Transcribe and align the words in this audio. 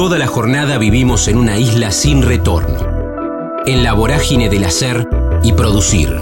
Toda 0.00 0.16
la 0.16 0.26
jornada 0.26 0.78
vivimos 0.78 1.28
en 1.28 1.36
una 1.36 1.58
isla 1.58 1.90
sin 1.90 2.22
retorno, 2.22 2.78
en 3.66 3.82
la 3.82 3.92
vorágine 3.92 4.48
del 4.48 4.64
hacer 4.64 5.06
y 5.42 5.52
producir. 5.52 6.16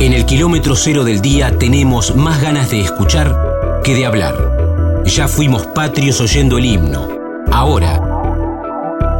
En 0.00 0.14
el 0.14 0.24
kilómetro 0.24 0.74
cero 0.76 1.04
del 1.04 1.20
día 1.20 1.58
tenemos 1.58 2.16
más 2.16 2.40
ganas 2.40 2.70
de 2.70 2.80
escuchar 2.80 3.36
que 3.84 3.94
de 3.94 4.06
hablar. 4.06 5.02
Ya 5.04 5.28
fuimos 5.28 5.66
patrios 5.66 6.22
oyendo 6.22 6.56
el 6.56 6.64
himno. 6.64 7.06
Ahora, 7.50 8.00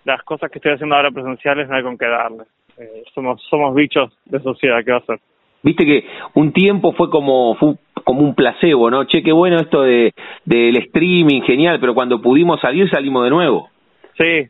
las 0.05 0.23
cosas 0.23 0.51
que 0.51 0.59
estoy 0.59 0.73
haciendo 0.73 0.97
ahora 0.97 1.11
presenciales 1.11 1.69
no 1.69 1.77
hay 1.77 1.83
con 1.83 1.99
qué 1.99 2.07
darle. 2.07 2.45
Eh, 2.79 3.05
somos, 3.15 3.43
somos 3.49 3.75
bichos 3.75 4.13
de 4.25 4.41
sociedad, 4.41 4.83
¿qué 4.85 4.91
va 4.93 4.99
a 4.99 5.01
hacer? 5.01 5.21
Viste 5.63 5.85
que 5.85 6.05
un 6.35 6.53
tiempo 6.53 6.93
fue 6.93 7.09
como, 7.09 7.55
fue 7.55 7.75
como 8.05 8.23
un 8.23 8.35
placebo, 8.35 8.91
¿no? 8.91 9.05
Che, 9.05 9.23
qué 9.23 9.33
bueno 9.33 9.57
esto 9.57 9.83
de 9.83 10.13
del 10.45 10.77
streaming, 10.77 11.43
genial, 11.43 11.79
pero 11.81 11.95
cuando 11.95 12.21
pudimos 12.21 12.61
salir 12.61 12.89
salimos 12.91 13.25
de 13.25 13.31
nuevo. 13.31 13.69
Sí, 14.17 14.45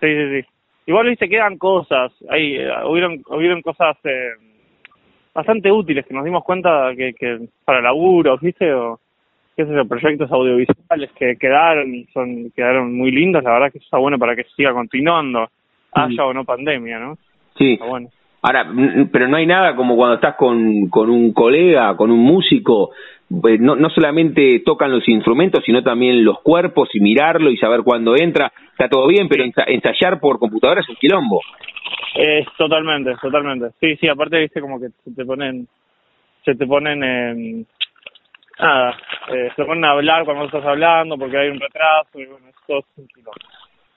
sí, 0.00 0.06
sí, 0.06 0.40
sí. 0.40 0.48
Igual, 0.86 1.08
viste, 1.08 1.28
quedan 1.28 1.58
cosas, 1.58 2.12
hay, 2.30 2.56
eh, 2.56 2.70
hubieron, 2.86 3.20
hubieron 3.28 3.60
cosas 3.60 3.96
eh, 4.04 4.30
bastante 5.34 5.70
útiles 5.70 6.06
que 6.06 6.14
nos 6.14 6.24
dimos 6.24 6.42
cuenta 6.44 6.92
que, 6.96 7.12
que 7.12 7.40
para 7.64 7.82
laburo, 7.82 8.38
viste, 8.38 8.72
o 8.72 8.98
qué 9.54 9.66
sé 9.66 9.74
yo, 9.74 9.86
proyectos 9.86 10.32
audiovisuales 10.32 11.10
que 11.12 11.36
quedaron 11.36 11.94
y 11.94 12.04
son, 12.06 12.50
quedaron 12.56 12.96
muy 12.96 13.10
lindos, 13.10 13.44
la 13.44 13.52
verdad 13.52 13.72
que 13.72 13.78
eso 13.78 13.84
está 13.84 13.98
bueno 13.98 14.18
para 14.18 14.34
que 14.34 14.44
siga 14.56 14.72
continuando, 14.72 15.48
haya 15.92 16.24
o 16.24 16.32
no 16.32 16.44
pandemia, 16.44 16.98
¿no? 16.98 17.18
Sí. 17.56 17.78
bueno. 17.86 18.08
Ahora, 18.40 18.66
pero 19.12 19.26
no 19.26 19.36
hay 19.36 19.46
nada 19.46 19.74
como 19.74 19.96
cuando 19.96 20.14
estás 20.16 20.36
con, 20.36 20.88
con 20.88 21.10
un 21.10 21.32
colega, 21.32 21.96
con 21.96 22.10
un 22.10 22.20
músico, 22.20 22.90
pues 23.28 23.60
no, 23.60 23.74
no 23.74 23.90
solamente 23.90 24.62
tocan 24.64 24.92
los 24.92 25.06
instrumentos, 25.08 25.64
sino 25.64 25.82
también 25.82 26.24
los 26.24 26.40
cuerpos 26.40 26.88
y 26.94 27.00
mirarlo 27.00 27.50
y 27.50 27.56
saber 27.56 27.82
cuándo 27.82 28.14
entra. 28.16 28.52
Está 28.70 28.88
todo 28.88 29.08
bien, 29.08 29.28
pero 29.28 29.44
ensayar 29.44 30.20
por 30.20 30.38
computadora 30.38 30.80
es 30.80 30.88
un 30.88 30.96
quilombo. 30.96 31.40
Es 32.14 32.46
totalmente, 32.56 33.14
totalmente. 33.20 33.70
Sí, 33.80 33.96
sí, 33.96 34.08
aparte, 34.08 34.38
viste, 34.38 34.60
como 34.60 34.80
que 34.80 34.88
se 35.04 35.14
te 35.14 35.24
ponen, 35.24 35.66
se 36.44 36.54
te 36.54 36.66
ponen 36.66 37.02
en, 37.02 37.66
nada, 38.58 38.96
eh, 39.32 39.50
se 39.56 39.64
ponen 39.64 39.84
a 39.84 39.90
hablar 39.90 40.24
cuando 40.24 40.44
estás 40.44 40.64
hablando 40.64 41.18
porque 41.18 41.38
hay 41.38 41.48
un 41.48 41.60
retraso 41.60 42.20
y 42.20 42.26
bueno, 42.26 42.46
es 42.48 42.84
un 42.96 43.08
quilombo. 43.08 43.32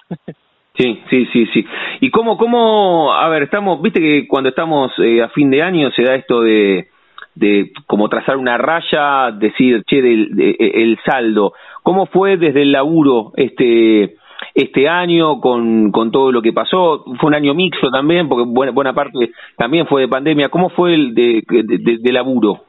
Sí, 0.77 1.01
sí, 1.09 1.25
sí, 1.33 1.45
sí. 1.47 1.65
¿Y 1.99 2.09
cómo, 2.11 2.37
cómo, 2.37 3.13
a 3.13 3.27
ver, 3.29 3.43
estamos, 3.43 3.81
viste 3.81 3.99
que 3.99 4.27
cuando 4.27 4.49
estamos 4.49 4.91
eh, 4.99 5.21
a 5.21 5.29
fin 5.29 5.49
de 5.49 5.61
año 5.61 5.91
se 5.91 6.03
da 6.03 6.15
esto 6.15 6.41
de, 6.41 6.87
de 7.35 7.71
como 7.87 8.09
trazar 8.09 8.37
una 8.37 8.57
raya, 8.57 9.31
decir, 9.31 9.83
che, 9.85 10.01
del, 10.01 10.29
el 10.57 10.97
saldo. 11.05 11.53
¿Cómo 11.83 12.05
fue 12.05 12.37
desde 12.37 12.61
el 12.61 12.71
laburo 12.71 13.31
este 13.35 14.15
este 14.53 14.89
año 14.89 15.39
con, 15.39 15.91
con 15.91 16.11
todo 16.11 16.31
lo 16.31 16.41
que 16.41 16.53
pasó? 16.53 17.03
Fue 17.19 17.27
un 17.27 17.35
año 17.35 17.53
mixto 17.53 17.89
también, 17.91 18.27
porque 18.29 18.45
buena, 18.47 18.71
buena 18.71 18.93
parte 18.93 19.31
también 19.57 19.87
fue 19.87 20.01
de 20.01 20.07
pandemia. 20.07 20.49
¿Cómo 20.49 20.69
fue 20.69 20.93
el 20.93 21.13
de, 21.13 21.43
de, 21.47 21.97
de 21.99 22.13
laburo? 22.13 22.61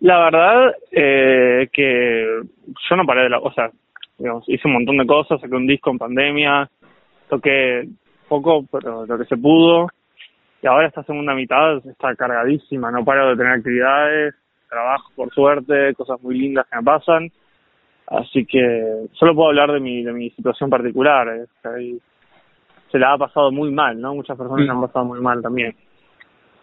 La 0.00 0.18
verdad 0.18 0.72
eh, 0.90 1.68
que 1.72 2.40
yo 2.88 2.96
no 2.96 3.04
paré 3.04 3.24
de 3.24 3.28
la, 3.30 3.38
o 3.38 3.52
sea, 3.52 3.70
hice 4.46 4.68
un 4.68 4.74
montón 4.74 4.96
de 4.96 5.06
cosas, 5.06 5.40
saqué 5.40 5.54
un 5.54 5.66
disco 5.66 5.90
en 5.90 5.98
pandemia, 5.98 6.70
toqué 7.28 7.88
poco, 8.28 8.64
pero 8.70 9.06
lo 9.06 9.18
que 9.18 9.24
se 9.24 9.36
pudo. 9.36 9.88
Y 10.62 10.66
ahora 10.66 10.88
esta 10.88 11.02
segunda 11.04 11.34
mitad 11.34 11.76
está 11.86 12.14
cargadísima, 12.14 12.90
no 12.90 13.04
paro 13.04 13.28
de 13.28 13.36
tener 13.36 13.52
actividades, 13.52 14.34
trabajo 14.68 15.12
por 15.14 15.32
suerte, 15.32 15.94
cosas 15.94 16.20
muy 16.22 16.38
lindas 16.38 16.66
que 16.70 16.76
me 16.76 16.82
pasan. 16.82 17.30
Así 18.06 18.46
que 18.46 19.08
solo 19.12 19.34
puedo 19.34 19.48
hablar 19.48 19.72
de 19.72 19.80
mi, 19.80 20.02
de 20.02 20.12
mi 20.12 20.30
situación 20.30 20.70
particular. 20.70 21.28
Eh. 21.28 21.98
Se 22.90 22.98
la 22.98 23.12
ha 23.12 23.18
pasado 23.18 23.50
muy 23.50 23.70
mal, 23.70 24.00
¿no? 24.00 24.14
Muchas 24.14 24.38
personas 24.38 24.68
han 24.68 24.80
pasado 24.80 25.04
muy 25.04 25.20
mal 25.20 25.42
también. 25.42 25.74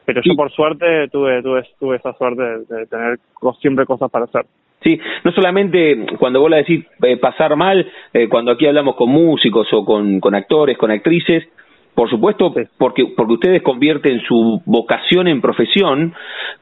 Pero 0.05 0.21
yo 0.23 0.35
por 0.35 0.51
suerte 0.51 1.07
tuve, 1.09 1.41
tuve, 1.41 1.63
tuve 1.79 1.97
esa 1.97 2.13
suerte 2.13 2.73
de 2.73 2.87
tener 2.87 3.19
siempre 3.61 3.85
cosas 3.85 4.09
para 4.09 4.25
hacer. 4.25 4.45
Sí, 4.83 4.99
no 5.23 5.31
solamente 5.31 6.05
cuando 6.19 6.41
vos 6.41 6.49
la 6.49 6.57
decís 6.57 6.85
eh, 7.03 7.17
pasar 7.17 7.55
mal, 7.55 7.89
eh, 8.13 8.27
cuando 8.27 8.51
aquí 8.51 8.67
hablamos 8.67 8.95
con 8.95 9.09
músicos 9.09 9.67
o 9.71 9.85
con, 9.85 10.19
con 10.19 10.35
actores, 10.35 10.77
con 10.77 10.91
actrices, 10.91 11.47
por 11.95 12.09
supuesto, 12.09 12.53
porque, 12.77 13.05
porque 13.15 13.33
ustedes 13.33 13.61
convierten 13.61 14.19
su 14.21 14.61
vocación 14.65 15.27
en 15.27 15.41
profesión, 15.41 16.13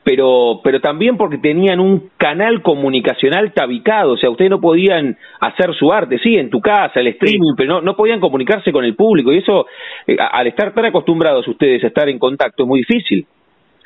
pero, 0.03 0.59
pero 0.61 0.81
también 0.81 1.15
porque 1.15 1.37
tenían 1.37 1.79
un 1.79 2.09
canal 2.17 2.61
comunicacional 2.61 3.53
tabicado, 3.53 4.13
o 4.13 4.17
sea, 4.17 4.29
ustedes 4.29 4.51
no 4.51 4.59
podían 4.59 5.17
hacer 5.39 5.73
su 5.75 5.91
arte, 5.93 6.19
sí, 6.19 6.35
en 6.35 6.49
tu 6.49 6.59
casa, 6.59 6.99
el 6.99 7.07
streaming, 7.07 7.53
pero 7.55 7.75
no, 7.75 7.81
no 7.81 7.95
podían 7.95 8.19
comunicarse 8.19 8.73
con 8.73 8.83
el 8.83 8.95
público, 8.95 9.31
y 9.31 9.37
eso, 9.37 9.67
eh, 10.05 10.17
al 10.19 10.47
estar 10.47 10.73
tan 10.73 10.85
acostumbrados 10.85 11.47
ustedes 11.47 11.81
a 11.83 11.87
estar 11.87 12.09
en 12.09 12.19
contacto, 12.19 12.63
es 12.63 12.67
muy 12.67 12.79
difícil. 12.79 13.25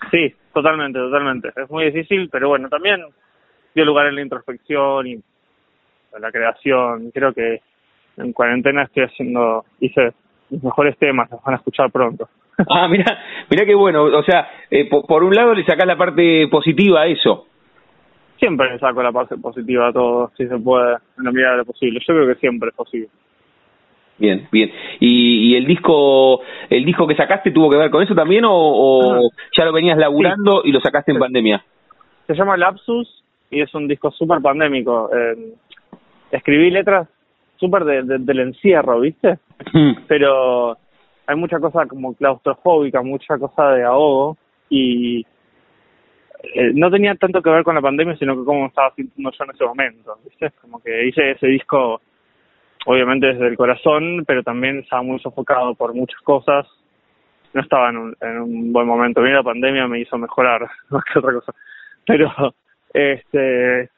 Sí, 0.10 0.34
totalmente, 0.52 0.98
totalmente, 0.98 1.50
es 1.56 1.70
muy 1.70 1.86
difícil, 1.86 2.28
pero 2.32 2.50
bueno, 2.50 2.70
también 2.70 3.02
dio 3.76 3.86
lugar 3.86 4.08
en 4.08 4.16
la 4.16 4.22
introspección 4.22 5.08
y 5.08 5.14
en 5.14 6.22
la 6.22 6.32
creación. 6.32 7.12
Creo 7.14 7.34
que 7.34 7.62
en 8.18 8.34
cuarentena 8.34 8.84
estoy 8.84 9.04
haciendo, 9.04 9.66
hice 9.80 10.14
mis 10.50 10.64
mejores 10.64 10.98
temas, 10.98 11.30
los 11.30 11.44
van 11.44 11.56
a 11.56 11.58
escuchar 11.58 11.92
pronto. 11.92 12.28
Ah, 12.70 12.88
mira, 12.88 13.20
mira 13.50 13.66
qué 13.66 13.76
bueno. 13.76 14.06
O 14.06 14.24
sea, 14.24 14.48
eh, 14.72 14.90
por, 14.90 15.24
un 15.26 15.36
lado 15.36 15.54
le 15.54 15.66
sacás 15.66 15.86
la 15.86 15.98
parte 15.98 16.48
positiva 16.48 17.02
a 17.02 17.06
eso. 17.06 17.48
Siempre 18.40 18.72
le 18.72 18.80
saco 18.80 19.04
la 19.04 19.12
parte 19.12 19.36
positiva 19.36 19.90
a 19.90 19.92
todo, 19.92 20.32
si 20.38 20.48
se 20.48 20.58
puede, 20.58 20.96
en 21.18 21.26
la 21.26 21.34
medida 21.34 21.52
de 21.52 21.58
lo 21.58 21.66
posible. 21.66 22.00
Yo 22.00 22.14
creo 22.14 22.28
que 22.28 22.40
siempre 22.40 22.70
es 22.70 22.76
posible. 22.76 23.10
Bien, 24.18 24.48
bien. 24.54 24.72
¿Y, 25.02 25.52
y 25.52 25.56
el 25.58 25.66
disco 25.66 26.40
el 26.70 26.86
disco 26.86 27.06
que 27.06 27.18
sacaste 27.18 27.52
tuvo 27.52 27.70
que 27.70 27.78
ver 27.78 27.92
con 27.92 28.02
eso 28.02 28.16
también 28.16 28.46
o, 28.48 29.16
ah. 29.16 29.20
ya 29.52 29.66
lo 29.66 29.74
venías 29.74 29.98
laburando 29.98 30.62
y 30.64 30.72
lo 30.72 30.80
sacaste 30.80 31.12
en 31.12 31.20
pandemia? 31.20 31.62
Se 32.26 32.36
llama 32.36 32.56
Lapsus 32.56 33.25
y 33.56 33.62
es 33.62 33.74
un 33.74 33.88
disco 33.88 34.12
súper 34.12 34.42
pandémico. 34.42 35.10
Eh, 35.16 35.54
escribí 36.30 36.70
letras 36.70 37.08
súper 37.56 37.86
de, 37.86 38.20
del 38.20 38.40
encierro, 38.40 39.00
¿viste? 39.00 39.40
Hmm. 39.72 39.94
Pero 40.08 40.78
hay 41.26 41.36
mucha 41.38 41.58
cosa 41.60 41.86
como 41.86 42.14
claustrofóbica, 42.14 43.02
mucha 43.02 43.38
cosa 43.38 43.72
de 43.72 43.84
ahogo 43.84 44.38
y 44.70 45.26
eh, 46.44 46.72
no 46.74 46.92
tenía 46.92 47.16
tanto 47.16 47.42
que 47.42 47.50
ver 47.50 47.64
con 47.64 47.76
la 47.76 47.82
pandemia, 47.82 48.18
sino 48.18 48.36
que 48.36 48.44
cómo 48.44 48.66
estaba 48.66 48.94
sintiendo 48.94 49.32
yo 49.32 49.44
en 49.46 49.52
ese 49.52 49.66
momento, 49.66 50.18
¿viste? 50.26 50.52
Como 50.62 50.80
que 50.80 51.08
hice 51.08 51.32
ese 51.32 51.48
disco 51.48 52.02
obviamente 52.88 53.28
desde 53.28 53.48
el 53.48 53.56
corazón, 53.56 54.26
pero 54.28 54.44
también 54.44 54.80
estaba 54.80 55.02
muy 55.02 55.20
sofocado 55.20 55.76
por 55.76 55.94
muchas 55.94 56.20
cosas. 56.22 56.68
No 57.54 57.62
estaba 57.62 57.90
en 57.90 57.98
un, 57.98 58.18
en 58.20 58.42
un 58.42 58.74
buen 58.74 58.86
momento. 58.86 59.22
A 59.22 59.24
la 59.24 59.44
pandemia 59.44 59.88
me 59.88 60.02
hizo 60.02 60.18
mejorar 60.18 60.70
más 60.90 61.06
que 61.06 61.20
otra 61.20 61.34
cosa. 61.34 61.54
Pero 62.06 62.30
este 62.96 63.90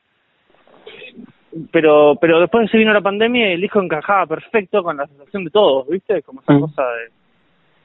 pero 1.71 2.15
pero 2.19 2.39
después 2.39 2.69
se 2.69 2.77
vino 2.77 2.93
la 2.93 3.01
pandemia 3.01 3.49
y 3.49 3.53
el 3.53 3.61
disco 3.61 3.81
encajaba 3.81 4.25
perfecto 4.27 4.83
con 4.83 4.97
la 4.97 5.07
sensación 5.07 5.43
de 5.45 5.51
todos, 5.51 5.87
¿viste? 5.87 6.21
Como 6.23 6.41
esa 6.41 6.53
Mm. 6.53 6.61
cosa 6.61 6.83
de, 6.83 7.09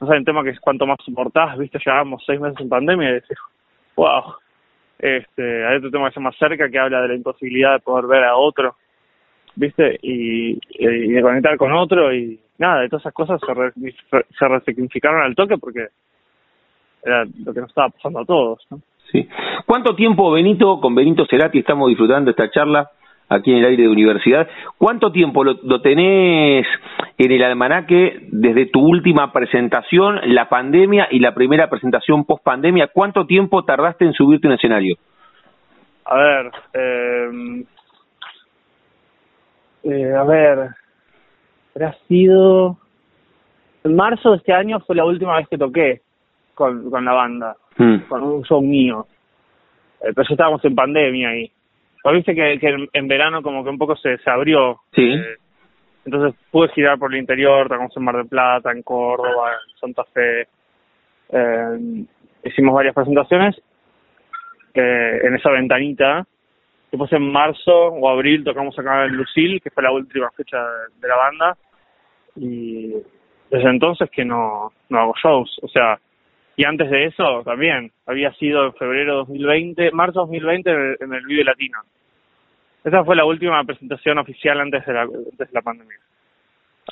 no 0.01 0.07
sé, 0.07 0.15
el 0.17 0.25
tema 0.25 0.43
que 0.43 0.49
es 0.51 0.59
cuanto 0.59 0.85
más 0.85 0.97
soportás, 1.03 1.57
¿viste? 1.57 1.79
Llevamos 1.83 2.23
seis 2.25 2.39
meses 2.39 2.59
en 2.59 2.69
pandemia 2.69 3.09
y 3.09 3.13
decís, 3.13 3.37
wow. 3.95 4.35
Este, 4.99 5.65
hay 5.65 5.77
otro 5.77 5.91
tema 5.91 6.07
que 6.07 6.13
se 6.13 6.19
llama 6.19 6.31
Cerca 6.37 6.69
que 6.69 6.79
habla 6.79 7.01
de 7.01 7.07
la 7.09 7.15
imposibilidad 7.15 7.73
de 7.73 7.79
poder 7.79 8.05
ver 8.07 8.23
a 8.23 8.35
otro, 8.35 8.75
¿viste? 9.55 9.97
Y, 10.01 10.59
y 10.69 11.11
de 11.11 11.21
conectar 11.21 11.57
con 11.57 11.73
otro 11.73 12.13
y 12.13 12.39
nada, 12.57 12.81
de 12.81 12.89
todas 12.89 13.03
esas 13.03 13.13
cosas 13.13 13.41
se, 13.45 13.53
re- 13.53 13.73
se 14.37 14.47
resignificaron 14.47 15.21
al 15.21 15.35
toque 15.35 15.57
porque 15.57 15.87
era 17.03 17.25
lo 17.43 17.53
que 17.53 17.59
nos 17.59 17.69
estaba 17.69 17.89
pasando 17.89 18.19
a 18.19 18.25
todos, 18.25 18.65
¿no? 18.69 18.79
Sí. 19.13 19.29
¿Cuánto 19.67 19.95
tiempo, 19.95 20.31
Benito, 20.31 20.81
con 20.81 20.95
Benito 20.95 21.27
Cerati 21.29 21.59
estamos 21.59 21.87
disfrutando 21.87 22.31
esta 22.31 22.49
charla 22.49 22.89
aquí 23.29 23.51
en 23.51 23.59
el 23.59 23.65
aire 23.65 23.83
de 23.83 23.89
universidad? 23.89 24.47
¿Cuánto 24.79 25.11
tiempo 25.11 25.43
lo, 25.43 25.81
tenés 25.81 26.65
en 27.19 27.31
el 27.31 27.43
almanaque 27.43 28.27
desde 28.31 28.65
tu 28.65 28.81
última 28.81 29.31
presentación, 29.31 30.19
la 30.33 30.49
pandemia 30.49 31.07
y 31.11 31.19
la 31.19 31.35
primera 31.35 31.69
presentación 31.69 32.25
post 32.25 32.43
pandemia? 32.43 32.87
¿Cuánto 32.87 33.27
tiempo 33.27 33.63
tardaste 33.63 34.03
en 34.03 34.13
subirte 34.13 34.47
un 34.47 34.53
escenario? 34.53 34.97
A 36.05 36.17
ver, 36.17 36.51
eh, 36.73 37.65
eh, 39.83 40.13
a 40.15 40.23
ver, 40.23 40.69
habrá 41.75 41.93
sido 42.07 42.77
en 43.83 43.95
marzo 43.95 44.31
de 44.31 44.37
este 44.37 44.53
año 44.53 44.79
fue 44.79 44.95
la 44.95 45.05
última 45.05 45.37
vez 45.37 45.47
que 45.47 45.57
toqué 45.57 46.01
con, 46.53 46.89
con 46.89 47.05
la 47.05 47.13
banda, 47.13 47.55
Mm. 47.77 48.01
con 48.07 48.21
un 48.23 48.43
show 48.43 48.61
mío. 48.61 49.07
Eh, 50.01 50.11
pero 50.13 50.27
ya 50.27 50.33
estábamos 50.33 50.63
en 50.65 50.75
pandemia 50.75 51.35
y 51.37 51.51
pues 52.03 52.15
viste 52.15 52.35
que, 52.35 52.59
que 52.59 52.67
en, 52.67 52.87
en 52.93 53.07
verano 53.07 53.41
como 53.41 53.63
que 53.63 53.69
un 53.69 53.77
poco 53.77 53.95
se, 53.95 54.17
se 54.19 54.29
abrió. 54.29 54.81
Sí. 54.93 55.01
Eh, 55.13 55.37
entonces 56.05 56.39
pude 56.51 56.67
girar 56.69 56.99
por 56.99 57.13
el 57.13 57.19
interior, 57.19 57.67
tocamos 57.67 57.95
en 57.95 58.03
Mar 58.03 58.17
del 58.17 58.27
Plata, 58.27 58.71
en 58.71 58.83
Córdoba, 58.83 59.53
en 59.53 59.79
Santa 59.79 60.03
Fe. 60.13 60.47
Eh, 61.29 62.05
hicimos 62.43 62.75
varias 62.75 62.93
presentaciones 62.93 63.59
eh, 64.73 65.19
en 65.23 65.33
esa 65.35 65.49
ventanita. 65.49 66.25
Después 66.91 67.11
en 67.13 67.31
marzo 67.31 67.87
o 67.87 68.09
abril 68.09 68.43
tocamos 68.43 68.77
acá 68.77 69.05
en 69.05 69.13
Lucil, 69.15 69.61
que 69.61 69.71
fue 69.71 69.81
la 69.81 69.91
última 69.91 70.29
fecha 70.31 70.57
de, 70.57 70.99
de 71.01 71.07
la 71.07 71.15
banda. 71.15 71.57
Y 72.35 72.93
desde 73.49 73.69
entonces 73.69 74.09
que 74.11 74.25
no, 74.25 74.71
no 74.89 74.99
hago 74.99 75.13
shows. 75.23 75.57
O 75.63 75.67
sea, 75.69 75.97
y 76.55 76.65
antes 76.65 76.89
de 76.89 77.05
eso 77.05 77.41
también. 77.43 77.91
Había 78.05 78.31
sido 78.33 78.65
en 78.65 78.73
febrero 78.73 79.15
2020, 79.17 79.91
marzo 79.91 80.21
2020 80.21 80.69
en 80.71 80.77
el, 80.79 80.97
en 80.99 81.13
el 81.13 81.25
Vive 81.25 81.43
Latino. 81.43 81.79
Esa 82.83 83.03
fue 83.03 83.15
la 83.15 83.25
última 83.25 83.63
presentación 83.63 84.17
oficial 84.17 84.59
antes 84.59 84.85
de 84.85 84.93
la, 84.93 85.01
antes 85.03 85.37
de 85.37 85.47
la 85.51 85.61
pandemia. 85.61 85.97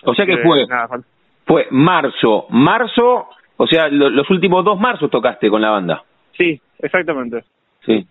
O 0.04 0.14
sea 0.16 0.26
que 0.26 0.38
fue, 0.38 0.66
nada, 0.68 0.88
fue 1.46 1.68
marzo, 1.72 2.48
marzo, 2.50 3.28
o 3.58 3.68
sea, 3.68 3.90
lo- 3.90 4.10
los 4.10 4.30
últimos 4.30 4.64
dos 4.64 4.80
marzos 4.80 5.12
tocaste 5.12 5.50
con 5.50 5.62
la 5.62 5.70
banda. 5.72 6.04
Sí, 6.38 6.60
exactamente. 6.80 7.44
Sí. 7.86 8.08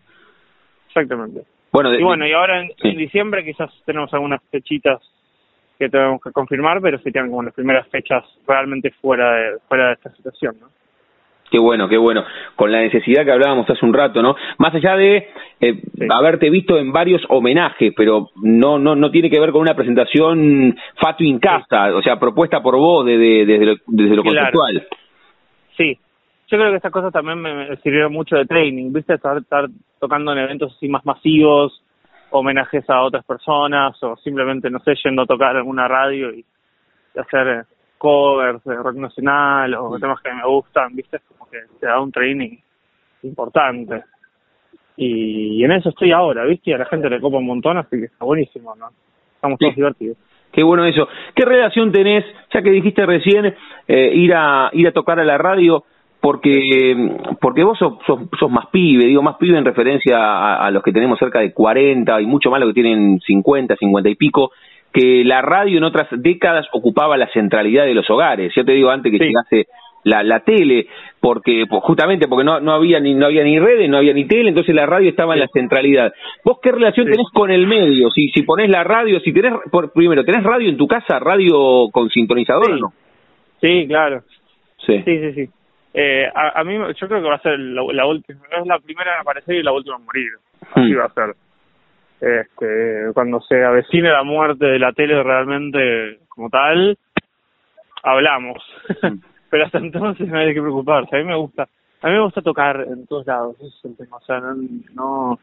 Exactamente. 0.88 1.42
Bueno, 1.72 1.90
de- 1.90 2.00
Y 2.00 2.02
bueno, 2.02 2.26
y 2.26 2.32
ahora 2.32 2.60
en, 2.62 2.68
Sí. 2.80 2.88
en 2.88 2.96
diciembre 2.98 3.44
quizás 3.44 3.70
tenemos 3.86 4.12
algunas 4.12 4.42
fechitas 4.50 5.00
que 5.78 5.88
tenemos 5.88 6.20
que 6.22 6.32
confirmar, 6.32 6.80
pero 6.82 6.98
serían 6.98 7.28
como 7.30 7.42
las 7.44 7.54
primeras 7.54 7.88
fechas 7.88 8.24
realmente 8.46 8.90
fuera 9.00 9.32
de, 9.36 9.58
fuera 9.68 9.86
de 9.88 9.92
esta 9.94 10.10
situación, 10.10 10.56
¿no? 10.60 10.66
Qué 11.50 11.58
bueno, 11.58 11.88
qué 11.88 11.96
bueno. 11.98 12.24
Con 12.54 12.70
la 12.70 12.80
necesidad 12.80 13.24
que 13.24 13.32
hablábamos 13.32 13.68
hace 13.68 13.84
un 13.84 13.92
rato, 13.92 14.22
¿no? 14.22 14.36
Más 14.58 14.74
allá 14.74 14.96
de 14.96 15.28
eh, 15.60 15.74
Sí. 15.98 16.06
haberte 16.08 16.48
visto 16.48 16.78
en 16.78 16.92
varios 16.92 17.22
homenajes, 17.28 17.92
pero 17.96 18.28
no 18.42 18.78
no 18.78 18.94
no 18.94 19.10
tiene 19.10 19.28
que 19.28 19.40
ver 19.40 19.50
con 19.50 19.60
una 19.62 19.74
presentación 19.74 20.76
fatu 21.00 21.24
in 21.24 21.38
casa, 21.40 21.94
o 21.94 22.02
sea, 22.02 22.18
propuesta 22.20 22.62
por 22.62 22.76
vos 22.76 23.04
de, 23.04 23.18
de- 23.18 23.44
desde 23.46 23.66
lo, 23.66 23.74
desde 23.88 24.16
lo 24.16 24.22
Claro. 24.22 24.38
conceptual. 24.38 24.86
Sí, 25.76 25.98
yo 26.48 26.58
creo 26.58 26.70
que 26.70 26.76
estas 26.76 26.92
cosas 26.92 27.12
también 27.12 27.40
me, 27.40 27.52
me 27.54 27.76
sirvieron 27.78 28.12
mucho 28.12 28.36
de 28.36 28.46
training, 28.46 28.92
¿viste? 28.92 29.14
Estar, 29.14 29.36
estar 29.38 29.66
tocando 29.98 30.32
en 30.32 30.38
eventos 30.38 30.72
así 30.76 30.88
más 30.88 31.04
masivos, 31.04 31.82
homenajes 32.30 32.88
a 32.88 33.02
otras 33.02 33.24
personas, 33.24 34.00
o 34.02 34.16
simplemente, 34.18 34.70
no 34.70 34.78
sé, 34.80 34.94
yendo 35.04 35.22
a 35.22 35.26
tocar 35.26 35.56
en 35.56 35.66
una 35.66 35.88
radio 35.88 36.32
y, 36.32 36.44
hacer 37.18 37.48
eh, 37.48 37.62
covers 37.98 38.62
de 38.64 38.76
rock 38.76 38.94
nacional 38.94 39.74
o 39.74 39.98
temas 39.98 40.20
que 40.22 40.32
me 40.32 40.46
gustan, 40.46 40.94
¿viste? 40.94 41.18
Que 41.50 41.58
te 41.80 41.86
da 41.86 42.00
un 42.00 42.12
training 42.12 42.56
importante. 43.22 44.02
Y, 44.96 45.64
en 45.64 45.72
eso 45.72 45.88
estoy 45.90 46.12
ahora, 46.12 46.44
¿viste? 46.44 46.70
Y 46.70 46.74
a 46.74 46.78
la 46.78 46.86
gente 46.86 47.08
le 47.08 47.20
copa 47.20 47.38
un 47.38 47.46
montón, 47.46 47.78
así 47.78 47.96
que 47.98 48.04
está 48.04 48.24
buenísimo, 48.24 48.74
¿no? 48.76 48.88
Estamos 49.34 49.58
todos 49.58 49.72
Sí. 49.74 49.80
divertidos. 49.80 50.16
Qué 50.52 50.62
bueno 50.62 50.84
eso. 50.84 51.08
¿Qué 51.34 51.44
relación 51.44 51.92
tenés, 51.92 52.24
ya 52.52 52.60
que 52.60 52.70
dijiste 52.70 53.06
recién, 53.06 53.54
eh, 53.86 54.10
ir 54.14 54.34
a 54.34 54.68
ir 54.72 54.86
a 54.88 54.92
tocar 54.92 55.18
a 55.20 55.24
la 55.24 55.38
radio? 55.38 55.84
Porque 56.20 56.60
porque 57.40 57.62
vos 57.64 57.78
sos, 57.78 57.94
sos, 58.06 58.20
sos 58.38 58.50
más 58.50 58.66
pibe, 58.66 59.06
digo 59.06 59.22
más 59.22 59.36
pibe 59.36 59.56
en 59.56 59.64
referencia 59.64 60.18
a, 60.18 60.66
a 60.66 60.70
los 60.70 60.82
que 60.82 60.92
tenemos 60.92 61.18
cerca 61.18 61.38
de 61.38 61.54
40 61.54 62.20
y 62.20 62.26
mucho 62.26 62.50
más 62.50 62.60
los 62.60 62.68
que 62.70 62.82
tienen 62.82 63.20
50, 63.20 63.76
50 63.76 64.10
y 64.10 64.16
pico, 64.16 64.50
que 64.92 65.24
la 65.24 65.40
radio 65.40 65.78
en 65.78 65.84
otras 65.84 66.08
décadas 66.10 66.66
ocupaba 66.72 67.16
la 67.16 67.28
centralidad 67.28 67.84
de 67.86 67.94
los 67.94 68.10
hogares. 68.10 68.52
Yo 68.54 68.64
te 68.66 68.72
digo 68.72 68.90
antes 68.90 69.10
que 69.12 69.18
Sí. 69.18 69.24
llegase 69.24 69.66
la, 70.04 70.22
la 70.22 70.40
tele, 70.40 70.86
porque 71.20 71.64
pues, 71.68 71.82
justamente 71.82 72.26
porque 72.28 72.44
no, 72.44 72.58
no 72.60 72.72
había 72.72 73.00
ni 73.00 73.14
no 73.14 73.26
había 73.26 73.44
ni 73.44 73.58
redes, 73.58 73.88
no 73.90 73.98
había 73.98 74.14
ni 74.14 74.26
tele, 74.26 74.48
entonces 74.48 74.74
la 74.74 74.86
radio 74.86 75.10
estaba 75.10 75.34
en 75.34 75.40
la 75.40 75.48
centralidad. 75.52 76.12
¿Vos 76.44 76.58
qué 76.62 76.72
relación 76.72 77.06
tenés 77.06 77.26
con 77.34 77.50
el 77.50 77.66
medio? 77.66 78.10
Si 78.10 78.28
si 78.30 78.42
ponés 78.42 78.70
la 78.70 78.82
radio, 78.84 79.20
si 79.20 79.32
tenés 79.32 79.52
por, 79.70 79.92
primero, 79.92 80.24
¿tenés 80.24 80.42
radio 80.42 80.68
en 80.68 80.76
tu 80.76 80.86
casa, 80.86 81.18
radio 81.18 81.88
con 81.92 82.08
sintonizador 82.10 82.66
Sí. 82.66 82.72
o 82.72 82.76
no? 82.76 82.92
Sí, 83.60 83.86
claro. 83.86 84.22
Sí. 84.86 85.02
Sí, 85.04 85.18
sí, 85.20 85.32
sí. 85.34 85.50
Eh, 85.92 86.26
a, 86.34 86.60
a 86.60 86.64
mí, 86.64 86.74
yo 86.78 87.08
creo 87.08 87.20
que 87.20 87.28
va 87.28 87.34
a 87.34 87.42
ser 87.42 87.58
la, 87.58 87.82
la 87.92 88.06
última, 88.06 88.40
es 88.58 88.66
la 88.66 88.78
primera 88.78 89.14
en 89.16 89.20
aparecer 89.20 89.56
y 89.56 89.62
la 89.62 89.72
última 89.72 89.96
en 89.96 90.04
morir. 90.04 90.30
Así 90.74 90.92
Hmm. 90.94 90.98
va 90.98 91.04
a 91.04 91.12
ser. 91.12 91.34
Este, 92.20 93.12
cuando 93.14 93.40
se 93.40 93.62
avecine 93.64 94.10
la 94.10 94.22
muerte 94.22 94.66
de 94.66 94.78
la 94.78 94.92
tele 94.92 95.22
realmente 95.22 96.18
como 96.28 96.48
tal, 96.50 96.96
hablamos. 98.02 98.62
Pero 99.50 99.66
hasta 99.66 99.78
entonces 99.78 100.28
no 100.28 100.38
hay 100.38 100.46
de 100.46 100.54
qué 100.54 100.60
preocuparse. 100.60 101.16
A 101.16 101.18
mí 101.18 101.24
me 101.24 101.36
gusta, 101.36 101.68
a 102.02 102.06
mí 102.08 102.12
me 102.14 102.22
gusta 102.22 102.40
tocar 102.42 102.80
en 102.82 103.06
todos 103.06 103.26
lados. 103.26 103.56
Ese 103.58 103.66
es 103.68 103.84
el 103.84 103.96
tema. 103.96 104.16
O 104.16 104.20
sea, 104.20 104.40
no, 104.40 104.54
no, 104.94 105.38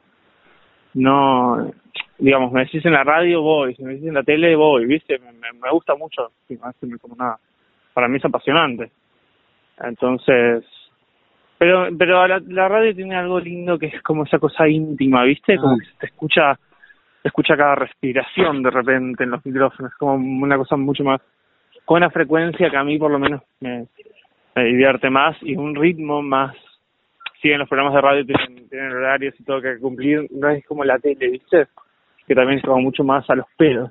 no, 0.94 1.72
digamos, 2.18 2.52
me 2.52 2.62
decís 2.62 2.86
en 2.86 2.94
la 2.94 3.04
radio 3.04 3.42
voy, 3.42 3.76
si 3.76 3.84
me 3.84 3.94
decís 3.94 4.08
en 4.08 4.14
la 4.16 4.24
tele 4.24 4.56
voy, 4.56 4.86
¿viste? 4.86 5.20
Me, 5.20 5.32
me, 5.34 5.54
me 5.54 5.70
gusta 5.72 5.96
mucho. 5.96 6.32
Sí, 6.48 6.58
me 6.82 6.98
como 6.98 7.16
nada. 7.16 7.38
Para 7.94 8.08
mí 8.08 8.18
es 8.18 8.26
apasionante. 8.26 8.92
Entonces, 9.80 10.64
pero 11.58 11.88
pero 11.98 12.28
la, 12.28 12.40
la 12.48 12.68
radio 12.68 12.96
tiene 12.96 13.16
algo 13.16 13.40
lindo 13.40 13.78
que 13.78 13.88
es 13.88 14.02
como 14.02 14.24
esa 14.24 14.40
cosa 14.40 14.68
íntima, 14.68 15.24
¿viste? 15.24 15.58
Como 15.58 15.74
Ah. 15.74 15.78
que 15.80 15.86
se 15.86 15.98
te 16.00 16.06
escucha, 16.08 16.56
se 17.22 17.28
escucha 17.28 17.58
cada 17.58 17.76
respiración 17.76 18.64
de 18.64 18.72
repente 18.72 19.24
en 19.24 19.32
los 19.32 19.46
micrófonos, 19.46 19.92
como 20.00 20.16
una 20.16 20.58
cosa 20.58 20.78
mucho 20.78 21.04
más, 21.04 21.22
con 21.88 21.98
una 22.04 22.10
frecuencia 22.10 22.70
que 22.70 22.76
a 22.76 22.84
mí 22.84 22.98
por 23.00 23.10
lo 23.10 23.18
menos 23.18 23.42
me, 23.62 23.86
me 24.56 24.64
divierte 24.66 25.10
más 25.10 25.38
y 25.42 25.56
un 25.56 25.74
ritmo 25.74 26.22
más. 26.22 26.54
Si 27.42 27.48
bien 27.48 27.60
los 27.60 27.70
programas 27.70 27.94
de 27.94 28.02
radio 28.02 28.26
tienen, 28.26 28.68
tienen 28.68 28.92
horarios 28.92 29.34
y 29.40 29.44
todo 29.46 29.62
que 29.62 29.80
cumplir, 29.80 30.28
no 30.32 30.50
es 30.50 30.66
como 30.66 30.84
la 30.84 31.00
tele, 31.00 31.30
¿viste? 31.30 31.68
Que 32.28 32.36
también 32.36 32.60
es 32.60 32.66
como 32.66 32.82
mucho 32.82 33.06
más 33.06 33.30
a 33.30 33.36
los 33.36 33.46
pelos. 33.56 33.90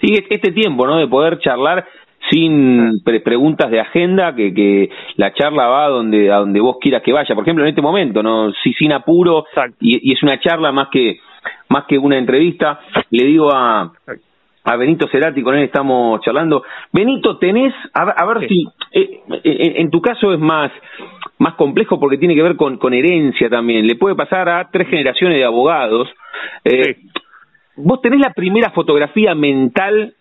Sí, 0.00 0.14
es- 0.14 0.24
este 0.30 0.50
tiempo, 0.50 0.84
¿no? 0.84 0.96
De 0.96 1.06
poder 1.06 1.38
charlar 1.38 1.86
sin 2.28 3.00
pre- 3.04 3.20
preguntas 3.20 3.70
de 3.70 3.78
agenda, 3.80 4.34
que, 4.34 4.52
que 4.52 4.90
la 5.14 5.32
charla 5.34 5.68
va 5.68 5.84
a 5.84 5.88
donde, 5.88 6.32
a 6.32 6.38
donde 6.38 6.58
vos 6.60 6.78
quieras 6.80 7.02
que 7.04 7.12
vaya. 7.12 7.34
Por 7.36 7.44
ejemplo, 7.44 7.62
en 7.62 7.70
este 7.70 7.82
momento, 7.82 8.20
¿no? 8.22 8.50
Sí, 8.64 8.72
sin 8.72 8.92
apuro, 8.92 9.44
y, 9.78 10.10
y 10.10 10.14
es 10.14 10.22
una 10.24 10.40
charla 10.40 10.72
más 10.72 10.88
que, 10.90 11.20
más 11.68 11.84
que 11.86 11.96
una 11.98 12.18
entrevista. 12.18 12.80
Le 13.10 13.24
digo 13.26 13.52
a, 13.54 13.92
a 14.70 14.76
Benito 14.76 15.08
Cerati, 15.08 15.42
con 15.42 15.54
él 15.56 15.64
estamos 15.64 16.20
charlando. 16.20 16.62
Benito, 16.92 17.38
tenés, 17.38 17.72
a, 17.94 18.04
ver- 18.04 18.14
a 18.16 18.24
ver 18.26 18.48
Sí. 18.48 18.48
si, 18.48 19.00
eh, 19.00 19.20
en, 19.44 19.76
en 19.82 19.90
tu 19.90 20.00
caso 20.02 20.32
es 20.32 20.38
más, 20.38 20.70
más 21.38 21.54
complejo 21.54 21.98
porque 21.98 22.18
tiene 22.18 22.34
que 22.34 22.42
ver 22.42 22.56
con, 22.56 22.76
con 22.76 22.92
herencia 22.92 23.48
también. 23.48 23.86
Le 23.86 23.96
puede 23.96 24.14
pasar 24.14 24.48
a 24.48 24.68
tres 24.70 24.88
generaciones 24.88 25.38
de 25.38 25.44
abogados. 25.44 26.08
Eh, 26.64 26.94
Sí. 26.96 27.08
¿Vos 27.80 28.02
tenés 28.02 28.18
la 28.20 28.32
primera 28.34 28.70
fotografía 28.70 29.34
mental 29.36 30.12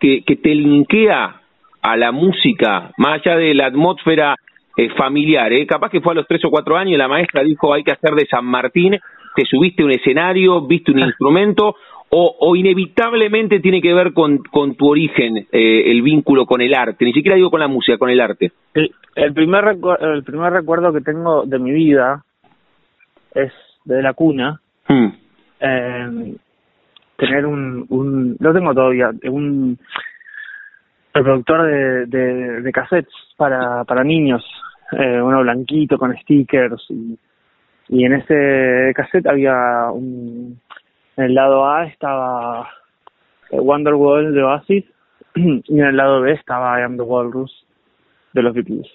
que, 0.00 0.22
que 0.24 0.34
te 0.36 0.52
linkea 0.54 1.40
a 1.80 1.96
la 1.96 2.10
música, 2.10 2.90
más 2.98 3.20
allá 3.24 3.36
de 3.36 3.54
la 3.54 3.66
atmósfera 3.66 4.34
eh, 4.76 4.88
familiar? 4.96 5.52
¿eh? 5.52 5.64
Capaz 5.64 5.90
que 5.90 6.00
fue 6.00 6.12
a 6.12 6.16
los 6.16 6.26
tres 6.26 6.44
o 6.44 6.50
cuatro 6.50 6.76
años, 6.76 6.98
la 6.98 7.06
maestra 7.06 7.44
dijo 7.44 7.72
hay 7.72 7.84
que 7.84 7.92
hacer 7.92 8.10
de 8.16 8.26
San 8.26 8.44
Martín, 8.44 8.98
te 9.36 9.44
subiste 9.44 9.82
a 9.82 9.86
un 9.86 9.92
escenario, 9.92 10.60
viste 10.66 10.90
un 10.90 10.98
instrumento, 11.10 11.76
o, 12.10 12.36
o 12.40 12.56
inevitablemente 12.56 13.60
tiene 13.60 13.80
que 13.80 13.92
ver 13.92 14.12
con, 14.12 14.38
con 14.38 14.74
tu 14.76 14.88
origen, 14.88 15.46
eh, 15.52 15.90
el 15.90 16.02
vínculo 16.02 16.46
con 16.46 16.60
el 16.60 16.74
arte, 16.74 17.04
ni 17.04 17.12
siquiera 17.12 17.36
digo 17.36 17.50
con 17.50 17.60
la 17.60 17.68
música, 17.68 17.98
con 17.98 18.10
el 18.10 18.20
arte. 18.20 18.52
El, 18.74 18.90
el 19.14 19.34
primer 19.34 19.64
recu- 19.64 19.98
el 20.00 20.24
primer 20.24 20.52
recuerdo 20.52 20.92
que 20.92 21.00
tengo 21.00 21.44
de 21.44 21.58
mi 21.58 21.72
vida 21.72 22.24
es 23.34 23.52
de 23.84 24.02
la 24.02 24.14
cuna. 24.14 24.60
Hmm. 24.88 25.08
Eh, 25.60 26.34
tener 27.16 27.46
un, 27.46 27.84
un 27.88 28.36
lo 28.38 28.52
tengo 28.54 28.72
todavía, 28.72 29.10
un 29.24 29.76
reproductor 31.12 31.66
de, 31.66 32.06
de, 32.06 32.62
de 32.62 32.72
cassettes 32.72 33.12
para, 33.36 33.84
para 33.84 34.04
niños, 34.04 34.44
eh, 34.92 35.20
uno 35.20 35.42
blanquito 35.42 35.98
con 35.98 36.16
stickers 36.16 36.80
y, 36.90 37.18
y 37.88 38.04
en 38.04 38.12
ese 38.14 38.92
cassette 38.94 39.26
había 39.26 39.90
un, 39.92 40.60
en 41.18 41.24
el 41.24 41.34
lado 41.34 41.68
A 41.68 41.84
estaba 41.86 42.70
Wonderwall 43.50 44.32
de 44.32 44.42
Oasis 44.42 44.84
y 45.34 45.80
en 45.80 45.84
el 45.84 45.96
lado 45.96 46.20
B 46.20 46.32
estaba 46.32 46.80
I 46.80 46.84
Am 46.84 46.96
the 46.96 47.02
Walrus 47.02 47.66
de 48.32 48.42
los 48.42 48.54
Beatles. 48.54 48.86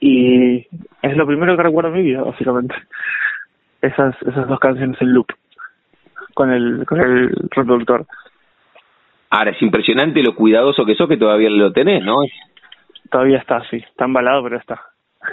Y 0.00 0.66
es 1.02 1.16
lo 1.16 1.26
primero 1.26 1.56
que 1.56 1.62
recuerdo 1.62 1.90
en 1.90 1.96
mi 1.96 2.02
vida, 2.02 2.22
básicamente. 2.22 2.74
Esas, 3.80 4.20
esas 4.22 4.48
dos 4.48 4.58
canciones 4.58 5.00
en 5.00 5.12
loop 5.12 5.28
con 6.34 6.50
el, 6.50 6.84
con 6.84 7.00
el 7.00 7.30
reproductor. 7.50 8.04
Ahora, 9.30 9.52
es 9.52 9.62
impresionante 9.62 10.22
lo 10.22 10.34
cuidadoso 10.34 10.84
que 10.84 10.96
sos 10.96 11.08
que 11.08 11.16
todavía 11.16 11.48
lo 11.50 11.72
tenés, 11.72 12.04
¿no? 12.04 12.16
Todavía 13.08 13.38
está, 13.38 13.62
sí. 13.70 13.76
Está 13.76 14.06
embalado, 14.06 14.42
pero 14.42 14.56
está. 14.56 14.80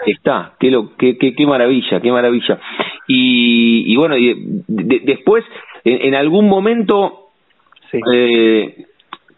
Está, 0.06 0.54
qué, 0.60 0.70
lo, 0.70 0.96
qué, 0.96 1.18
qué, 1.18 1.34
qué 1.34 1.48
maravilla, 1.48 2.00
qué 2.02 2.12
maravilla. 2.12 2.60
Y, 3.08 3.92
y 3.92 3.96
bueno, 3.96 4.18
y 4.18 4.64
después, 4.68 5.44
en, 5.84 6.08
en, 6.08 6.16
algún 6.16 6.48
momento, 6.48 7.30
sí. 7.92 8.00
eh, 8.14 8.86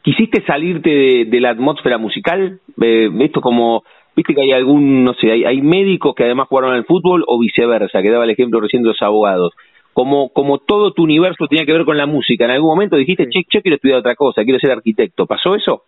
¿quisiste 0.01 0.43
salirte 0.45 0.89
de, 0.89 1.25
de, 1.25 1.41
la 1.41 1.49
atmósfera 1.49 1.97
musical? 1.97 2.59
Eh, 2.81 3.09
esto 3.19 3.41
como, 3.41 3.83
viste 4.15 4.33
que 4.33 4.41
hay 4.41 4.51
algún, 4.51 5.03
no 5.03 5.13
sé, 5.15 5.31
hay, 5.31 5.43
hay 5.43 5.61
médicos 5.61 6.15
que 6.15 6.23
además 6.23 6.47
jugaron 6.47 6.73
al 6.73 6.85
fútbol 6.85 7.23
o 7.27 7.39
viceversa, 7.39 8.01
que 8.01 8.09
daba 8.09 8.23
el 8.23 8.29
ejemplo 8.29 8.61
recién 8.61 8.83
de 8.83 8.89
los 8.89 9.01
abogados 9.01 9.53
como, 9.97 10.29
como 10.29 10.59
todo 10.59 10.91
tu 10.91 11.05
universo 11.05 11.47
tenía 11.47 11.65
que 11.65 11.73
ver 11.73 11.83
con 11.83 11.97
la 11.97 12.05
música. 12.05 12.45
En 12.45 12.51
algún 12.51 12.69
momento 12.69 12.97
dijiste, 12.97 13.25
sí. 13.31 13.31
che, 13.31 13.47
yo 13.49 13.61
quiero 13.63 13.77
estudiar 13.77 13.97
otra 13.97 14.13
cosa, 14.13 14.43
quiero 14.43 14.59
ser 14.59 14.69
arquitecto. 14.69 15.25
¿Pasó 15.25 15.55
eso? 15.55 15.85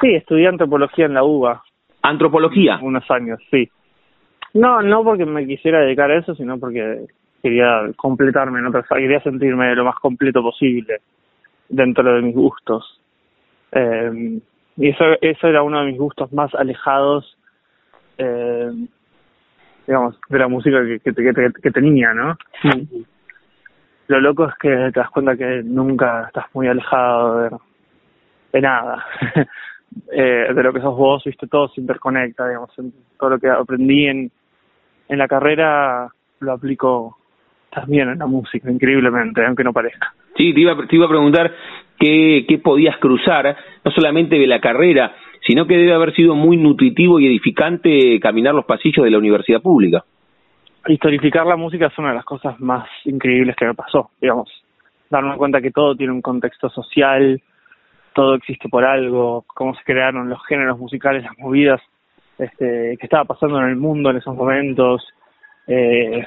Sí, 0.00 0.14
estudié 0.14 0.48
antropología 0.48 1.04
en 1.04 1.12
la 1.12 1.24
UBA. 1.24 1.62
¿Antropología? 2.00 2.78
Unos 2.80 3.04
años, 3.10 3.38
sí. 3.50 3.68
No, 4.54 4.82
no 4.82 5.04
porque 5.04 5.26
me 5.26 5.46
quisiera 5.46 5.80
dedicar 5.80 6.10
a 6.10 6.18
eso, 6.18 6.34
sino 6.34 6.58
porque 6.58 7.06
quería 7.42 7.90
completarme 7.96 8.60
en 8.60 8.66
otras, 8.66 8.86
quería 8.88 9.20
sentirme 9.20 9.74
lo 9.74 9.84
más 9.84 9.96
completo 9.96 10.42
posible 10.42 11.00
dentro 11.68 12.14
de 12.14 12.22
mis 12.22 12.34
gustos. 12.34 13.00
Eh, 13.72 14.40
y 14.76 14.88
eso, 14.88 15.04
eso 15.20 15.48
era 15.48 15.62
uno 15.62 15.80
de 15.80 15.86
mis 15.86 15.98
gustos 15.98 16.32
más 16.32 16.54
alejados, 16.54 17.36
eh, 18.18 18.70
digamos, 19.86 20.18
de 20.28 20.38
la 20.38 20.48
música 20.48 20.78
que, 20.84 21.00
que, 21.00 21.12
que, 21.12 21.52
que 21.62 21.70
tenía, 21.70 22.14
¿no? 22.14 22.36
Sí 22.62 23.04
lo 24.08 24.20
loco 24.20 24.46
es 24.46 24.54
que 24.56 24.68
te 24.68 25.00
das 25.00 25.10
cuenta 25.10 25.36
que 25.36 25.62
nunca 25.64 26.24
estás 26.26 26.46
muy 26.52 26.68
alejado 26.68 27.38
de, 27.38 27.50
de 28.52 28.60
nada. 28.60 29.04
eh, 30.12 30.52
de 30.54 30.62
lo 30.62 30.72
que 30.72 30.80
sos 30.80 30.96
vos, 30.96 31.24
viste, 31.24 31.46
todo 31.46 31.68
se 31.68 31.80
interconecta, 31.80 32.46
digamos, 32.48 32.70
todo 33.18 33.30
lo 33.30 33.38
que 33.38 33.48
aprendí 33.48 34.06
en, 34.06 34.30
en 35.08 35.18
la 35.18 35.28
carrera 35.28 36.08
lo 36.40 36.52
aplico 36.52 37.18
también 37.70 38.08
en 38.08 38.18
la 38.18 38.26
música, 38.26 38.70
increíblemente, 38.70 39.44
aunque 39.44 39.64
no 39.64 39.72
parezca. 39.72 40.12
Sí, 40.36 40.52
te 40.52 40.60
iba, 40.60 40.76
te 40.86 40.96
iba 40.96 41.06
a 41.06 41.10
preguntar 41.10 41.52
qué, 41.98 42.44
qué 42.48 42.58
podías 42.58 42.96
cruzar, 42.98 43.56
no 43.84 43.90
solamente 43.90 44.36
de 44.38 44.46
la 44.46 44.60
carrera, 44.60 45.14
sino 45.46 45.66
que 45.66 45.76
debe 45.76 45.92
haber 45.92 46.14
sido 46.14 46.34
muy 46.34 46.56
nutritivo 46.56 47.20
y 47.20 47.26
edificante 47.26 48.18
caminar 48.20 48.54
los 48.54 48.64
pasillos 48.64 49.04
de 49.04 49.10
la 49.10 49.18
universidad 49.18 49.60
pública 49.60 50.04
historificar 50.88 51.46
la 51.46 51.56
música 51.56 51.86
es 51.86 51.98
una 51.98 52.10
de 52.10 52.16
las 52.16 52.24
cosas 52.24 52.58
más 52.60 52.86
increíbles 53.04 53.56
que 53.56 53.64
me 53.64 53.74
pasó, 53.74 54.10
digamos. 54.20 54.50
Darme 55.10 55.36
cuenta 55.36 55.60
que 55.60 55.70
todo 55.70 55.94
tiene 55.96 56.12
un 56.12 56.22
contexto 56.22 56.68
social, 56.70 57.40
todo 58.14 58.34
existe 58.34 58.68
por 58.68 58.84
algo, 58.84 59.44
cómo 59.46 59.74
se 59.74 59.84
crearon 59.84 60.28
los 60.28 60.44
géneros 60.46 60.78
musicales, 60.78 61.22
las 61.22 61.38
movidas, 61.38 61.80
este, 62.38 62.96
que 62.98 63.06
estaba 63.06 63.24
pasando 63.24 63.58
en 63.58 63.68
el 63.68 63.76
mundo 63.76 64.10
en 64.10 64.16
esos 64.16 64.34
momentos. 64.34 65.06
Eh, 65.66 66.26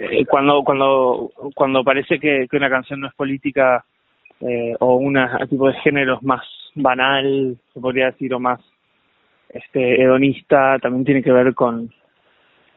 eh, 0.00 0.26
cuando 0.26 0.62
cuando 0.62 1.30
cuando 1.54 1.84
parece 1.84 2.18
que, 2.18 2.46
que, 2.50 2.56
una 2.56 2.70
canción 2.70 3.00
no 3.00 3.08
es 3.08 3.14
política 3.14 3.84
eh, 4.40 4.74
o 4.78 4.96
un 4.96 5.18
tipo 5.48 5.68
de 5.68 5.74
géneros 5.80 6.22
más 6.22 6.42
banal, 6.74 7.56
se 7.74 7.80
podría 7.80 8.06
decir, 8.06 8.32
o 8.34 8.40
más 8.40 8.60
este 9.48 10.00
hedonista, 10.00 10.78
también 10.78 11.04
tiene 11.04 11.22
que 11.22 11.32
ver 11.32 11.54
con 11.54 11.90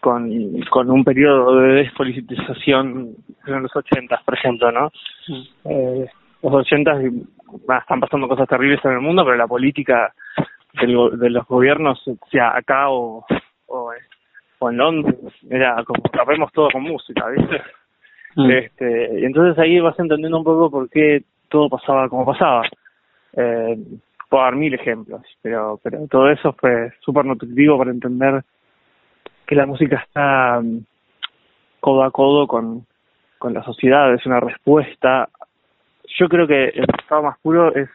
con, 0.01 0.59
con 0.71 0.89
un 0.89 1.03
periodo 1.03 1.61
de 1.61 1.73
despolitización 1.73 3.15
en 3.45 3.61
los 3.61 3.75
ochentas, 3.75 4.21
por 4.23 4.33
ejemplo, 4.33 4.71
¿no? 4.71 4.91
Mm. 5.27 5.41
Eh, 5.65 6.07
los 6.41 6.53
ochentas 6.53 6.99
están 7.03 7.99
pasando 7.99 8.27
cosas 8.27 8.49
terribles 8.49 8.83
en 8.83 8.93
el 8.93 9.01
mundo, 9.01 9.23
pero 9.23 9.37
la 9.37 9.47
política 9.47 10.11
del, 10.73 11.19
de 11.19 11.29
los 11.29 11.45
gobiernos, 11.47 12.03
sea 12.29 12.55
acá 12.55 12.89
o, 12.89 13.25
o, 13.67 13.91
o 14.59 14.69
en 14.69 14.77
Londres, 14.77 15.15
era 15.49 15.83
como 15.83 16.01
tapemos 16.03 16.51
todo 16.51 16.69
con 16.71 16.83
música, 16.83 17.27
¿viste? 17.29 17.61
Mm. 18.35 18.51
Este, 18.51 19.19
y 19.19 19.25
entonces 19.25 19.57
ahí 19.59 19.79
vas 19.79 19.99
entendiendo 19.99 20.37
un 20.37 20.43
poco 20.43 20.71
por 20.71 20.89
qué 20.89 21.23
todo 21.49 21.69
pasaba 21.69 22.07
como 22.07 22.25
pasaba. 22.25 22.63
Eh, 23.33 23.77
puedo 24.29 24.43
dar 24.43 24.55
mil 24.55 24.73
ejemplos, 24.73 25.21
pero, 25.41 25.79
pero 25.83 26.07
todo 26.07 26.29
eso 26.29 26.53
fue 26.53 26.93
súper 27.01 27.25
nutritivo 27.25 27.77
para 27.77 27.91
entender 27.91 28.43
que 29.45 29.55
la 29.55 29.65
música 29.65 29.97
está 29.97 30.59
um, 30.59 30.83
codo 31.81 32.03
a 32.03 32.11
codo 32.11 32.47
con, 32.47 32.85
con 33.37 33.53
la 33.53 33.63
sociedad, 33.63 34.13
es 34.13 34.25
una 34.25 34.39
respuesta. 34.39 35.27
Yo 36.17 36.29
creo 36.29 36.47
que 36.47 36.69
el 36.69 36.85
estado 36.97 37.23
más 37.23 37.37
puro 37.39 37.75
es 37.75 37.89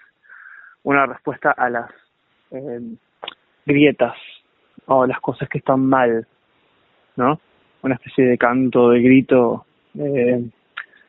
una 0.83 1.07
respuesta 1.07 1.53
a 1.53 1.71
las 1.71 1.91
eh, 2.51 2.81
grietas 3.65 4.17
o 4.87 5.07
las 5.07 5.21
cosas 5.21 5.49
que 5.49 5.59
están 5.59 5.81
mal, 5.85 6.27
¿no? 7.17 7.41
Una 7.83 7.95
especie 7.95 8.25
de 8.25 8.39
canto, 8.39 8.91
de 8.91 9.01
grito, 9.01 9.67
eh, 9.99 10.45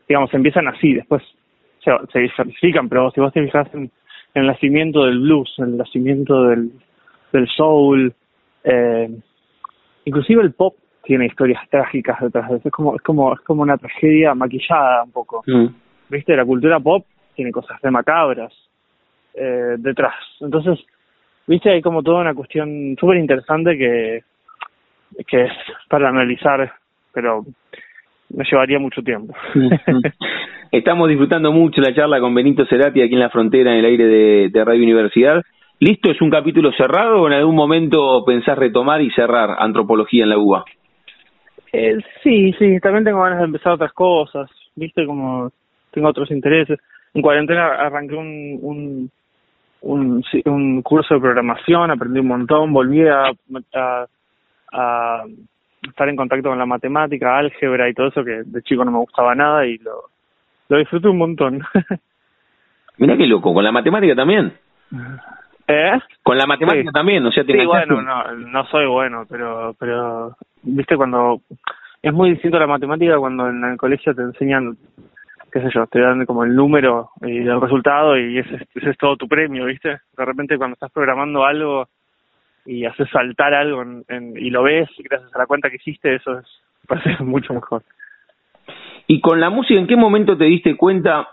digamos, 0.07 0.33
empiezan 0.33 0.67
así, 0.67 0.93
después 0.93 1.23
se, 1.83 1.91
se 2.11 2.19
diversifican, 2.19 2.89
pero 2.89 3.11
si 3.11 3.21
vos 3.21 3.33
te 3.33 3.43
fijas 3.43 3.67
en, 3.73 3.83
en, 4.33 4.41
el 4.41 4.47
nacimiento 4.47 5.05
del 5.05 5.19
blues, 5.19 5.53
en 5.57 5.65
el 5.65 5.77
nacimiento 5.77 6.43
del, 6.45 6.71
del 7.31 7.47
soul, 7.49 8.13
eh, 8.63 9.09
inclusive 10.05 10.41
el 10.41 10.53
pop 10.53 10.75
tiene 11.03 11.27
historias 11.27 11.67
trágicas 11.69 12.19
detrás 12.19 12.49
de 12.49 12.57
eso, 12.57 12.67
es 12.67 12.73
como, 12.73 12.95
es 12.95 13.01
como, 13.01 13.33
es 13.33 13.39
como 13.41 13.61
una 13.61 13.77
tragedia 13.77 14.33
maquillada 14.35 15.03
un 15.03 15.11
poco. 15.11 15.43
Mm. 15.47 15.67
¿Viste? 16.09 16.35
La 16.35 16.45
cultura 16.45 16.79
pop 16.79 17.05
tiene 17.35 17.51
cosas 17.51 17.81
de 17.81 17.91
macabras 17.91 18.53
eh, 19.33 19.75
detrás. 19.77 20.15
Entonces, 20.41 20.79
viste, 21.47 21.71
hay 21.71 21.81
como 21.81 22.03
toda 22.03 22.21
una 22.21 22.33
cuestión 22.33 22.95
súper 22.99 23.17
interesante 23.17 23.77
que, 23.77 24.23
que 25.25 25.43
es 25.43 25.51
para 25.89 26.09
analizar, 26.09 26.71
pero 27.13 27.43
me 28.29 28.43
llevaría 28.43 28.79
mucho 28.79 29.01
tiempo. 29.01 29.33
Estamos 30.71 31.07
disfrutando 31.09 31.51
mucho 31.51 31.81
la 31.81 31.95
charla 31.95 32.19
con 32.19 32.35
Benito 32.35 32.65
Cerati 32.65 33.01
aquí 33.01 33.13
en 33.13 33.21
la 33.21 33.29
frontera, 33.29 33.71
en 33.71 33.79
el 33.79 33.85
aire 33.85 34.05
de, 34.05 34.49
de 34.49 34.65
Radio 34.65 34.83
Universidad. 34.83 35.43
¿Listo? 35.79 36.11
¿Es 36.11 36.21
un 36.21 36.31
capítulo 36.31 36.71
cerrado 36.73 37.21
o 37.21 37.27
en 37.27 37.33
algún 37.33 37.55
momento 37.55 38.23
pensás 38.25 38.57
retomar 38.57 39.01
y 39.01 39.11
cerrar 39.11 39.55
antropología 39.59 40.23
en 40.23 40.29
la 40.29 40.37
UBA? 40.37 40.65
Eh, 41.71 41.97
sí, 42.23 42.53
sí, 42.53 42.79
también 42.79 43.03
tengo 43.03 43.21
ganas 43.21 43.39
de 43.39 43.45
empezar 43.45 43.73
otras 43.73 43.93
cosas, 43.93 44.49
viste, 44.75 45.05
como 45.05 45.51
tengo 45.91 46.09
otros 46.09 46.31
intereses. 46.31 46.79
En 47.13 47.21
cuarentena 47.21 47.67
arranqué 47.75 48.15
un, 48.15 48.57
un, 48.61 49.11
un, 49.81 50.23
un 50.45 50.81
curso 50.81 51.15
de 51.15 51.21
programación, 51.21 51.91
aprendí 51.91 52.19
un 52.19 52.27
montón, 52.27 52.73
volví 52.73 53.07
a, 53.07 53.31
a, 53.75 54.05
a 54.71 55.23
estar 55.81 56.09
en 56.09 56.15
contacto 56.15 56.49
con 56.49 56.57
la 56.57 56.65
matemática, 56.65 57.37
álgebra 57.37 57.89
y 57.89 57.93
todo 57.93 58.07
eso 58.07 58.23
que 58.23 58.43
de 58.45 58.61
chico 58.63 58.83
no 58.83 58.91
me 58.91 58.99
gustaba 58.99 59.35
nada 59.35 59.65
y 59.65 59.77
lo, 59.77 60.03
lo 60.69 60.77
disfruté 60.77 61.07
un 61.07 61.17
montón. 61.17 61.61
Mira 62.97 63.15
qué 63.15 63.27
loco, 63.27 63.53
con 63.53 63.63
la 63.63 63.71
matemática 63.71 64.15
también. 64.15 64.53
¿Eh? 65.67 65.99
Con 66.23 66.37
la 66.37 66.45
matemática 66.45 66.89
sí. 66.89 66.93
también, 66.93 67.25
o 67.25 67.31
sea, 67.31 67.43
te 67.43 67.53
sí, 67.53 67.65
bueno, 67.65 68.01
no, 68.01 68.31
no 68.33 68.65
soy 68.67 68.87
bueno, 68.87 69.25
pero, 69.29 69.75
pero, 69.77 70.35
viste, 70.63 70.95
cuando 70.95 71.41
es 72.01 72.13
muy 72.13 72.31
distinto 72.31 72.57
la 72.57 72.67
matemática 72.67 73.17
cuando 73.17 73.49
en 73.49 73.63
el 73.63 73.77
colegio 73.77 74.15
te 74.15 74.21
enseñan, 74.21 74.77
qué 75.57 75.67
sé 75.67 75.73
yo, 75.73 75.87
te 75.87 75.99
dan 75.99 76.25
como 76.25 76.43
el 76.43 76.55
número 76.55 77.09
y 77.21 77.37
el 77.37 77.59
resultado 77.59 78.17
y 78.17 78.37
ese, 78.37 78.67
ese 78.75 78.89
es 78.91 78.97
todo 78.97 79.17
tu 79.17 79.27
premio, 79.27 79.65
viste. 79.65 79.89
De 80.17 80.25
repente 80.25 80.57
cuando 80.57 80.73
estás 80.73 80.91
programando 80.91 81.45
algo 81.45 81.87
y 82.65 82.85
haces 82.85 83.09
saltar 83.09 83.53
algo 83.53 83.81
en, 83.81 84.03
en, 84.07 84.37
y 84.37 84.49
lo 84.49 84.63
ves 84.63 84.89
gracias 84.99 85.33
a 85.33 85.39
la 85.39 85.45
cuenta 85.45 85.69
que 85.69 85.77
hiciste, 85.77 86.15
eso 86.15 86.39
es, 86.39 86.45
parece 86.87 87.23
mucho 87.23 87.53
mejor. 87.53 87.83
Y 89.07 89.21
con 89.21 89.39
la 89.39 89.49
música, 89.49 89.79
¿en 89.79 89.87
qué 89.87 89.95
momento 89.95 90.37
te 90.37 90.45
diste 90.45 90.75
cuenta 90.75 91.27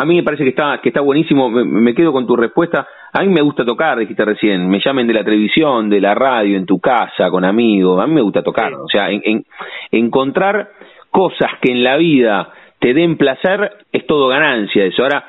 a 0.00 0.04
mí 0.04 0.14
me 0.14 0.22
parece 0.22 0.44
que 0.44 0.50
está, 0.50 0.78
que 0.80 0.90
está 0.90 1.00
buenísimo, 1.00 1.50
me, 1.50 1.64
me, 1.64 1.92
quedo 1.92 2.12
con 2.12 2.24
tu 2.24 2.36
respuesta. 2.36 2.86
A 3.12 3.20
mí 3.22 3.28
me 3.30 3.40
gusta 3.40 3.64
tocar, 3.64 3.98
dijiste 3.98 4.24
recién, 4.24 4.68
me 4.68 4.78
llamen 4.78 5.08
de 5.08 5.14
la 5.14 5.24
televisión, 5.24 5.90
de 5.90 6.00
la 6.00 6.14
radio, 6.14 6.56
en 6.56 6.66
tu 6.66 6.78
casa, 6.78 7.28
con 7.30 7.44
amigos, 7.44 8.00
a 8.00 8.06
mí 8.06 8.14
me 8.14 8.20
gusta 8.20 8.44
tocar. 8.44 8.74
O 8.74 8.88
sea, 8.88 9.10
en, 9.10 9.22
en, 9.24 9.44
encontrar 9.90 10.70
cosas 11.10 11.50
que 11.60 11.72
en 11.72 11.82
la 11.82 11.96
vida 11.96 12.48
te 12.80 12.94
den 12.94 13.16
placer, 13.16 13.72
es 13.92 14.06
todo 14.06 14.28
ganancia 14.28 14.84
eso. 14.84 15.02
Ahora, 15.02 15.24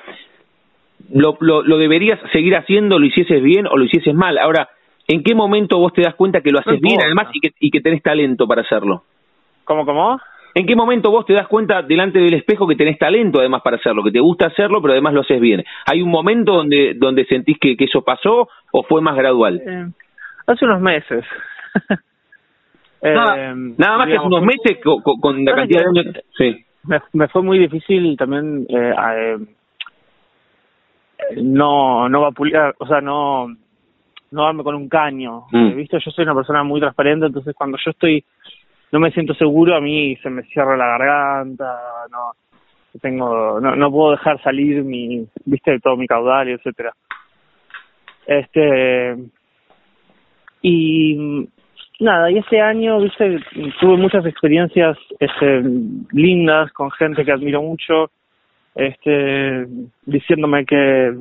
lo, 1.11 1.37
lo, 1.39 1.63
lo 1.63 1.77
deberías 1.77 2.19
seguir 2.31 2.55
haciendo, 2.55 2.99
lo 2.99 3.05
hicieses 3.05 3.41
bien 3.41 3.65
o 3.67 3.77
lo 3.77 3.85
hicieses 3.85 4.13
mal. 4.13 4.37
Ahora, 4.37 4.69
¿en 5.07 5.23
qué 5.23 5.33
momento 5.33 5.79
vos 5.79 5.93
te 5.93 6.01
das 6.01 6.15
cuenta 6.15 6.41
que 6.41 6.51
lo 6.51 6.59
haces 6.59 6.79
bien 6.81 6.99
además 7.01 7.27
y 7.33 7.39
que, 7.39 7.51
y 7.59 7.71
que 7.71 7.81
tenés 7.81 8.03
talento 8.03 8.47
para 8.47 8.61
hacerlo? 8.61 9.03
¿Cómo, 9.63 9.85
cómo? 9.85 10.19
¿En 10.55 10.65
qué 10.65 10.75
momento 10.75 11.11
vos 11.11 11.25
te 11.25 11.33
das 11.33 11.47
cuenta 11.47 11.83
delante 11.83 12.19
del 12.19 12.33
espejo 12.33 12.67
que 12.67 12.75
tenés 12.75 12.97
talento 12.97 13.39
además 13.39 13.61
para 13.61 13.77
hacerlo, 13.77 14.03
que 14.03 14.11
te 14.11 14.19
gusta 14.19 14.47
hacerlo, 14.47 14.81
pero 14.81 14.93
además 14.93 15.13
lo 15.13 15.21
haces 15.21 15.39
bien? 15.39 15.63
¿Hay 15.85 16.01
un 16.01 16.09
momento 16.09 16.53
donde, 16.53 16.95
donde 16.95 17.25
sentís 17.25 17.57
que, 17.59 17.77
que 17.77 17.85
eso 17.85 18.01
pasó 18.03 18.49
o 18.71 18.83
fue 18.83 18.99
más 19.01 19.15
gradual? 19.15 19.61
Eh, 19.65 19.85
hace 20.47 20.65
unos 20.65 20.81
meses. 20.81 21.23
nada, 23.01 23.51
Eh, 23.51 23.53
nada 23.77 23.97
más 23.97 24.07
que 24.07 24.17
hace 24.17 24.25
unos 24.27 24.41
meses 24.41 24.77
con, 24.83 25.01
con- 25.01 25.45
la 25.45 25.55
cantidad 25.55 25.81
de 25.83 25.99
años. 25.99 26.15
Sí. 26.37 26.65
Me, 26.89 26.99
me 27.13 27.27
fue 27.27 27.43
muy 27.43 27.59
difícil 27.59 28.17
también 28.17 28.65
eh, 28.67 28.93
eh, 29.15 29.37
no 31.37 32.09
no 32.09 32.21
vapulear, 32.21 32.75
o 32.79 32.87
sea, 32.87 32.99
no 32.99 33.47
no 34.31 34.43
darme 34.43 34.63
con 34.63 34.75
un 34.75 34.89
caño. 34.89 35.45
Mm. 35.51 35.67
Eh, 35.67 35.73
¿Viste? 35.75 35.99
Yo 36.03 36.11
soy 36.11 36.23
una 36.23 36.35
persona 36.35 36.63
muy 36.63 36.79
transparente, 36.79 37.27
entonces 37.27 37.55
cuando 37.55 37.77
yo 37.83 37.91
estoy 37.91 38.23
no 38.91 38.99
me 38.99 39.11
siento 39.11 39.35
seguro, 39.35 39.75
a 39.75 39.81
mí 39.81 40.15
se 40.17 40.31
me 40.31 40.41
cierra 40.43 40.75
la 40.75 40.87
garganta, 40.97 41.79
no 42.11 42.31
tengo 42.99 43.59
no, 43.61 43.75
no 43.75 43.91
puedo 43.91 44.11
dejar 44.11 44.41
salir 44.41 44.83
mi, 44.83 45.27
¿viste? 45.45 45.79
todo 45.79 45.95
mi 45.95 46.07
caudal 46.07 46.49
y 46.49 46.53
etcétera. 46.53 46.91
Este 48.25 49.15
y 50.63 51.47
nada, 51.99 52.31
y 52.31 52.37
este 52.37 52.61
año, 52.61 52.99
viste, 53.01 53.39
tuve 53.79 53.97
muchas 53.97 54.25
experiencias 54.25 54.97
este, 55.19 55.61
lindas 56.11 56.71
con 56.73 56.91
gente 56.91 57.25
que 57.25 57.31
admiro 57.31 57.61
mucho, 57.61 58.09
este, 58.75 59.67
diciéndome 60.05 60.65
que, 60.65 61.13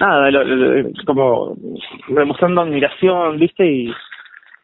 nada, 0.00 0.30
lo- 0.30 0.90
como 1.06 1.56
demostrando 2.08 2.60
admiración, 2.62 3.38
viste, 3.38 3.66
y, 3.66 3.92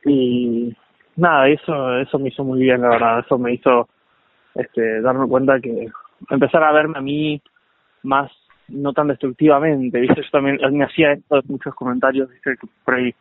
y 0.04 0.76
nada, 1.16 1.48
eso, 1.48 1.98
eso 1.98 2.18
me 2.18 2.28
hizo 2.28 2.44
muy 2.44 2.60
bien, 2.60 2.80
la 2.82 2.90
verdad, 2.90 3.20
eso 3.20 3.38
me 3.38 3.54
hizo, 3.54 3.88
este, 4.54 5.00
darme 5.00 5.26
cuenta 5.28 5.60
que 5.60 5.88
empezar 6.30 6.62
a 6.62 6.72
verme 6.72 6.98
a 6.98 7.02
mí 7.02 7.40
más 8.02 8.30
no 8.68 8.92
tan 8.92 9.08
destructivamente, 9.08 9.98
viste, 9.98 10.22
yo 10.22 10.30
también 10.30 10.58
me 10.72 10.84
hacía 10.84 11.16
muchos 11.46 11.74
comentarios, 11.74 12.28
viste, 12.30 12.56
por 12.84 12.94
ahí 12.94 13.14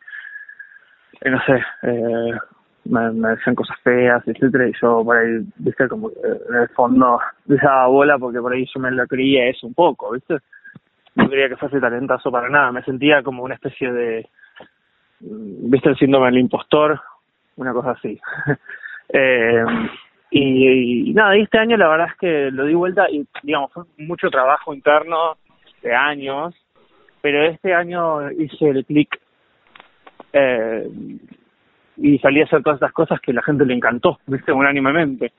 eh, 1.21 1.29
no 1.29 1.39
sé, 1.45 1.63
eh, 1.83 2.37
me, 2.85 3.11
me 3.11 3.29
decían 3.29 3.55
cosas 3.55 3.77
feas, 3.83 4.25
etcétera, 4.27 4.67
y 4.67 4.73
yo 4.81 5.03
por 5.03 5.17
ahí, 5.17 5.39
viste, 5.57 5.87
como 5.87 6.09
en 6.09 6.55
el 6.55 6.69
fondo 6.69 7.19
les 7.47 7.61
daba 7.61 7.87
bola 7.87 8.17
porque 8.17 8.39
por 8.39 8.53
ahí 8.53 8.65
yo 8.73 8.79
me 8.79 8.91
lo 8.91 9.05
creía 9.07 9.47
eso 9.47 9.67
un 9.67 9.73
poco, 9.73 10.11
viste. 10.11 10.37
No 11.15 11.27
creía 11.27 11.49
que 11.49 11.55
fuese 11.55 11.79
talentazo 11.79 12.31
para 12.31 12.47
nada, 12.47 12.71
me 12.71 12.83
sentía 12.83 13.23
como 13.23 13.43
una 13.43 13.55
especie 13.55 13.91
de, 13.91 14.29
mm, 15.21 15.71
viste, 15.71 15.89
el 15.89 15.97
síndrome 15.97 16.27
del 16.27 16.39
impostor, 16.39 16.99
una 17.55 17.73
cosa 17.73 17.91
así. 17.91 18.19
eh, 19.09 19.63
y, 20.29 21.09
y 21.09 21.13
nada, 21.13 21.35
y 21.35 21.41
este 21.41 21.57
año 21.57 21.77
la 21.77 21.87
verdad 21.87 22.07
es 22.11 22.17
que 22.19 22.51
lo 22.51 22.65
di 22.65 22.75
vuelta 22.75 23.09
y, 23.09 23.25
digamos, 23.41 23.71
fue 23.73 23.83
mucho 23.97 24.29
trabajo 24.29 24.73
interno 24.73 25.37
de 25.81 25.95
años, 25.95 26.53
pero 27.21 27.43
este 27.43 27.73
año 27.73 28.29
hice 28.31 28.69
el 28.69 28.85
clic 28.85 29.19
eh, 30.33 30.87
y 31.97 32.19
salí 32.19 32.41
a 32.41 32.45
hacer 32.45 32.61
todas 32.63 32.77
estas 32.77 32.91
cosas 32.93 33.19
que 33.21 33.33
la 33.33 33.41
gente 33.41 33.65
le 33.65 33.73
encantó, 33.73 34.19
viste, 34.27 34.51
unánimemente. 34.51 35.31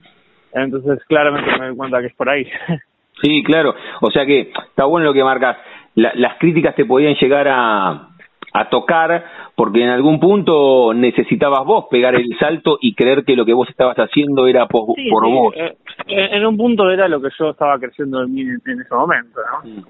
Entonces, 0.52 1.04
claramente 1.06 1.50
me 1.58 1.66
doy 1.68 1.76
cuenta 1.76 2.00
que 2.00 2.06
es 2.06 2.14
por 2.14 2.28
ahí. 2.28 2.46
Sí, 3.20 3.42
claro. 3.42 3.74
O 4.00 4.12
sea 4.12 4.24
que 4.24 4.52
está 4.68 4.84
bueno 4.84 5.06
lo 5.06 5.12
que 5.12 5.24
marcas. 5.24 5.56
La- 5.96 6.12
las 6.14 6.38
críticas 6.38 6.76
te 6.76 6.84
podían 6.84 7.16
llegar 7.16 7.48
a, 7.48 8.10
a 8.52 8.68
tocar 8.70 9.24
porque 9.56 9.82
en 9.82 9.88
algún 9.90 10.20
punto 10.20 10.94
necesitabas 10.94 11.64
vos 11.64 11.86
pegar 11.90 12.14
el 12.14 12.28
salto 12.38 12.78
y 12.80 12.94
creer 12.94 13.24
que 13.24 13.34
lo 13.34 13.44
que 13.44 13.54
vos 13.54 13.68
estabas 13.68 13.96
haciendo 13.96 14.46
era 14.46 14.68
por, 14.68 14.94
Sí, 14.94 15.10
por 15.10 15.24
sí, 15.24 15.32
vos. 15.32 15.52
eh, 15.56 15.76
en 16.06 16.46
un 16.46 16.56
punto 16.56 16.88
era 16.92 17.08
lo 17.08 17.20
que 17.20 17.30
yo 17.36 17.50
estaba 17.50 17.76
creciendo 17.80 18.22
en 18.22 18.32
mí 18.32 18.42
en, 18.42 18.60
en 18.64 18.80
ese 18.82 18.94
momento, 18.94 19.40
¿no? 19.64 19.68
Mm. 19.68 19.84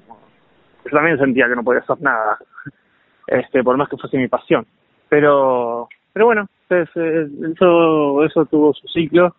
Yo 0.87 0.91
también 0.91 1.19
sentía 1.19 1.49
que 1.49 1.55
no 1.57 1.63
podía 1.63 1.81
hacer 1.81 2.01
nada, 2.01 2.39
este, 3.27 3.63
por 3.63 3.77
más 3.77 3.91
que 3.91 3.99
fuese 3.99 4.17
mi 4.17 4.29
pasión. 4.29 4.65
Pero, 5.09 5.89
pero 6.13 6.27
bueno, 6.27 6.47
eso, 6.69 8.25
eso 8.25 8.45
tuvo 8.47 8.75
su 8.75 8.87
ciclo 8.89 9.35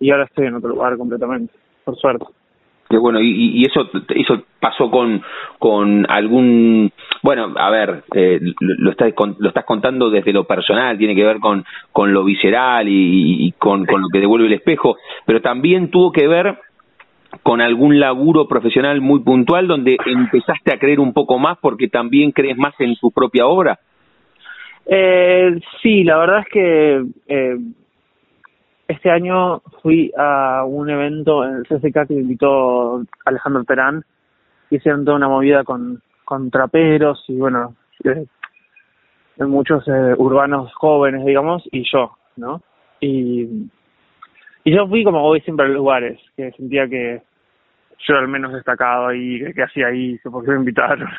y 0.00 0.10
ahora 0.10 0.24
estoy 0.24 0.46
en 0.46 0.54
otro 0.54 0.70
lugar 0.70 0.96
completamente, 0.96 1.52
por 1.84 1.96
suerte. 1.96 2.26
Que 2.90 2.96
bueno, 2.96 3.20
y, 3.20 3.58
y 3.60 3.64
eso 3.66 3.86
eso 4.14 4.42
pasó 4.60 4.90
con 4.90 5.20
con 5.58 6.06
algún 6.10 6.90
bueno, 7.22 7.52
a 7.58 7.68
ver, 7.70 8.04
eh, 8.14 8.40
lo, 8.60 8.74
lo 8.78 8.90
estás 8.92 9.12
con- 9.12 9.36
lo 9.38 9.48
estás 9.48 9.66
contando 9.66 10.08
desde 10.08 10.32
lo 10.32 10.44
personal, 10.44 10.96
tiene 10.96 11.14
que 11.14 11.24
ver 11.24 11.38
con 11.38 11.64
con 11.92 12.14
lo 12.14 12.24
visceral 12.24 12.88
y, 12.88 13.46
y 13.46 13.52
con 13.52 13.84
con 13.84 14.00
lo 14.00 14.08
que 14.10 14.20
devuelve 14.20 14.46
el 14.46 14.54
espejo, 14.54 14.96
pero 15.26 15.42
también 15.42 15.90
tuvo 15.90 16.12
que 16.12 16.26
ver 16.28 16.58
con 17.42 17.60
algún 17.60 18.00
laburo 18.00 18.48
profesional 18.48 19.02
muy 19.02 19.20
puntual 19.20 19.66
donde 19.66 19.98
empezaste 20.06 20.72
a 20.72 20.78
creer 20.78 20.98
un 20.98 21.12
poco 21.12 21.38
más 21.38 21.58
porque 21.60 21.88
también 21.88 22.32
crees 22.32 22.56
más 22.56 22.72
en 22.80 22.96
tu 22.96 23.10
propia 23.10 23.46
obra. 23.46 23.78
Eh, 24.90 25.60
sí, 25.82 26.02
la 26.02 26.16
verdad 26.16 26.40
es 26.40 26.48
que 26.48 27.06
eh, 27.28 27.58
este 28.88 29.10
año 29.10 29.60
fui 29.82 30.10
a 30.16 30.64
un 30.64 30.88
evento 30.88 31.44
en 31.44 31.56
el 31.56 31.62
CCK 31.64 32.08
que 32.08 32.14
invitó 32.14 33.04
Alejandro 33.26 33.64
Terán. 33.64 34.02
Hicieron 34.70 35.04
toda 35.04 35.18
una 35.18 35.28
movida 35.28 35.62
con, 35.62 36.00
con 36.24 36.50
traperos 36.50 37.22
y 37.28 37.36
bueno, 37.36 37.74
eh, 38.04 38.24
muchos 39.38 39.86
eh, 39.88 40.14
urbanos 40.16 40.72
jóvenes, 40.74 41.24
digamos, 41.24 41.62
y 41.70 41.84
yo, 41.90 42.16
¿no? 42.36 42.62
Y, 43.00 43.68
y 44.64 44.74
yo 44.74 44.88
fui 44.88 45.04
como 45.04 45.20
voy 45.20 45.40
siempre 45.42 45.66
a 45.66 45.68
los 45.68 45.76
lugares, 45.76 46.18
que 46.34 46.50
sentía 46.52 46.88
que 46.88 47.22
yo 48.06 48.14
era 48.14 48.22
el 48.22 48.28
menos 48.28 48.52
destacado 48.54 49.08
ahí, 49.08 49.52
que, 49.52 49.62
hacía 49.62 49.88
ahí, 49.88 50.18
que 50.22 50.30
por 50.30 50.46
me 50.48 50.54
invitaron. 50.54 51.10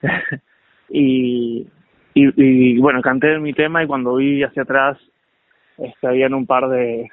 y, 0.88 1.66
y, 2.14 2.74
y 2.74 2.78
bueno, 2.78 3.00
canté 3.02 3.38
mi 3.38 3.52
tema 3.52 3.82
y 3.82 3.86
cuando 3.86 4.16
vi 4.16 4.42
hacia 4.42 4.62
atrás, 4.62 4.98
este, 5.78 6.06
habían 6.06 6.34
un 6.34 6.46
par 6.46 6.68
de, 6.68 7.08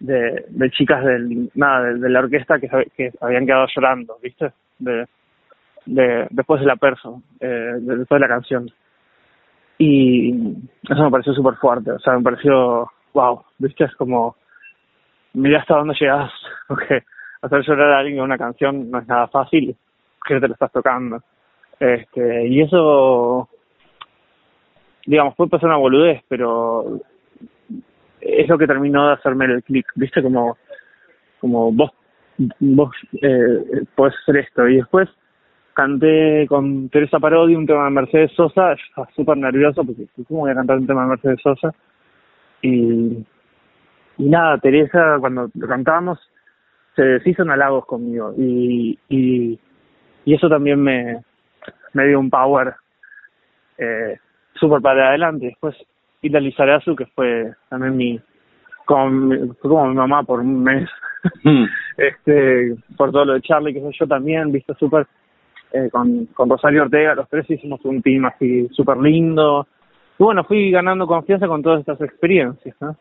de, 0.00 0.70
chicas 0.70 1.04
del, 1.04 1.50
nada, 1.54 1.92
de, 1.94 2.08
la 2.08 2.20
orquesta 2.20 2.58
que, 2.58 2.68
que 2.96 3.12
habían 3.20 3.46
quedado 3.46 3.66
llorando, 3.74 4.18
¿viste? 4.22 4.52
De, 4.78 5.06
de, 5.86 6.26
después 6.30 6.60
de 6.60 6.66
la 6.66 6.76
perso, 6.76 7.22
eh, 7.40 7.46
de- 7.80 7.96
después 7.96 8.20
de 8.20 8.26
la 8.26 8.34
canción. 8.34 8.70
Y 9.78 10.32
eso 10.88 11.02
me 11.04 11.10
pareció 11.10 11.34
súper 11.34 11.54
fuerte, 11.56 11.90
o 11.92 11.98
sea, 11.98 12.14
me 12.16 12.22
pareció, 12.22 12.90
wow, 13.12 13.44
¿viste? 13.58 13.84
Es 13.84 13.94
como, 13.96 14.36
mira 15.34 15.60
hasta 15.60 15.76
dónde 15.76 15.94
llegas, 15.98 16.30
porque 16.68 17.02
hacer 17.42 17.62
llorar 17.62 17.92
a 17.92 17.98
alguien 17.98 18.16
con 18.16 18.24
una 18.24 18.38
canción 18.38 18.90
no 18.90 18.98
es 18.98 19.06
nada 19.06 19.28
fácil, 19.28 19.76
que 20.26 20.40
te 20.40 20.48
lo 20.48 20.54
estás 20.54 20.72
tocando. 20.72 21.22
Este, 21.78 22.46
y 22.48 22.62
eso, 22.62 23.48
digamos, 25.06 25.34
puede 25.36 25.50
pasar 25.50 25.68
una 25.68 25.78
boludez, 25.78 26.22
pero 26.28 27.00
es 28.20 28.48
lo 28.48 28.58
que 28.58 28.66
terminó 28.66 29.06
de 29.06 29.14
hacerme 29.14 29.46
el 29.46 29.62
clic, 29.62 29.86
¿viste? 29.94 30.22
Como, 30.22 30.58
como 31.40 31.72
vos, 31.72 31.92
vos 32.58 32.90
eh, 33.22 33.84
podés 33.94 34.14
hacer 34.22 34.38
esto. 34.38 34.68
Y 34.68 34.76
después 34.76 35.08
canté 35.74 36.46
con 36.48 36.88
Teresa 36.88 37.20
Parodi 37.20 37.54
un 37.54 37.66
tema 37.66 37.84
de 37.84 37.90
Mercedes 37.90 38.32
Sosa, 38.32 38.74
yo 38.74 38.82
estaba 38.88 39.08
súper 39.14 39.36
nervioso 39.36 39.84
porque 39.84 40.06
¿cómo 40.26 40.40
voy 40.40 40.50
a 40.50 40.54
cantar 40.54 40.78
un 40.78 40.86
tema 40.86 41.02
de 41.02 41.08
Mercedes 41.10 41.40
Sosa? 41.42 41.74
Y, 42.62 43.24
y 44.18 44.28
nada, 44.28 44.58
Teresa, 44.58 45.18
cuando 45.20 45.50
cantábamos, 45.68 46.18
se 46.96 47.02
deshizo 47.02 47.42
en 47.42 47.50
halagos 47.50 47.84
conmigo 47.84 48.32
y, 48.38 48.98
y, 49.10 49.58
y 50.24 50.34
eso 50.34 50.48
también 50.48 50.82
me, 50.82 51.22
me 51.92 52.06
dio 52.06 52.18
un 52.18 52.30
power 52.30 52.74
eh, 53.76 54.18
súper 54.58 54.80
para 54.80 55.08
adelante. 55.08 55.46
Después 55.46 55.76
Ita 56.22 56.40
Lizarazu, 56.40 56.94
que 56.96 57.06
fue 57.06 57.52
también 57.68 57.96
mi, 57.96 58.20
como, 58.84 59.30
fue 59.60 59.70
como 59.70 59.86
mi 59.88 59.94
mamá 59.94 60.22
por 60.22 60.40
un 60.40 60.62
mes, 60.62 60.88
Mm. 61.42 61.64
este 61.96 62.76
por 62.96 63.10
todo 63.10 63.24
lo 63.24 63.32
de 63.34 63.40
Charlie, 63.40 63.74
que 63.74 63.80
sé 63.80 63.90
yo 63.98 64.06
también, 64.06 64.52
viste, 64.52 64.74
súper, 64.74 65.06
eh, 65.72 65.88
con, 65.90 66.26
con 66.26 66.48
Rosario 66.48 66.82
Ortega, 66.82 67.16
los 67.16 67.28
tres 67.28 67.50
hicimos 67.50 67.84
un 67.84 68.00
team 68.00 68.24
así 68.26 68.68
súper 68.68 68.96
lindo. 68.98 69.66
Y 70.18 70.22
bueno, 70.22 70.44
fui 70.44 70.70
ganando 70.70 71.06
confianza 71.06 71.48
con 71.48 71.62
todas 71.62 71.80
estas 71.80 72.00
experiencias, 72.00 72.76
¿no? 72.80 72.94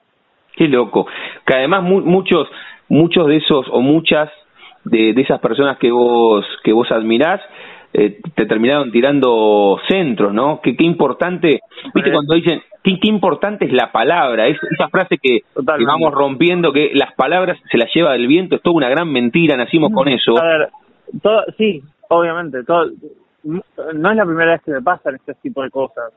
Qué 0.55 0.67
loco. 0.67 1.05
Que 1.45 1.53
además 1.55 1.83
mu- 1.83 2.01
muchos 2.01 2.47
muchos 2.89 3.27
de 3.27 3.37
esos 3.37 3.67
o 3.69 3.81
muchas 3.81 4.29
de, 4.85 5.13
de 5.13 5.21
esas 5.21 5.39
personas 5.39 5.77
que 5.77 5.91
vos 5.91 6.45
que 6.63 6.73
vos 6.73 6.91
admirás 6.91 7.41
eh, 7.97 8.19
te 8.36 8.45
terminaron 8.45 8.91
tirando 8.91 9.79
centros, 9.88 10.34
¿no? 10.34 10.60
Qué, 10.62 10.75
qué 10.75 10.84
importante, 10.84 11.62
viste 11.93 12.12
cuando 12.12 12.36
dicen, 12.36 12.62
qué, 12.84 12.99
qué 12.99 13.08
importante 13.08 13.65
es 13.65 13.71
la 13.71 13.89
palabra, 13.93 14.47
es, 14.47 14.58
esa 14.69 14.89
frase 14.89 15.17
que, 15.17 15.43
vamos 15.55 16.13
rompiendo, 16.13 16.73
que 16.73 16.91
las 16.93 17.13
palabras 17.13 17.58
se 17.71 17.77
las 17.77 17.89
lleva 17.93 18.12
del 18.12 18.27
viento, 18.27 18.58
es 18.58 18.62
toda 18.62 18.75
una 18.75 18.89
gran 18.89 19.10
mentira, 19.10 19.55
nacimos 19.55 19.93
con 19.93 20.10
eso. 20.10 20.38
A 20.38 20.45
ver, 20.45 20.69
todo, 21.21 21.45
sí, 21.58 21.81
obviamente, 22.10 22.65
todo, 22.65 22.91
no 23.43 24.12
es 24.12 24.17
la 24.17 24.25
primera 24.25 24.51
vez 24.51 24.62
que 24.63 24.71
me 24.71 24.81
pasan 24.81 25.15
este 25.15 25.34
tipo 25.36 25.63
de 25.63 25.69
cosas, 25.69 26.12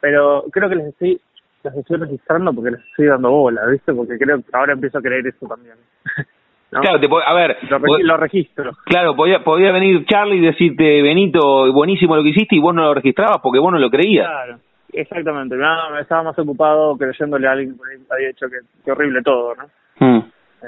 pero 0.00 0.44
creo 0.50 0.70
que 0.70 0.76
les 0.76 0.86
estoy, 0.86 1.20
las 1.62 1.76
estoy 1.76 1.98
registrando 1.98 2.54
porque 2.54 2.70
les 2.70 2.80
estoy 2.80 3.06
dando 3.06 3.30
bola, 3.30 3.66
¿viste? 3.66 3.92
Porque 3.92 4.16
creo 4.16 4.38
que 4.38 4.44
ahora 4.54 4.72
empiezo 4.72 4.96
a 4.96 5.02
creer 5.02 5.26
eso 5.26 5.46
también. 5.46 5.76
Claro, 6.70 7.00
te, 7.00 7.08
a 7.24 7.34
ver, 7.34 7.56
lo, 8.02 8.16
registro. 8.16 8.72
Claro, 8.84 9.14
podía, 9.14 9.42
podía 9.42 9.70
venir 9.72 10.04
Charlie 10.06 10.38
y 10.38 10.40
decirte, 10.40 11.00
Benito, 11.00 11.72
buenísimo 11.72 12.16
lo 12.16 12.22
que 12.22 12.30
hiciste 12.30 12.56
y 12.56 12.60
vos 12.60 12.74
no 12.74 12.82
lo 12.82 12.94
registrabas 12.94 13.38
porque 13.42 13.60
vos 13.60 13.72
no 13.72 13.78
lo 13.78 13.88
creías. 13.88 14.26
Claro, 14.26 14.58
exactamente. 14.92 15.56
me 15.56 16.00
estaba 16.00 16.24
más 16.24 16.38
ocupado 16.38 16.96
creyéndole 16.96 17.46
a 17.46 17.52
alguien 17.52 17.76
que 17.76 18.14
había 18.14 18.28
dicho 18.28 18.46
que, 18.48 18.90
horrible 18.90 19.22
todo, 19.22 19.54
¿no? 19.54 19.64
Mm. 20.00 20.18
Eh, 20.18 20.66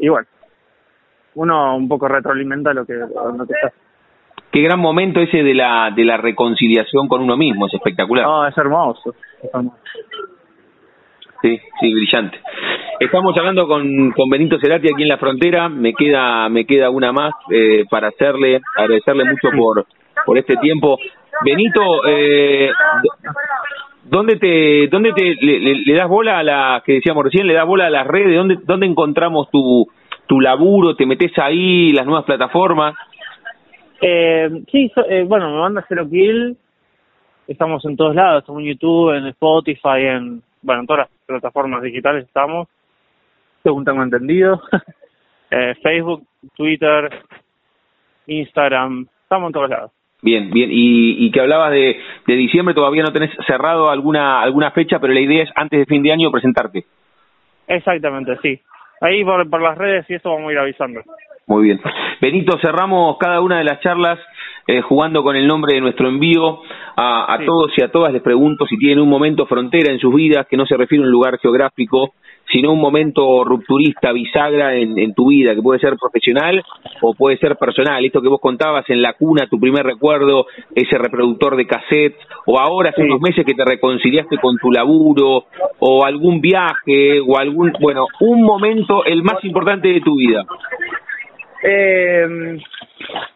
y 0.00 0.08
bueno, 0.08 0.26
uno 1.34 1.76
un 1.76 1.88
poco 1.88 2.08
retroalimenta 2.08 2.74
lo 2.74 2.84
que, 2.84 2.94
lo 2.94 3.46
que 3.46 3.54
está 3.54 3.72
qué 4.50 4.62
gran 4.62 4.80
momento 4.80 5.20
ese 5.20 5.42
de 5.42 5.54
la 5.54 5.90
de 5.94 6.04
la 6.04 6.16
reconciliación 6.16 7.08
con 7.08 7.22
uno 7.22 7.36
mismo, 7.36 7.66
es 7.66 7.74
espectacular. 7.74 8.24
No, 8.24 8.46
es 8.46 8.56
hermoso. 8.56 9.14
Es 9.42 9.50
hermoso. 9.52 9.76
Sí, 11.42 11.58
sí, 11.80 11.94
brillante. 11.94 12.38
Estamos 12.98 13.36
hablando 13.36 13.68
con, 13.68 14.10
con 14.10 14.28
Benito 14.28 14.58
Cerati 14.58 14.88
aquí 14.92 15.02
en 15.02 15.08
la 15.08 15.18
frontera. 15.18 15.68
Me 15.68 15.92
queda 15.92 16.48
me 16.48 16.64
queda 16.64 16.90
una 16.90 17.12
más 17.12 17.32
eh, 17.50 17.84
para 17.88 18.08
hacerle 18.08 18.60
agradecerle 18.76 19.24
mucho 19.24 19.48
por 19.56 19.86
por 20.26 20.36
este 20.36 20.56
tiempo. 20.56 20.98
Benito, 21.44 21.80
eh, 22.08 22.70
¿dónde 24.02 24.36
te 24.36 24.88
dónde 24.88 25.12
te 25.12 25.36
le, 25.40 25.94
das 25.94 26.08
bola 26.08 26.40
a 26.40 26.42
la 26.42 26.82
que 26.84 26.94
decíamos 26.94 27.24
recién? 27.24 27.46
¿Le 27.46 27.54
das 27.54 27.66
bola 27.66 27.86
a 27.86 27.90
las 27.90 28.06
redes? 28.06 28.34
¿Dónde 28.34 28.58
dónde 28.64 28.86
encontramos 28.86 29.48
tu 29.50 29.86
tu 30.26 30.40
laburo? 30.40 30.96
¿Te 30.96 31.06
metes 31.06 31.38
ahí 31.38 31.90
las 31.90 32.04
nuevas 32.04 32.24
plataformas? 32.24 32.96
Eh, 34.00 34.50
sí, 34.72 34.90
eh, 35.08 35.24
bueno, 35.24 35.50
me 35.50 35.58
manda 35.58 35.84
Zero 35.88 36.08
Kill. 36.08 36.56
Estamos 37.46 37.84
en 37.84 37.96
todos 37.96 38.14
lados, 38.14 38.40
estamos 38.40 38.60
en 38.60 38.68
YouTube, 38.68 39.16
en 39.16 39.26
Spotify, 39.28 40.02
en 40.02 40.42
bueno, 40.62 40.80
en 40.80 40.86
todas 40.86 41.08
las 41.08 41.17
plataformas 41.28 41.82
digitales 41.82 42.24
estamos, 42.24 42.68
según 43.62 43.84
tengo 43.84 44.02
entendido. 44.02 44.60
eh, 45.50 45.74
Facebook, 45.82 46.26
Twitter, 46.56 47.10
Instagram, 48.26 49.06
estamos 49.22 49.48
en 49.48 49.52
todos 49.52 49.70
lados. 49.70 49.92
Bien, 50.20 50.50
bien. 50.50 50.70
Y, 50.72 51.26
y 51.26 51.30
que 51.30 51.40
hablabas 51.40 51.70
de, 51.70 52.00
de 52.26 52.34
diciembre, 52.34 52.74
todavía 52.74 53.04
no 53.04 53.12
tenés 53.12 53.30
cerrado 53.46 53.88
alguna 53.90 54.40
alguna 54.42 54.72
fecha, 54.72 54.98
pero 54.98 55.12
la 55.12 55.20
idea 55.20 55.44
es 55.44 55.50
antes 55.54 55.78
de 55.78 55.86
fin 55.86 56.02
de 56.02 56.12
año 56.12 56.32
presentarte. 56.32 56.84
Exactamente, 57.68 58.36
sí. 58.42 58.60
Ahí 59.00 59.22
por, 59.22 59.48
por 59.48 59.62
las 59.62 59.78
redes 59.78 60.06
y 60.08 60.14
eso 60.14 60.30
vamos 60.30 60.48
a 60.48 60.52
ir 60.52 60.58
avisando. 60.58 61.02
Muy 61.48 61.64
bien. 61.64 61.80
Benito, 62.20 62.58
cerramos 62.60 63.16
cada 63.18 63.40
una 63.40 63.56
de 63.56 63.64
las 63.64 63.80
charlas 63.80 64.18
eh, 64.66 64.82
jugando 64.82 65.22
con 65.22 65.34
el 65.34 65.46
nombre 65.46 65.74
de 65.74 65.80
nuestro 65.80 66.06
envío. 66.08 66.60
A, 66.94 67.32
a 67.32 67.38
todos 67.46 67.72
y 67.76 67.82
a 67.82 67.90
todas 67.90 68.12
les 68.12 68.20
pregunto 68.20 68.66
si 68.66 68.76
tienen 68.76 69.00
un 69.00 69.08
momento 69.08 69.46
frontera 69.46 69.90
en 69.90 69.98
sus 69.98 70.14
vidas, 70.14 70.46
que 70.46 70.58
no 70.58 70.66
se 70.66 70.76
refiere 70.76 71.02
a 71.02 71.06
un 71.06 71.12
lugar 71.12 71.38
geográfico, 71.38 72.12
sino 72.52 72.72
un 72.72 72.80
momento 72.80 73.44
rupturista, 73.44 74.12
bisagra 74.12 74.74
en, 74.74 74.98
en, 74.98 75.14
tu 75.14 75.28
vida, 75.28 75.54
que 75.54 75.62
puede 75.62 75.80
ser 75.80 75.96
profesional 75.96 76.62
o 77.00 77.14
puede 77.14 77.38
ser 77.38 77.56
personal. 77.56 78.04
Esto 78.04 78.20
que 78.20 78.28
vos 78.28 78.40
contabas 78.40 78.84
en 78.90 79.00
la 79.00 79.14
cuna, 79.14 79.46
tu 79.46 79.58
primer 79.58 79.86
recuerdo, 79.86 80.46
ese 80.74 80.98
reproductor 80.98 81.56
de 81.56 81.66
cassette, 81.66 82.16
o 82.44 82.58
ahora 82.58 82.90
hace 82.90 83.04
unos 83.04 83.22
meses 83.22 83.46
que 83.46 83.54
te 83.54 83.64
reconciliaste 83.64 84.36
con 84.36 84.58
tu 84.58 84.70
laburo, 84.70 85.44
o 85.78 86.04
algún 86.04 86.42
viaje, 86.42 87.20
o 87.20 87.38
algún, 87.38 87.72
bueno, 87.80 88.06
un 88.20 88.42
momento, 88.42 89.04
el 89.06 89.22
más 89.22 89.42
importante 89.44 89.88
de 89.88 90.00
tu 90.02 90.16
vida. 90.16 90.44
Eh, 91.62 92.58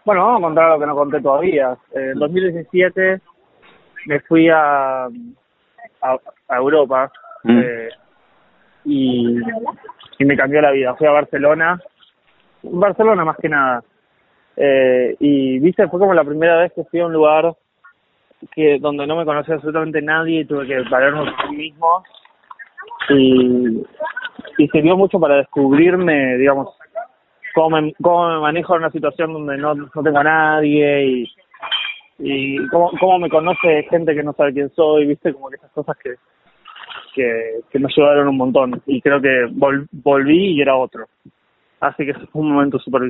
bueno, 0.04 0.26
vamos 0.26 0.38
a 0.38 0.42
contar 0.42 0.68
lo 0.70 0.78
que 0.78 0.86
no 0.86 0.94
conté 0.94 1.20
todavía. 1.20 1.76
En 1.92 2.18
2017 2.18 3.20
me 4.06 4.20
fui 4.20 4.48
a, 4.48 5.06
a, 5.06 6.56
Europa 6.56 7.10
mm. 7.44 7.58
eh, 7.58 7.88
y, 8.84 9.38
y 10.18 10.24
me 10.24 10.36
cambió 10.36 10.60
la 10.60 10.72
vida. 10.72 10.94
Fui 10.94 11.06
a 11.06 11.12
Barcelona, 11.12 11.80
Barcelona 12.62 13.24
más 13.24 13.36
que 13.36 13.48
nada. 13.48 13.82
Eh, 14.56 15.16
y 15.18 15.58
viste, 15.60 15.88
fue 15.88 15.98
como 15.98 16.14
la 16.14 16.24
primera 16.24 16.58
vez 16.58 16.72
que 16.72 16.84
fui 16.84 17.00
a 17.00 17.06
un 17.06 17.12
lugar 17.12 17.54
que 18.54 18.78
donde 18.80 19.06
no 19.06 19.16
me 19.16 19.24
conocía 19.24 19.54
absolutamente 19.54 20.02
nadie 20.02 20.40
y 20.40 20.44
tuve 20.44 20.66
que 20.66 20.80
valerme 20.90 21.32
por 21.32 21.50
mí 21.50 21.56
mismo. 21.56 22.04
Y, 23.08 23.84
y 24.58 24.68
sirvió 24.68 24.96
mucho 24.96 25.18
para 25.18 25.36
descubrirme, 25.36 26.36
digamos, 26.36 26.76
cómo 27.54 27.80
me, 27.80 27.92
cómo 28.02 28.28
me 28.28 28.40
manejo 28.40 28.74
en 28.74 28.82
una 28.82 28.90
situación 28.90 29.32
donde 29.32 29.56
no, 29.58 29.74
no 29.74 30.02
tengo 30.02 30.18
a 30.18 30.24
nadie 30.24 31.04
y, 31.06 31.32
y 32.18 32.66
cómo, 32.68 32.90
cómo 32.98 33.18
me 33.18 33.28
conoce 33.28 33.86
gente 33.90 34.14
que 34.14 34.22
no 34.22 34.32
sabe 34.32 34.52
quién 34.52 34.70
soy, 34.70 35.06
viste, 35.06 35.32
como 35.32 35.48
que 35.48 35.56
esas 35.56 35.70
cosas 35.72 35.96
que, 36.02 36.14
que, 37.14 37.60
que 37.70 37.78
me 37.78 37.88
ayudaron 37.88 38.28
un 38.28 38.36
montón 38.36 38.82
y 38.86 39.00
creo 39.00 39.20
que 39.20 39.48
volví 39.50 40.52
y 40.52 40.60
era 40.60 40.76
otro. 40.76 41.06
Así 41.80 42.06
que 42.06 42.14
fue 42.32 42.42
un 42.42 42.52
momento 42.52 42.78
súper. 42.78 43.02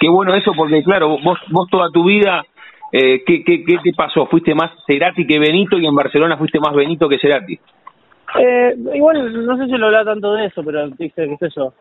Qué 0.00 0.08
bueno 0.08 0.34
eso 0.34 0.52
porque 0.56 0.82
claro, 0.82 1.18
vos, 1.22 1.38
vos 1.50 1.68
toda 1.70 1.90
tu 1.90 2.04
vida, 2.04 2.44
eh, 2.92 3.22
¿qué, 3.26 3.44
qué, 3.44 3.64
¿qué 3.64 3.78
te 3.82 3.92
pasó? 3.92 4.26
¿Fuiste 4.26 4.54
más 4.54 4.72
Cerati 4.86 5.26
que 5.26 5.38
Benito 5.38 5.78
y 5.78 5.86
en 5.86 5.94
Barcelona 5.94 6.36
fuiste 6.36 6.58
más 6.58 6.74
Benito 6.74 7.08
que 7.08 7.18
Cerati? 7.18 7.58
Eh, 8.38 8.74
igual, 8.94 9.46
no 9.46 9.56
sé 9.56 9.66
si 9.66 9.72
lo 9.72 9.86
hablaba 9.86 10.12
tanto 10.12 10.34
de 10.34 10.46
eso, 10.46 10.62
pero 10.64 10.88
viste, 10.98 11.28
qué 11.28 11.36
sé 11.38 11.48
yo, 11.56 11.72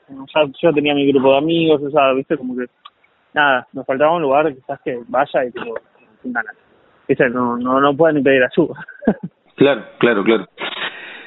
yo 0.62 0.74
tenía 0.74 0.94
mi 0.94 1.12
grupo 1.12 1.32
de 1.32 1.38
amigos, 1.38 1.82
o 1.84 1.90
sea, 1.90 2.14
viste, 2.14 2.38
como 2.38 2.56
que, 2.56 2.66
nada, 3.34 3.68
nos 3.74 3.86
faltaba 3.86 4.16
un 4.16 4.22
lugar 4.22 4.54
quizás 4.54 4.80
que 4.84 5.00
vaya 5.08 5.46
y 5.46 5.52
tipo. 5.52 5.76
Viste, 7.08 7.30
no, 7.30 7.58
no, 7.58 7.80
no 7.80 7.96
pueden 7.96 8.24
pedir 8.24 8.42
ayuda. 8.44 8.86
claro, 9.56 9.84
claro, 10.00 10.24
claro. 10.24 10.46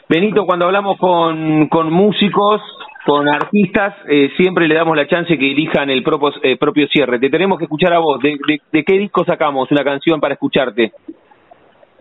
Benito, 0.09 0.47
cuando 0.47 0.65
hablamos 0.65 0.99
con, 0.99 1.69
con 1.69 1.93
músicos, 1.93 2.63
con 3.05 3.29
artistas, 3.29 3.95
eh, 4.09 4.31
siempre 4.37 4.67
le 4.67 4.75
damos 4.75 4.97
la 4.97 5.07
chance 5.07 5.39
que 5.39 5.53
elijan 5.53 5.91
el 5.91 6.03
propio, 6.03 6.33
eh, 6.43 6.57
propio 6.57 6.89
cierre. 6.89 7.19
Te 7.19 7.29
tenemos 7.29 7.59
que 7.59 7.65
escuchar 7.65 7.93
a 7.93 7.99
vos. 7.99 8.19
¿De, 8.21 8.37
de, 8.73 8.85
qué 8.85 8.99
disco 8.99 9.25
sacamos 9.25 9.71
una 9.71 9.85
canción 9.85 10.21
para 10.21 10.35
escucharte? 10.35 10.93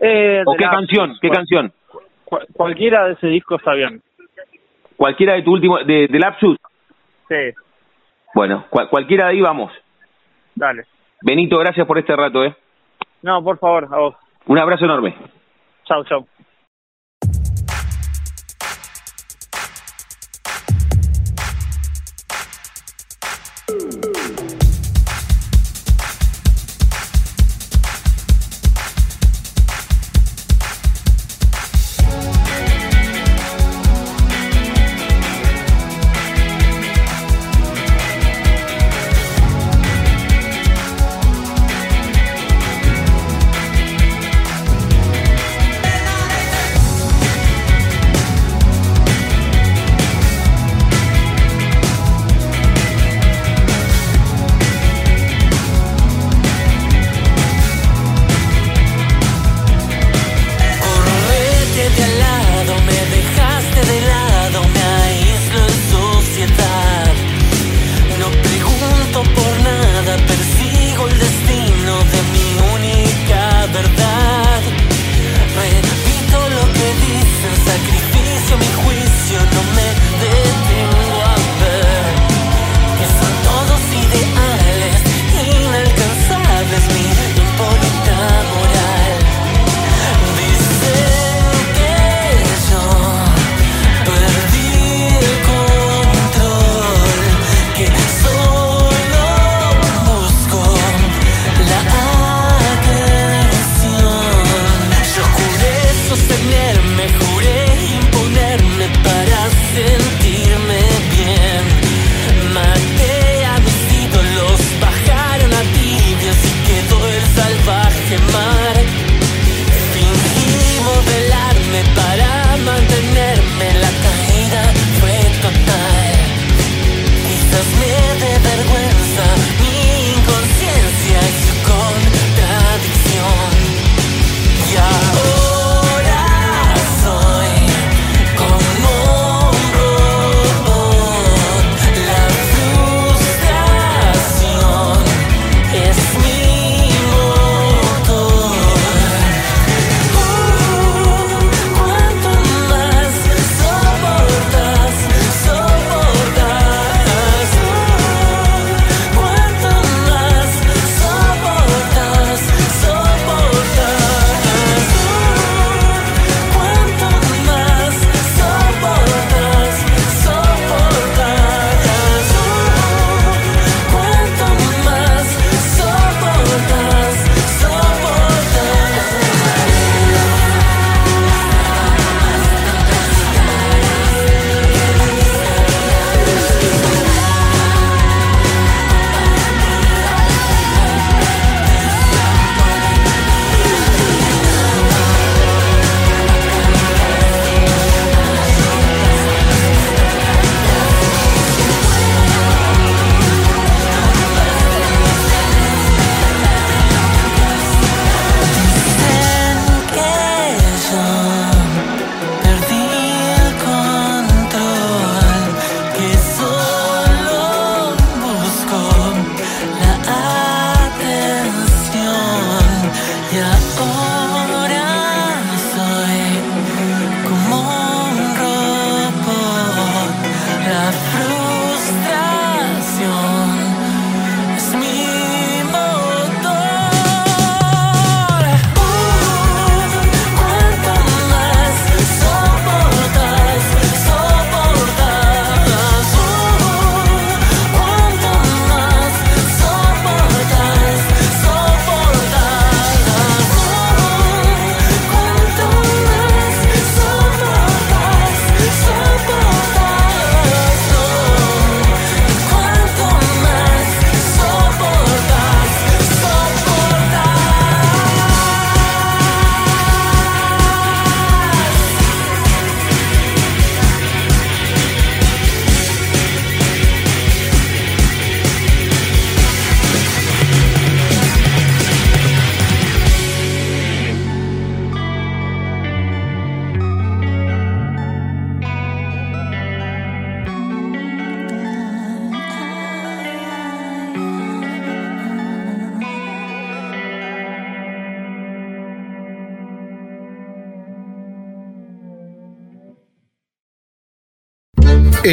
Eh, 0.00 0.42
¿O 0.44 0.54
qué 0.54 0.64
canción? 0.64 1.14
¿Qué 1.20 1.28
canción? 1.28 1.72
Cualquiera 2.52 3.06
de 3.06 3.12
ese 3.14 3.26
disco 3.28 3.56
está 3.56 3.74
bien. 3.74 4.02
¿Cualquiera 4.96 5.34
de 5.34 5.42
tu 5.42 5.52
último, 5.52 5.78
de, 5.78 6.08
de 6.08 6.18
Lapsus? 6.18 6.56
Sí. 7.28 7.54
Bueno, 8.34 8.66
cualquiera 8.68 9.26
de 9.26 9.30
ahí 9.32 9.40
vamos. 9.40 9.72
Dale. 10.54 10.84
Benito, 11.22 11.56
gracias 11.58 11.86
por 11.86 11.98
este 11.98 12.14
rato, 12.14 12.44
¿eh? 12.44 12.54
No, 13.22 13.42
por 13.42 13.58
favor, 13.58 13.88
a 13.90 13.98
vos. 13.98 14.16
Un 14.46 14.58
abrazo 14.58 14.84
enorme. 14.84 15.14
Chau, 15.84 16.04
chau. 16.04 16.26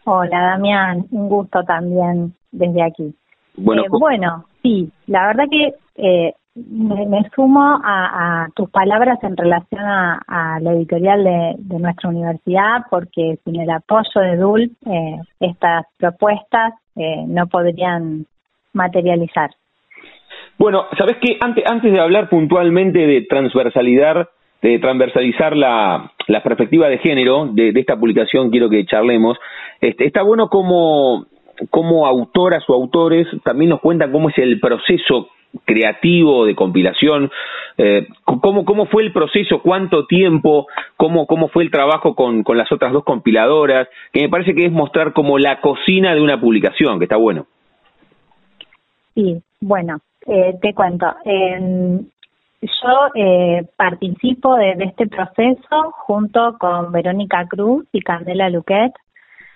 Hola 0.05 0.41
Damián, 0.41 1.07
un 1.11 1.29
gusto 1.29 1.63
también 1.63 2.35
desde 2.51 2.83
aquí. 2.83 3.15
Bueno, 3.57 3.83
eh, 3.85 3.89
bueno 3.91 4.45
sí, 4.63 4.91
la 5.07 5.29
verdad 5.29 5.45
que 5.51 5.75
eh, 5.97 6.35
me, 6.55 7.31
sumo 7.35 7.81
a, 7.85 8.49
tus 8.55 8.69
palabras 8.71 9.19
en 9.23 9.37
relación 9.37 9.83
a, 9.85 10.59
la 10.61 10.73
editorial 10.73 11.23
de, 11.25 11.79
nuestra 11.79 12.11
universidad, 12.11 12.85
porque 12.91 13.39
sin 13.45 13.61
el 13.61 13.71
apoyo 13.71 14.21
de 14.21 14.37
DUL, 14.37 14.63
eh, 14.63 15.21
estas 15.41 15.87
propuestas 15.97 16.75
no 16.95 17.47
podrían 17.47 18.27
materializar. 18.75 19.51
Bueno, 20.59 20.85
¿sabes 20.99 21.17
qué? 21.23 21.39
Antes, 21.41 21.65
antes 21.67 21.91
de 21.91 22.01
hablar 22.01 22.29
puntualmente 22.29 22.99
de 22.99 23.23
transversalidad, 23.23 24.29
de 24.61 24.79
transversalizar 24.79 25.57
la, 25.57 26.13
la 26.29 26.43
perspectiva 26.43 26.89
de 26.89 26.99
género 26.99 27.47
de, 27.47 27.73
esta 27.75 27.97
publicación, 27.97 28.51
quiero 28.51 28.71
que 28.71 28.87
charlemos. 28.87 29.39
Este, 29.83 30.07
está 30.07 30.23
bueno 30.23 30.49
como, 30.49 31.27
como 31.69 32.07
autoras 32.07 32.65
o 32.69 32.75
autores 32.75 33.27
también 33.45 33.71
nos 33.71 33.81
cuentan 33.81 34.13
cómo 34.13 34.31
es 34.31 34.39
el 34.39 34.61
proceso 34.61 35.29
creativo 35.67 36.47
de 36.47 36.55
compilación, 36.55 37.31
eh, 37.77 38.07
cómo, 38.25 38.65
cómo 38.65 38.87
fue 38.87 39.03
el 39.03 39.13
proceso, 39.13 39.61
cuánto 39.61 40.07
tiempo, 40.07 40.67
cómo, 40.97 41.27
cómo 41.27 41.49
fue 41.49 41.65
el 41.65 41.71
trabajo 41.71 42.15
con, 42.15 42.45
con 42.45 42.57
las 42.57 42.73
otras 42.73 42.93
dos 42.93 43.05
compiladoras, 43.05 43.89
que 44.13 44.23
me 44.23 44.29
parece 44.31 44.55
que 44.55 44.65
es 44.65 44.73
mostrar 44.73 45.13
como 45.13 45.39
la 45.39 45.61
cocina 45.61 46.15
de 46.15 46.23
una 46.23 46.41
publicación, 46.41 46.99
que 46.99 47.05
está 47.05 47.17
bueno. 47.17 47.47
Sí, 49.15 49.43
bueno, 49.61 49.99
eh, 50.27 50.55
te 50.63 50.73
cuento. 50.73 51.07
Yo 52.63 53.09
eh, 53.17 53.67
participo 53.77 54.55
de, 54.55 54.77
este 54.79 55.09
proceso 55.09 55.91
junto 56.07 56.57
con 56.59 56.93
Verónica 56.93 57.47
Cruz 57.49 57.85
y 57.93 58.01
Candela 58.01 58.49
Luquet. 58.49 58.93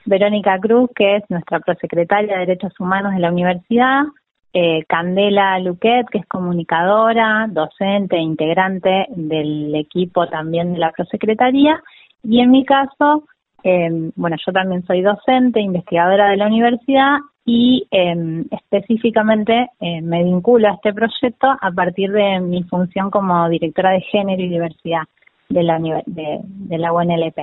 Verónica 0.06 0.58
Cruz, 0.58 0.90
que 0.94 1.16
es 1.16 1.24
nuestra 1.28 1.60
prosecretaria 1.60 2.34
de 2.34 2.46
Derechos 2.46 2.78
Humanos 2.80 3.12
de 3.12 3.20
la 3.20 3.30
universidad, 3.30 4.04
eh, 4.52 4.84
Candela 4.88 5.58
Luquet, 5.58 6.06
que 6.10 6.18
es 6.18 6.26
comunicadora, 6.26 7.46
docente, 7.50 8.16
integrante 8.16 9.06
del 9.10 9.74
equipo 9.74 10.26
también 10.28 10.72
de 10.72 10.78
la 10.78 10.92
prosecretaría, 10.92 11.82
y 12.22 12.40
en 12.40 12.50
mi 12.50 12.64
caso, 12.64 13.24
eh, 13.62 14.10
bueno, 14.16 14.36
yo 14.44 14.52
también 14.52 14.84
soy 14.86 15.02
docente, 15.02 15.60
investigadora 15.60 16.30
de 16.30 16.36
la 16.36 16.46
universidad 16.46 17.18
y 17.44 17.86
em, 17.90 18.44
específicamente 18.50 19.70
eh, 19.80 20.02
me 20.02 20.24
vinculo 20.24 20.68
a 20.68 20.74
este 20.74 20.92
proyecto 20.92 21.46
a 21.48 21.70
partir 21.70 22.10
de 22.10 22.40
mi 22.40 22.64
función 22.64 23.10
como 23.10 23.48
directora 23.48 23.90
de 23.90 24.00
género 24.00 24.42
y 24.42 24.48
diversidad 24.48 25.02
de 25.48 25.62
la, 25.62 25.78
de, 25.78 26.78
la 26.78 26.92
UNLP. 26.92 27.38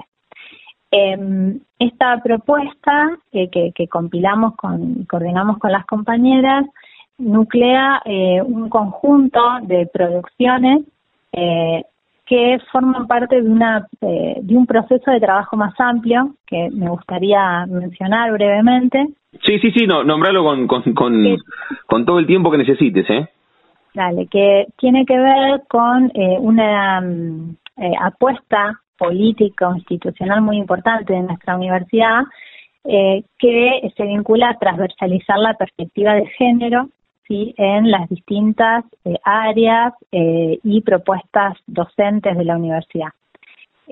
Em, 0.96 1.60
esta 1.80 2.22
propuesta 2.22 3.18
que, 3.32 3.72
que, 3.74 3.88
compilamos 3.88 4.56
con, 4.56 5.02
y 5.02 5.06
coordinamos 5.06 5.58
con 5.58 5.72
las 5.72 5.86
compañeras 5.88 6.66
nuclea 7.18 8.02
eh, 8.06 8.42
un 8.44 8.70
conjunto 8.70 9.40
de 9.64 9.88
producciones 9.92 10.84
eh, 11.32 11.84
que 12.28 12.60
forman 12.72 13.08
parte 13.08 13.42
de, 13.42 13.50
una, 13.50 13.88
de 14.00 14.56
un 14.56 14.66
proceso 14.68 15.10
de 15.10 15.20
trabajo 15.20 15.58
más 15.58 15.74
amplio 15.80 16.36
que 16.46 16.70
me 16.72 16.90
gustaría 16.90 17.66
mencionar 17.66 18.32
brevemente, 18.32 19.08
Sí, 19.42 19.60
sí, 19.60 19.72
sí, 19.72 19.88
no, 19.88 20.04
nombralo 20.04 20.44
con, 20.44 20.68
con, 20.68 20.94
con, 20.94 22.06
todo 22.06 22.20
el 22.20 22.28
tiempo 22.28 22.52
que 22.52 22.60
necesites, 22.60 23.10
¿eh? 23.10 23.28
Dale, 23.94 24.28
que 24.28 24.68
tiene 24.78 25.06
que 25.06 25.18
ver 25.18 25.64
con 25.68 26.12
eh, 26.14 26.38
una 26.40 27.02
mm, 27.02 27.56
eh, 27.78 27.92
apuesta 28.00 28.80
política 28.98 29.70
o 29.70 29.76
institucional 29.76 30.42
muy 30.42 30.58
importante 30.58 31.14
de 31.14 31.22
nuestra 31.22 31.56
universidad 31.56 32.24
eh, 32.86 33.24
que 33.40 33.94
se 33.96 34.04
vincula 34.04 34.50
a 34.50 34.60
transversalizar 34.60 35.40
la 35.40 35.54
perspectiva 35.54 36.14
de 36.14 36.28
género 36.28 36.90
¿sí? 37.28 37.54
en 37.58 37.90
las 37.90 38.10
distintas 38.10 38.84
áreas 39.24 39.94
y 40.12 40.82
propuestas 40.82 41.58
docentes 41.66 42.38
de 42.38 42.44
la 42.44 42.58
universidad. 42.58 43.10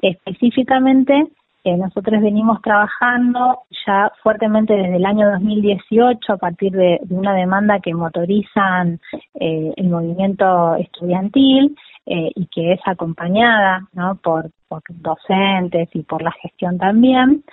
Específicamente, 0.02 1.28
eh, 1.64 1.78
nosotros 1.78 2.22
venimos 2.22 2.60
trabajando 2.64 3.60
ya 3.86 4.12
fuertemente 4.24 4.74
desde 4.74 4.96
el 4.96 5.06
año 5.06 5.30
2018 5.30 6.34
a 6.34 6.38
partir 6.38 6.72
de, 6.72 7.00
una 7.12 7.36
demanda 7.36 7.80
que 7.80 7.94
motorizan 7.94 9.00
eh, 9.36 9.72
el 9.76 9.90
movimiento 9.90 10.76
estudiantil 10.76 11.78
eh, 12.06 12.32
y 12.36 12.48
que 12.48 12.74
es 12.74 12.80
acompañada 12.86 13.88
¿no? 13.94 14.16
por, 14.16 14.50
por 14.68 14.82
docentes 14.90 15.90
y 15.94 16.04
por 16.04 16.22
la 16.22 16.32
gestión 16.42 16.78
también, 16.78 17.44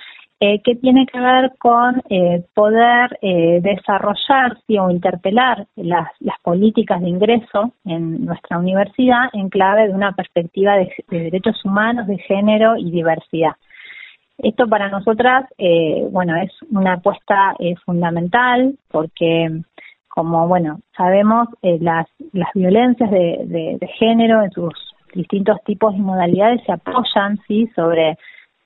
que 0.40 0.76
tiene 0.76 1.04
que 1.06 1.18
ver 1.18 1.50
con 1.58 2.00
poder 2.54 3.18
desarrollar 3.60 4.56
o 4.78 4.88
interpelar 4.88 5.66
las, 5.74 6.10
las 6.20 6.38
políticas 6.44 7.00
de 7.00 7.08
ingreso 7.08 7.72
en 7.84 8.24
nuestra 8.24 8.56
universidad 8.56 9.30
en 9.32 9.48
clave 9.48 9.88
de 9.88 9.94
una 9.94 10.12
perspectiva 10.12 10.76
de 10.76 10.94
derechos 11.08 11.64
humanos, 11.64 12.06
de 12.06 12.18
género 12.18 12.76
y 12.76 12.88
diversidad. 12.92 13.56
Esto 14.38 14.68
para 14.68 14.88
nosotras, 14.88 15.46
eh, 15.58 16.06
bueno, 16.12 16.36
es 16.36 16.52
una 16.70 16.94
apuesta 16.94 17.56
eh, 17.58 17.74
fundamental 17.84 18.78
porque, 18.88 19.62
como 20.18 20.48
bueno, 20.48 20.80
sabemos 20.96 21.46
eh, 21.62 21.78
las, 21.80 22.08
las 22.32 22.52
violencias 22.52 23.08
de, 23.08 23.76
de, 23.78 23.86
género 24.00 24.42
en 24.42 24.50
sus 24.50 24.74
distintos 25.14 25.62
tipos 25.64 25.94
y 25.94 26.00
modalidades 26.00 26.60
se 26.66 26.72
apoyan, 26.72 27.38
sí, 27.46 27.68
sobre 27.76 28.18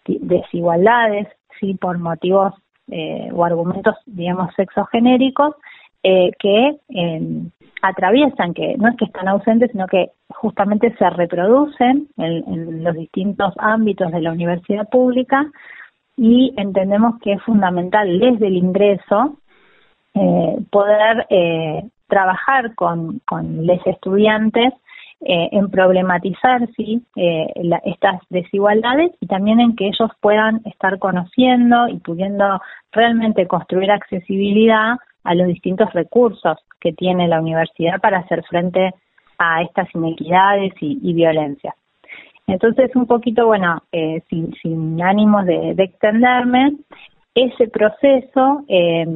desigualdades, 0.06 1.28
sí, 1.60 1.74
por 1.74 1.98
motivos 1.98 2.54
o 3.32 3.44
argumentos, 3.44 3.96
digamos, 4.06 4.54
sexogenéricos, 4.54 5.54
que 6.02 6.78
atraviesan, 7.82 8.54
que 8.54 8.74
no 8.78 8.88
es 8.88 8.96
que 8.96 9.04
están 9.04 9.28
ausentes, 9.28 9.70
sino 9.72 9.86
que 9.88 10.08
justamente 10.30 10.94
se 10.96 11.10
reproducen 11.10 12.08
en, 12.16 12.82
los 12.82 12.96
distintos 12.96 13.52
ámbitos 13.58 14.10
de 14.10 14.22
la 14.22 14.32
universidad 14.32 14.88
pública 14.88 15.50
y 16.16 16.54
entendemos 16.56 17.20
que 17.20 17.34
es 17.34 17.42
fundamental 17.42 18.18
desde 18.18 18.46
el 18.46 18.56
ingreso 18.56 19.36
eh, 20.14 20.56
poder 20.70 21.26
eh, 21.30 21.82
trabajar 22.06 22.74
con, 22.74 23.20
con 23.24 23.66
los 23.66 23.86
estudiantes 23.86 24.72
eh, 25.24 25.50
en 25.52 25.70
problematizar 25.70 26.68
¿sí? 26.76 27.00
Eh, 27.14 27.46
estas 27.84 28.20
desigualdades 28.28 29.12
y 29.20 29.28
también 29.28 29.60
en 29.60 29.76
que 29.76 29.86
ellos 29.86 30.10
puedan 30.20 30.62
estar 30.64 30.98
conociendo 30.98 31.86
y 31.86 31.98
pudiendo 31.98 32.60
realmente 32.90 33.46
construir 33.46 33.92
accesibilidad 33.92 34.96
a 35.22 35.34
los 35.36 35.46
distintos 35.46 35.92
recursos 35.92 36.58
que 36.80 36.92
tiene 36.92 37.28
la 37.28 37.40
universidad 37.40 38.00
para 38.00 38.18
hacer 38.18 38.42
frente 38.50 38.90
a 39.38 39.62
estas 39.62 39.94
inequidades 39.94 40.72
y, 40.80 41.12
violencias. 41.12 41.76
Entonces, 42.48 42.90
un 42.96 43.06
poquito, 43.06 43.46
bueno, 43.46 43.84
eh, 43.92 44.22
sin, 44.28 44.52
sin 44.60 45.00
ánimos 45.00 45.46
de, 45.46 45.76
extenderme, 45.78 46.72
ese 47.34 47.68
proceso 47.68 48.64
eh, 48.68 49.06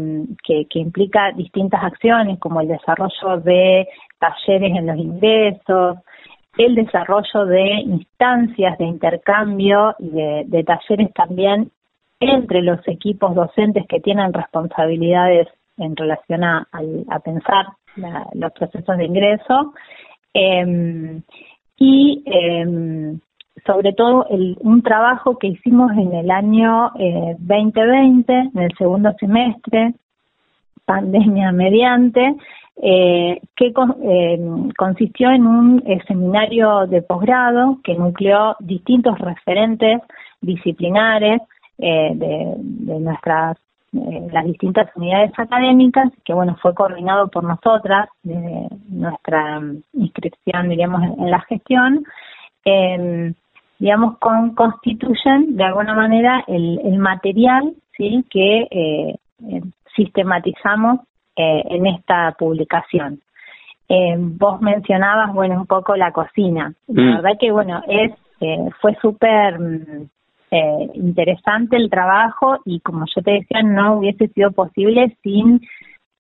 que, 0.43 0.67
que, 0.67 0.79
implica 0.79 1.33
distintas 1.33 1.85
acciones 1.85 2.39
como 2.39 2.61
el 2.61 2.69
desarrollo 2.69 3.41
de 3.43 3.87
talleres 4.19 4.77
en 4.77 4.87
los 4.87 4.97
ingresos, 4.97 5.99
el 6.57 6.75
desarrollo 6.75 7.47
de 7.47 7.71
instancias 7.81 8.79
de 8.79 8.85
intercambio 8.85 9.95
y 9.99 10.11
de, 10.11 10.65
talleres 10.65 11.13
también 11.13 11.71
entre 12.19 12.63
los 12.63 12.81
equipos 12.89 13.35
docentes 13.35 13.85
que 13.87 14.01
tienen 14.01 14.33
responsabilidades 14.33 15.49
en 15.77 15.95
relación 15.95 16.45
a, 16.45 16.67
pensar 17.23 17.67
los 18.35 18.53
procesos 18.53 18.97
de 18.97 19.05
ingreso. 19.05 19.75
Em, 20.33 21.23
y 21.79 22.23
em, 22.25 23.21
sobre 23.67 23.93
todo 23.93 24.27
un 24.61 24.83
trabajo 24.83 25.39
que 25.39 25.49
hicimos 25.49 25.93
en 25.93 26.15
el 26.15 26.31
año 26.31 26.91
2020, 27.39 28.33
eh, 28.33 28.51
en 28.55 28.63
el 28.63 28.73
segundo 28.77 29.13
semestre, 29.19 29.95
pandemia 30.85 31.53
mediante, 31.53 32.37
eh, 32.83 33.41
que 33.57 33.73
eh, 34.03 34.39
consistió 34.77 35.31
en 35.31 35.47
un 35.47 35.83
eh, 35.87 35.99
seminario 36.07 36.87
de 36.87 37.01
posgrado 37.01 37.79
que 37.83 37.95
nucleó 37.95 38.55
distintos 38.61 39.19
referentes 39.19 40.03
disciplinares 40.43 41.41
de, 41.79 42.57
nuestras 43.01 43.57
las 43.93 44.45
distintas 44.45 44.95
unidades 44.95 45.31
académicas, 45.39 46.11
que 46.25 46.35
bueno, 46.35 46.57
fue 46.61 46.75
coordinado 46.75 47.29
por 47.29 47.45
nosotras, 47.45 48.09
desde 48.23 48.69
nuestra 48.89 49.63
inscripción, 49.95 50.69
diríamos, 50.69 51.03
en 51.19 51.31
la 51.31 51.41
gestión, 51.41 52.05
digamos, 53.79 54.19
con, 54.19 54.55
constituyen 54.55 55.57
de 55.57 55.65
alguna 55.65 55.95
manera 55.95 56.45
el, 56.47 56.81
el 56.85 56.99
material, 56.99 57.75
¿sí?, 57.97 58.25
que 58.31 59.19
sistematizamos 59.97 61.01
eh, 61.37 61.63
en 61.69 61.87
esta 61.87 62.35
publicación. 62.39 63.21
Eh, 63.89 64.17
vos 64.19 64.61
mencionabas, 64.61 65.33
bueno, 65.33 65.61
un 65.61 65.67
poco 65.67 65.97
la 65.97 66.13
cocina. 66.13 66.73
La 66.87 67.03
mm. 67.03 67.15
verdad 67.17 67.39
que, 67.39 67.51
bueno, 67.51 67.83
es 67.89 68.13
eh, 68.41 68.71
fue 68.81 68.97
súper 69.01 69.59
interesante 70.95 71.77
el 71.77 71.91
trabajo 71.91 72.59
y, 72.65 72.81
como 72.81 73.05
yo 73.15 73.21
te 73.21 73.33
decía, 73.33 73.63
no 73.63 73.99
hubiese 73.99 74.29
sido 74.29 74.53
posible 74.53 75.15
sin 75.23 75.61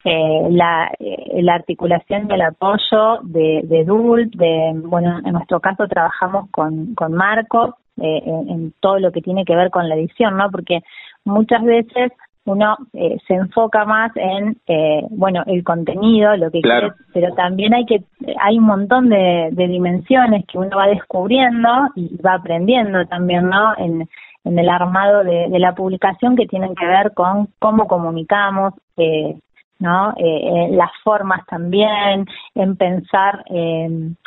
la, 0.05 0.91
la 0.99 1.55
articulación 1.55 2.29
y 2.31 2.35
el 2.35 2.43
apoyo 2.43 3.19
de, 3.25 3.63
de 3.65 3.85
DULP, 3.85 4.37
de, 4.37 4.73
bueno, 4.85 5.19
en 5.25 5.33
nuestro 5.33 5.59
caso 5.59 5.89
trabajamos 5.89 6.49
con, 6.51 6.95
con 6.95 7.13
Marcos 7.13 7.75
en, 7.97 8.49
en, 8.51 8.75
todo 8.81 8.99
lo 9.01 9.11
que 9.11 9.21
tiene 9.21 9.45
que 9.45 9.57
ver 9.57 9.71
con 9.71 9.89
la 9.89 9.97
edición, 9.97 10.37
¿no? 10.37 10.51
Porque 10.51 10.83
muchas 11.25 11.63
veces 11.65 12.13
uno 12.47 12.77
eh, 12.93 13.19
se 13.27 13.35
enfoca 13.35 13.85
más 13.85 14.13
en 14.15 14.57
eh, 14.67 15.03
bueno 15.11 15.43
el 15.47 15.65
contenido 15.65 16.37
lo 16.37 16.51
que 16.51 16.61
quiere 16.61 16.93
pero 17.13 17.35
también 17.35 17.75
hay 17.75 17.85
que 17.85 18.05
hay 18.41 18.59
un 18.59 18.65
montón 18.65 19.09
de, 19.09 19.51
dimensiones 19.53 20.47
que 20.47 20.59
uno 20.59 20.77
va 20.77 20.87
descubriendo 20.87 21.69
y 21.97 22.17
va 22.19 22.35
aprendiendo 22.35 23.05
también 23.07 23.49
no 23.49 23.77
en, 23.77 24.09
en 24.45 24.59
el 24.59 24.69
armado 24.69 25.25
de, 25.25 25.59
la 25.59 25.75
publicación 25.75 26.37
que 26.37 26.47
tienen 26.47 26.75
que 26.77 26.87
ver 26.87 27.13
con 27.15 27.49
cómo 27.59 27.89
comunicamos 27.89 28.75
eh, 28.97 29.35
no 29.79 30.15
eh, 30.17 30.69
las 30.71 30.91
formas 31.05 31.45
también 31.47 32.27
en 32.55 32.77
pensar 32.77 33.45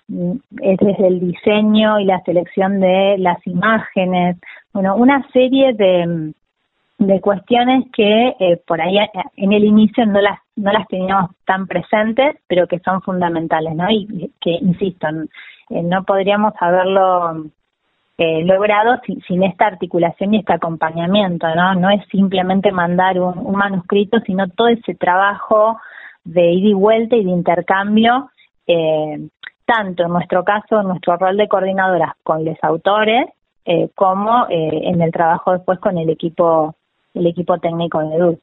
desde 0.08 1.08
el 1.08 1.20
diseño 1.20 2.00
y 2.00 2.06
la 2.06 2.22
selección 2.22 2.80
de 2.80 3.18
las 3.20 3.46
imágenes. 3.46 4.38
Bueno 4.74 4.96
una 4.96 5.28
serie 5.32 5.74
de 5.74 6.34
de 7.00 7.22
cuestiones 7.22 7.86
que 7.94 8.36
eh, 8.40 8.62
por 8.68 8.82
ahí 8.82 8.98
eh, 8.98 9.10
en 9.38 9.54
el 9.54 9.64
inicio 9.64 10.06
no 10.06 10.20
las 10.20 10.38
no 10.58 10.72
las 10.74 10.86
teníamos 10.90 11.32
tan 11.46 11.66
presentes 11.66 12.36
pero 12.46 12.68
que 12.68 12.80
son 12.80 13.02
fundamentales 13.02 13.74
no 13.74 13.90
y 13.90 14.32
que 14.42 14.52
insisto 14.52 15.08
eh, 15.70 15.82
no 15.82 16.04
podríamos 16.04 16.54
haberlo 16.60 17.46
logrado 18.44 19.00
sin, 19.28 19.44
esta 19.44 19.68
articulación 19.68 20.34
y 20.34 20.40
este 20.40 20.54
acompañamiento 20.54 21.48
no 21.56 21.76
no 21.76 21.90
es 21.90 22.06
simplemente 22.12 22.72
mandar 22.72 23.20
un, 23.20 23.52
manuscrito 23.52 24.20
sino 24.26 24.48
todo 24.50 24.68
ese 24.68 24.96
trabajo 24.96 25.80
de 26.26 26.52
ida 26.52 26.70
y 26.70 26.74
vuelta 26.74 27.16
y 27.16 27.24
de 27.24 27.32
intercambio 27.32 28.30
tanto 29.66 30.04
en 30.04 30.10
nuestro 30.10 30.44
caso 30.44 30.82
en 30.82 30.88
nuestro 30.90 31.16
rol 31.18 31.38
de 31.38 31.48
coordinadoras 31.48 32.12
con 32.24 32.44
los 32.44 32.58
autores 32.62 33.28
como 33.96 34.48
en 34.50 35.02
el 35.02 35.12
trabajo 35.12 35.54
después 35.54 35.80
con 35.80 35.98
el 35.98 36.10
equipo 36.10 36.76
el 37.14 37.28
equipo 37.28 37.58
técnico 37.58 38.00
de 38.00 38.16
EDUC. 38.16 38.40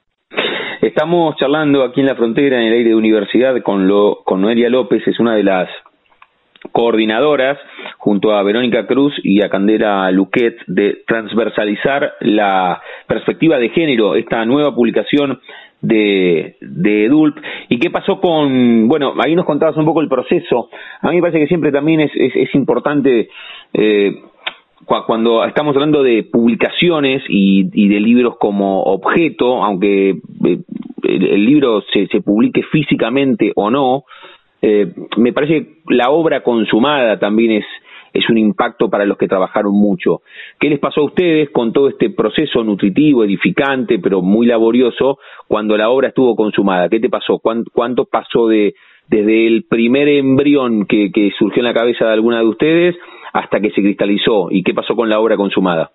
Estamos 0.82 1.36
charlando 1.36 1.82
aquí 1.84 2.00
en 2.00 2.06
la 2.06 2.16
frontera, 2.16 2.58
en 2.58 2.68
el 2.68 2.72
aire 2.74 2.90
de 2.90 2.94
universidad, 2.94 3.62
con, 3.62 3.88
lo, 3.88 4.22
con 4.24 4.42
Noelia 4.42 4.68
López, 4.68 5.06
es 5.06 5.18
una 5.18 5.34
de 5.34 5.42
las 5.42 5.68
coordinadoras, 6.72 7.58
junto 7.98 8.32
a 8.32 8.42
Verónica 8.42 8.86
Cruz 8.86 9.14
y 9.22 9.42
a 9.42 9.48
Candela 9.48 10.10
Luquet, 10.10 10.56
de 10.66 11.02
transversalizar 11.06 12.14
la 12.20 12.80
perspectiva 13.06 13.58
de 13.58 13.70
género, 13.70 14.14
esta 14.14 14.44
nueva 14.44 14.74
publicación 14.74 15.40
de, 15.80 16.56
de 16.60 17.04
EDULP. 17.06 17.36
¿Y 17.68 17.78
qué 17.78 17.90
pasó 17.90 18.20
con, 18.20 18.88
bueno, 18.88 19.14
ahí 19.24 19.34
nos 19.34 19.46
contabas 19.46 19.76
un 19.76 19.84
poco 19.84 20.00
el 20.00 20.08
proceso. 20.08 20.68
A 21.00 21.10
mí 21.10 21.16
me 21.16 21.22
parece 21.22 21.40
que 21.40 21.48
siempre 21.48 21.72
también 21.72 22.00
es, 22.00 22.10
es, 22.14 22.34
es 22.34 22.54
importante 22.54 23.28
eh, 23.72 24.22
cuando 24.84 25.44
estamos 25.44 25.74
hablando 25.74 26.02
de 26.02 26.22
publicaciones 26.22 27.22
y, 27.28 27.88
de 27.88 28.00
libros 28.00 28.36
como 28.38 28.82
objeto, 28.82 29.64
aunque 29.64 30.10
eh, 30.10 30.58
el, 31.02 31.44
libro 31.44 31.82
se, 31.92 32.06
se, 32.06 32.20
publique 32.20 32.62
físicamente 32.70 33.52
o 33.56 33.70
no, 33.70 34.04
eh, 34.62 34.92
me 35.16 35.32
parece 35.32 35.64
que 35.64 35.94
la 35.94 36.10
obra 36.10 36.42
consumada 36.42 37.18
también 37.18 37.52
es, 37.52 37.64
es 38.12 38.28
un 38.28 38.38
impacto 38.38 38.88
para 38.88 39.04
los 39.04 39.18
que 39.18 39.28
trabajaron 39.28 39.72
mucho. 39.72 40.22
¿Qué 40.58 40.68
les 40.70 40.78
pasó 40.78 41.02
a 41.02 41.06
ustedes 41.06 41.50
con 41.50 41.72
todo 41.72 41.88
este 41.88 42.10
proceso 42.10 42.64
nutritivo, 42.64 43.24
edificante, 43.24 43.98
pero 43.98 44.22
muy 44.22 44.46
laborioso, 44.46 45.18
cuando 45.46 45.76
la 45.76 45.90
obra 45.90 46.08
estuvo 46.08 46.34
consumada? 46.36 46.88
¿Qué 46.88 47.00
te 47.00 47.08
pasó? 47.08 47.38
¿Cuánto, 47.38 48.04
pasó 48.04 48.48
de 48.48 48.74
desde 49.08 49.46
el 49.46 49.64
primer 49.64 50.08
embrión 50.08 50.84
que, 50.84 51.12
que 51.12 51.30
surgió 51.38 51.60
en 51.60 51.66
la 51.66 51.74
cabeza 51.74 52.06
de 52.06 52.12
alguna 52.12 52.40
de 52.40 52.46
ustedes 52.46 52.96
hasta 53.36 53.60
que 53.60 53.70
se 53.70 53.82
cristalizó 53.82 54.48
y 54.50 54.62
qué 54.62 54.72
pasó 54.72 54.96
con 54.96 55.08
la 55.10 55.20
obra 55.20 55.36
consumada. 55.36 55.90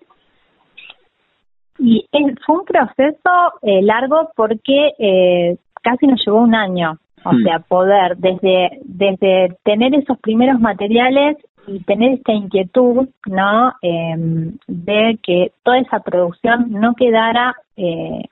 Y 1.78 2.06
fue 2.46 2.58
un 2.58 2.64
proceso 2.64 3.30
eh, 3.62 3.82
largo 3.82 4.30
porque 4.36 4.92
eh, 4.98 5.56
casi 5.82 6.06
nos 6.06 6.24
llevó 6.24 6.40
un 6.42 6.54
año, 6.54 6.98
o 7.24 7.32
hmm. 7.32 7.42
sea, 7.42 7.58
poder 7.60 8.16
desde 8.16 8.78
desde 8.84 9.56
tener 9.64 9.94
esos 9.94 10.18
primeros 10.18 10.60
materiales 10.60 11.36
y 11.66 11.80
tener 11.84 12.14
esta 12.14 12.32
inquietud, 12.32 13.08
¿no? 13.26 13.72
Em, 13.82 14.56
de 14.66 15.18
que 15.22 15.52
toda 15.62 15.78
esa 15.78 16.00
producción 16.00 16.70
no 16.70 16.94
quedara 16.94 17.54
eh, 17.76 18.24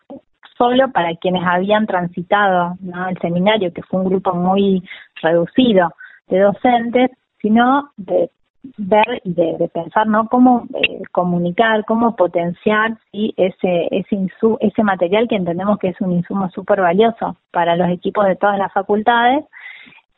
solo 0.59 0.91
para 0.93 1.14
quienes 1.16 1.43
habían 1.47 1.86
transitado 1.86 2.76
¿no? 2.80 3.09
el 3.09 3.18
seminario, 3.18 3.72
que 3.72 3.82
fue 3.82 4.01
un 4.01 4.11
grupo 4.11 4.34
muy 4.34 4.82
reducido 5.22 5.91
de 6.28 6.41
docentes, 6.41 7.11
sino 7.41 7.91
de 7.97 8.30
ver 8.77 9.21
y 9.25 9.33
de, 9.33 9.71
pensar 9.73 10.07
no 10.07 10.29
cómo 10.29 10.67
eh, 10.75 11.03
comunicar 11.13 11.85
cómo 11.87 12.15
potenciar 12.15 12.97
¿sí? 13.11 13.33
ese 13.37 13.89
ese 13.91 14.29
ese 14.61 14.83
material 14.83 15.29
que 15.29 15.37
entendemos 15.37 15.79
que 15.79 15.89
es 15.89 16.01
un 16.01 16.13
insumo 16.13 16.51
súper 16.51 16.81
valioso 16.81 17.37
para 17.51 17.75
los 17.77 17.89
equipos 17.89 18.27
de 18.27 18.37
todas 18.37 18.59
las 18.59 18.73
facultades 18.73 19.45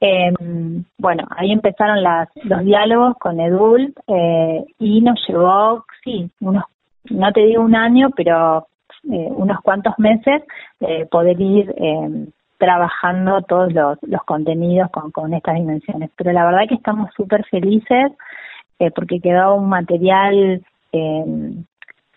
eh, 0.00 0.32
bueno 0.98 1.24
ahí 1.36 1.52
empezaron 1.52 2.02
las 2.02 2.28
los 2.42 2.64
diálogos 2.64 3.16
con 3.18 3.38
Edul 3.38 3.94
eh, 4.08 4.64
y 4.78 5.00
nos 5.02 5.20
llevó 5.28 5.84
sí 6.02 6.28
unos 6.40 6.64
no 7.10 7.32
te 7.32 7.42
digo 7.42 7.62
un 7.62 7.76
año 7.76 8.10
pero 8.10 8.66
eh, 9.04 9.28
unos 9.30 9.60
cuantos 9.60 9.96
meses 9.98 10.42
poder 11.10 11.40
ir 11.40 11.72
trabajando 12.62 13.42
todos 13.42 13.72
los, 13.72 13.98
los 14.02 14.22
contenidos 14.22 14.88
con, 14.92 15.10
con 15.10 15.34
estas 15.34 15.56
dimensiones. 15.56 16.10
Pero 16.16 16.30
la 16.30 16.44
verdad 16.44 16.68
que 16.68 16.76
estamos 16.76 17.10
súper 17.16 17.44
felices 17.46 18.12
eh, 18.82 18.90
porque 18.90 19.20
quedó 19.20 19.54
un 19.54 19.68
material 19.68 20.60
eh, 20.92 21.24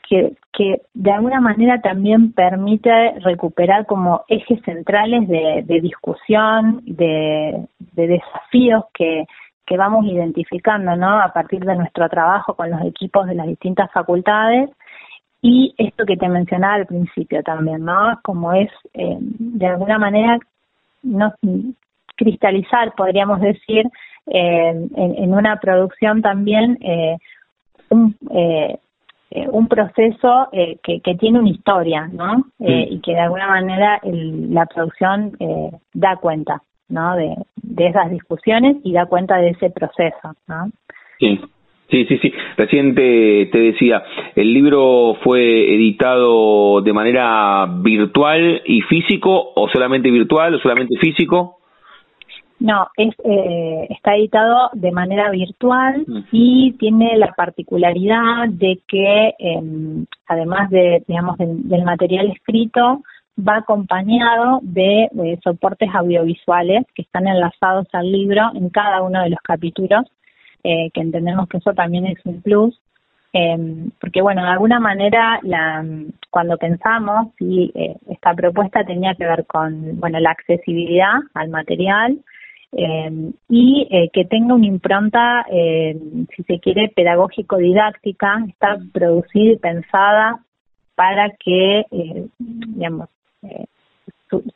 que, 0.09 0.33
que 0.51 0.81
de 0.95 1.11
alguna 1.11 1.39
manera 1.39 1.79
también 1.79 2.31
permite 2.31 3.19
recuperar 3.19 3.85
como 3.85 4.23
ejes 4.27 4.59
centrales 4.63 5.27
de, 5.27 5.79
discusión, 5.79 6.81
de, 6.85 7.67
de 7.93 8.07
desafíos 8.07 8.85
que, 8.93 9.25
que 9.65 9.77
vamos 9.77 10.05
identificando 10.05 10.95
¿no? 10.95 11.19
a 11.19 11.31
partir 11.33 11.63
de 11.63 11.75
nuestro 11.75 12.09
trabajo 12.09 12.55
con 12.55 12.71
los 12.71 12.81
equipos 12.83 13.27
de 13.27 13.35
las 13.35 13.45
distintas 13.45 13.91
facultades 13.91 14.71
y 15.41 15.75
esto 15.77 16.03
que 16.03 16.17
te 16.17 16.27
mencionaba 16.27 16.73
al 16.73 16.87
principio 16.87 17.43
también, 17.43 17.85
¿no? 17.85 18.19
Como 18.23 18.53
es 18.53 18.71
eh, 18.95 19.17
de 19.19 19.67
alguna 19.67 19.99
manera 19.99 20.39
no 21.03 21.31
cristalizar, 22.15 22.93
podríamos 22.95 23.39
decir, 23.41 23.85
en, 24.27 24.89
en, 24.95 25.33
una 25.33 25.59
producción 25.59 26.21
también 26.21 26.77
eh, 26.81 27.17
un, 27.89 28.15
eh, 28.31 28.77
eh, 29.31 29.47
un 29.51 29.67
proceso 29.67 30.47
eh, 30.51 30.77
que, 30.83 31.01
que, 31.01 31.15
tiene 31.15 31.39
una 31.39 31.49
historia, 31.49 32.07
¿no? 32.11 32.45
Y 32.59 32.99
que 33.01 33.13
de 33.13 33.19
alguna 33.19 33.47
manera 33.47 33.99
el, 34.03 34.53
la 34.53 34.65
producción 34.65 35.33
da 35.93 36.15
cuenta, 36.17 36.61
¿no? 36.89 37.15
De, 37.15 37.35
de 37.55 37.87
esas 37.87 38.09
discusiones 38.11 38.77
y 38.83 38.93
da 38.93 39.05
cuenta 39.05 39.37
de 39.37 39.49
ese 39.49 39.69
proceso, 39.69 40.33
¿no? 40.47 40.69
Sí. 41.19 41.39
Sí, 41.87 42.03
sí, 42.05 42.17
sí. 42.17 42.33
Recién 42.57 42.95
te, 42.95 43.45
te, 43.51 43.59
decía, 43.59 44.03
¿el 44.35 44.51
libro 44.51 45.17
fue 45.23 45.75
editado 45.75 46.81
de 46.81 46.91
manera 46.93 47.67
virtual 47.67 48.63
y 48.65 48.81
físico 48.81 49.51
o 49.55 49.69
solamente 49.69 50.09
virtual 50.09 50.55
o 50.55 50.59
solamente 50.59 50.97
físico? 50.97 51.59
No, 52.59 52.87
es, 52.95 53.13
eh, 53.25 53.87
está 53.89 54.15
editado 54.15 54.69
de 54.73 54.91
manera 54.91 55.29
virtual 55.29 56.05
y 56.31 56.71
tiene 56.79 57.17
la 57.17 57.33
particularidad 57.33 58.47
de 58.49 58.79
que, 58.87 59.35
eh, 59.37 60.05
además 60.27 60.69
de, 60.69 61.03
digamos, 61.05 61.37
del, 61.37 61.67
del, 61.67 61.83
material 61.83 62.31
escrito, 62.31 63.01
va 63.37 63.57
acompañado 63.57 64.59
de, 64.63 65.09
de, 65.11 65.37
soportes 65.43 65.89
audiovisuales 65.93 66.85
que 66.95 67.01
están 67.01 67.27
enlazados 67.27 67.87
al 67.91 68.09
libro 68.09 68.51
en 68.55 68.69
cada 68.69 69.01
uno 69.01 69.21
de 69.21 69.31
los 69.31 69.39
capítulos, 69.39 70.05
eh, 70.63 70.89
que 70.93 71.01
entendemos 71.01 71.49
que 71.49 71.57
eso 71.57 71.73
también 71.73 72.05
es 72.05 72.17
un 72.23 72.41
plus, 72.41 72.79
eh, 73.33 73.89
porque 73.99 74.21
bueno, 74.21 74.43
de 74.43 74.49
alguna 74.49 74.79
manera 74.79 75.39
la, 75.43 75.85
cuando 76.29 76.57
pensamos 76.57 77.33
si 77.37 77.69
eh, 77.75 77.97
esta 78.09 78.33
propuesta 78.33 78.85
tenía 78.85 79.13
que 79.15 79.25
ver 79.25 79.45
con 79.45 79.99
bueno 79.99 80.21
la 80.21 80.31
accesibilidad 80.31 81.15
al 81.33 81.49
material, 81.49 82.17
eh, 82.71 83.31
y 83.49 83.87
eh, 83.89 84.09
que 84.11 84.25
tenga 84.25 84.53
una 84.53 84.65
impronta, 84.65 85.45
eh, 85.49 85.97
si 86.35 86.43
se 86.43 86.59
quiere, 86.59 86.89
pedagógico-didáctica, 86.95 88.43
está 88.47 88.77
producida 88.93 89.53
y 89.53 89.57
pensada 89.57 90.39
para 90.95 91.31
que, 91.31 91.85
eh, 91.91 92.27
digamos, 92.39 93.09
eh, 93.43 93.65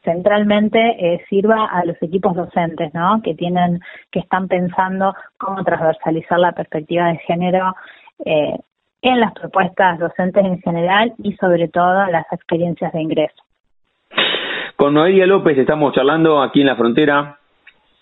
centralmente 0.03 1.23
sirva 1.29 1.65
a 1.65 1.85
los 1.85 1.95
equipos 2.01 2.35
docentes, 2.35 2.93
¿no? 2.93 3.21
Que 3.21 3.35
tienen, 3.35 3.79
que 4.11 4.19
están 4.19 4.47
pensando 4.47 5.13
cómo 5.37 5.63
transversalizar 5.63 6.39
la 6.39 6.51
perspectiva 6.51 7.07
de 7.07 7.17
género 7.19 7.75
en 8.25 9.19
las 9.19 9.31
propuestas 9.33 9.99
docentes 9.99 10.43
en 10.43 10.59
general 10.61 11.13
y 11.19 11.33
sobre 11.33 11.67
todo 11.69 12.05
las 12.07 12.25
experiencias 12.33 12.91
de 12.91 13.01
ingreso. 13.01 13.41
Con 14.75 14.93
Noelia 14.93 15.25
López 15.25 15.57
estamos 15.57 15.93
charlando 15.93 16.41
aquí 16.41 16.61
en 16.61 16.67
la 16.67 16.75
frontera 16.75 17.38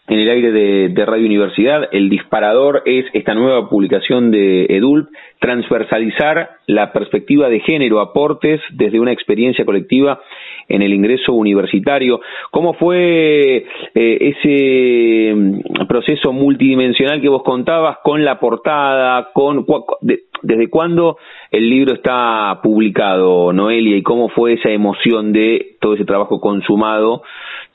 en 0.08 0.20
el 0.20 0.30
aire 0.30 0.52
de, 0.52 0.90
de, 0.90 1.06
Radio 1.06 1.26
Universidad. 1.26 1.90
El 1.92 2.10
disparador 2.10 2.84
es 2.86 3.06
esta 3.14 3.34
nueva 3.34 3.70
publicación 3.70 4.32
de 4.32 4.66
EDULP, 4.70 5.10
transversalizar 5.40 6.50
la 6.66 6.94
perspectiva 6.94 7.50
de 7.50 7.60
género, 7.60 8.00
aportes 8.00 8.62
desde 8.72 9.00
una 9.00 9.12
experiencia 9.12 9.66
colectiva 9.66 10.22
en 10.70 10.82
el 10.82 10.94
ingreso 10.94 11.34
universitario. 11.34 12.22
¿Cómo 12.52 12.74
fue 12.74 13.66
eh, 13.96 14.34
ese 14.34 15.34
mm, 15.36 15.88
proceso 15.88 16.34
multidimensional 16.34 17.22
que 17.22 17.30
vos 17.30 17.44
contabas 17.44 17.98
con 18.04 18.24
la 18.24 18.40
portada, 18.40 19.30
con 19.34 19.66
de, 20.02 20.22
desde 20.42 20.70
cuándo 20.70 21.18
el 21.52 21.70
libro 21.70 21.94
está 21.94 22.60
publicado, 22.62 23.54
Noelia, 23.54 23.98
y 23.98 24.04
cómo 24.04 24.30
fue 24.30 24.54
esa 24.54 24.70
emoción 24.70 25.34
de 25.34 25.78
todo 25.80 25.94
ese 25.96 26.06
trabajo 26.06 26.40
consumado 26.40 27.24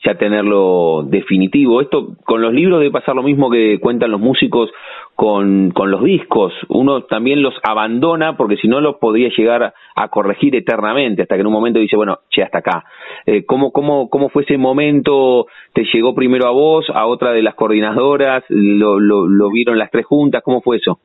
ya 0.05 0.17
tenerlo 0.17 1.05
definitivo. 1.05 1.81
Esto 1.81 2.17
con 2.25 2.43
los 2.43 2.53
libros 2.53 2.81
debe 2.81 2.91
pasar 2.91 3.15
lo 3.15 3.23
mismo 3.23 3.51
que 3.51 3.79
cuentan 3.79 4.11
los 4.11 4.21
músicos 4.21 4.71
con, 5.15 5.71
con 5.71 5.91
los 5.91 6.03
discos. 6.03 6.53
Uno 6.69 7.03
también 7.05 7.43
los 7.43 7.55
abandona 7.63 8.37
porque 8.37 8.57
si 8.57 8.69
no 8.69 8.81
los 8.81 8.97
podría 8.97 9.29
llegar 9.37 9.75
a 9.95 10.09
corregir 10.09 10.57
eternamente 10.57 11.23
hasta 11.23 11.37
que 11.37 11.43
en 11.43 11.47
un 11.47 11.53
momento 11.53 11.79
dice, 11.79 11.97
bueno, 11.97 12.19
che, 12.31 12.43
hasta 12.43 12.59
acá. 12.59 12.85
Eh, 13.27 13.45
¿cómo, 13.47 13.71
cómo, 13.71 14.11
¿Cómo 14.11 14.29
fue 14.29 14.43
ese 14.43 14.59
momento? 14.59 15.47
¿Te 15.73 15.85
llegó 15.93 16.15
primero 16.15 16.49
a 16.49 16.51
vos, 16.51 16.87
a 16.93 17.07
otra 17.07 17.33
de 17.33 17.43
las 17.43 17.55
coordinadoras? 17.55 18.45
¿Lo, 18.49 18.99
lo, 18.99 19.29
lo 19.29 19.51
vieron 19.51 19.79
las 19.79 19.91
tres 19.91 20.07
juntas? 20.07 20.43
¿Cómo 20.45 20.63
fue 20.63 20.79
eso? 20.79 20.99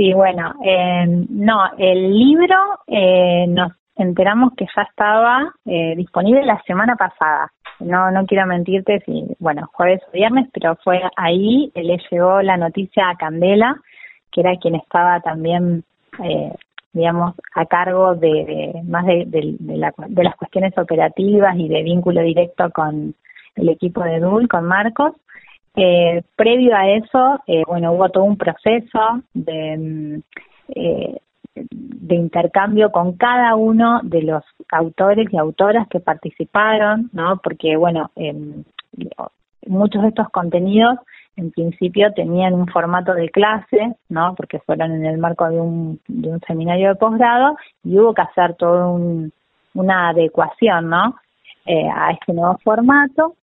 Sí, 0.00 0.14
bueno, 0.14 0.54
eh, 0.64 1.04
no, 1.28 1.60
el 1.76 2.10
libro 2.10 2.56
eh, 2.86 3.44
nos 3.46 3.72
enteramos 3.96 4.54
que 4.56 4.64
ya 4.74 4.80
estaba 4.80 5.52
eh, 5.66 5.94
disponible 5.94 6.42
la 6.46 6.58
semana 6.62 6.96
pasada. 6.96 7.52
No, 7.80 8.10
no 8.10 8.24
quiero 8.24 8.46
mentirte 8.46 9.00
si, 9.04 9.26
bueno, 9.38 9.68
jueves 9.74 10.00
o 10.08 10.12
viernes, 10.12 10.48
pero 10.54 10.76
fue 10.76 11.02
ahí, 11.16 11.70
le 11.74 11.98
llegó 12.10 12.40
la 12.40 12.56
noticia 12.56 13.10
a 13.10 13.16
Candela, 13.16 13.76
que 14.32 14.40
era 14.40 14.56
quien 14.56 14.76
estaba 14.76 15.20
también, 15.20 15.84
eh, 16.24 16.54
digamos, 16.94 17.34
a 17.54 17.66
cargo 17.66 18.14
de, 18.14 18.80
más 18.84 19.04
de, 19.04 19.26
de, 19.26 19.54
de, 19.58 19.76
la, 19.76 19.92
de 20.08 20.24
las 20.24 20.36
cuestiones 20.36 20.72
operativas 20.78 21.54
y 21.58 21.68
de 21.68 21.82
vínculo 21.82 22.22
directo 22.22 22.70
con 22.70 23.14
el 23.54 23.68
equipo 23.68 24.02
de 24.02 24.18
DUL, 24.18 24.48
con 24.48 24.64
Marcos. 24.64 25.12
Eh, 25.76 26.22
previo 26.36 26.74
a 26.74 26.88
eso, 26.90 27.40
eh, 27.46 27.62
bueno, 27.66 27.92
hubo 27.92 28.08
todo 28.08 28.24
un 28.24 28.36
proceso 28.36 29.22
de, 29.34 29.76
mm, 29.78 30.22
eh, 30.74 31.16
de 31.54 32.14
intercambio 32.14 32.90
con 32.90 33.16
cada 33.16 33.54
uno 33.54 34.00
de 34.02 34.22
los 34.22 34.42
autores 34.72 35.28
y 35.32 35.36
autoras 35.36 35.88
que 35.88 36.00
participaron, 36.00 37.10
¿no? 37.12 37.38
Porque, 37.42 37.76
bueno, 37.76 38.10
eh, 38.16 38.34
muchos 39.66 40.02
de 40.02 40.08
estos 40.08 40.28
contenidos 40.30 40.98
en 41.36 41.50
principio 41.50 42.12
tenían 42.12 42.54
un 42.54 42.66
formato 42.66 43.14
de 43.14 43.30
clase, 43.30 43.94
¿no? 44.08 44.34
Porque 44.34 44.58
fueron 44.60 44.92
en 44.92 45.06
el 45.06 45.18
marco 45.18 45.48
de 45.48 45.60
un, 45.60 46.00
de 46.06 46.28
un 46.28 46.40
seminario 46.40 46.88
de 46.90 46.94
posgrado 46.96 47.56
y 47.84 47.98
hubo 47.98 48.14
que 48.14 48.22
hacer 48.22 48.54
todo 48.54 48.92
un, 48.92 49.32
una 49.74 50.10
adecuación, 50.10 50.90
¿no? 50.90 51.16
Eh, 51.66 51.88
a 51.88 52.10
este 52.12 52.32
nuevo 52.32 52.58
formato. 52.62 53.34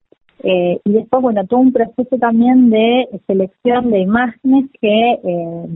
Eh, 0.43 0.81
y 0.85 0.93
después, 0.93 1.23
bueno, 1.23 1.47
todo 1.47 1.61
un 1.61 1.73
proceso 1.73 2.19
también 2.19 2.71
de 2.71 3.09
selección 3.27 3.91
de 3.91 4.01
imágenes 4.01 4.67
que 4.81 5.13
eh, 5.25 5.67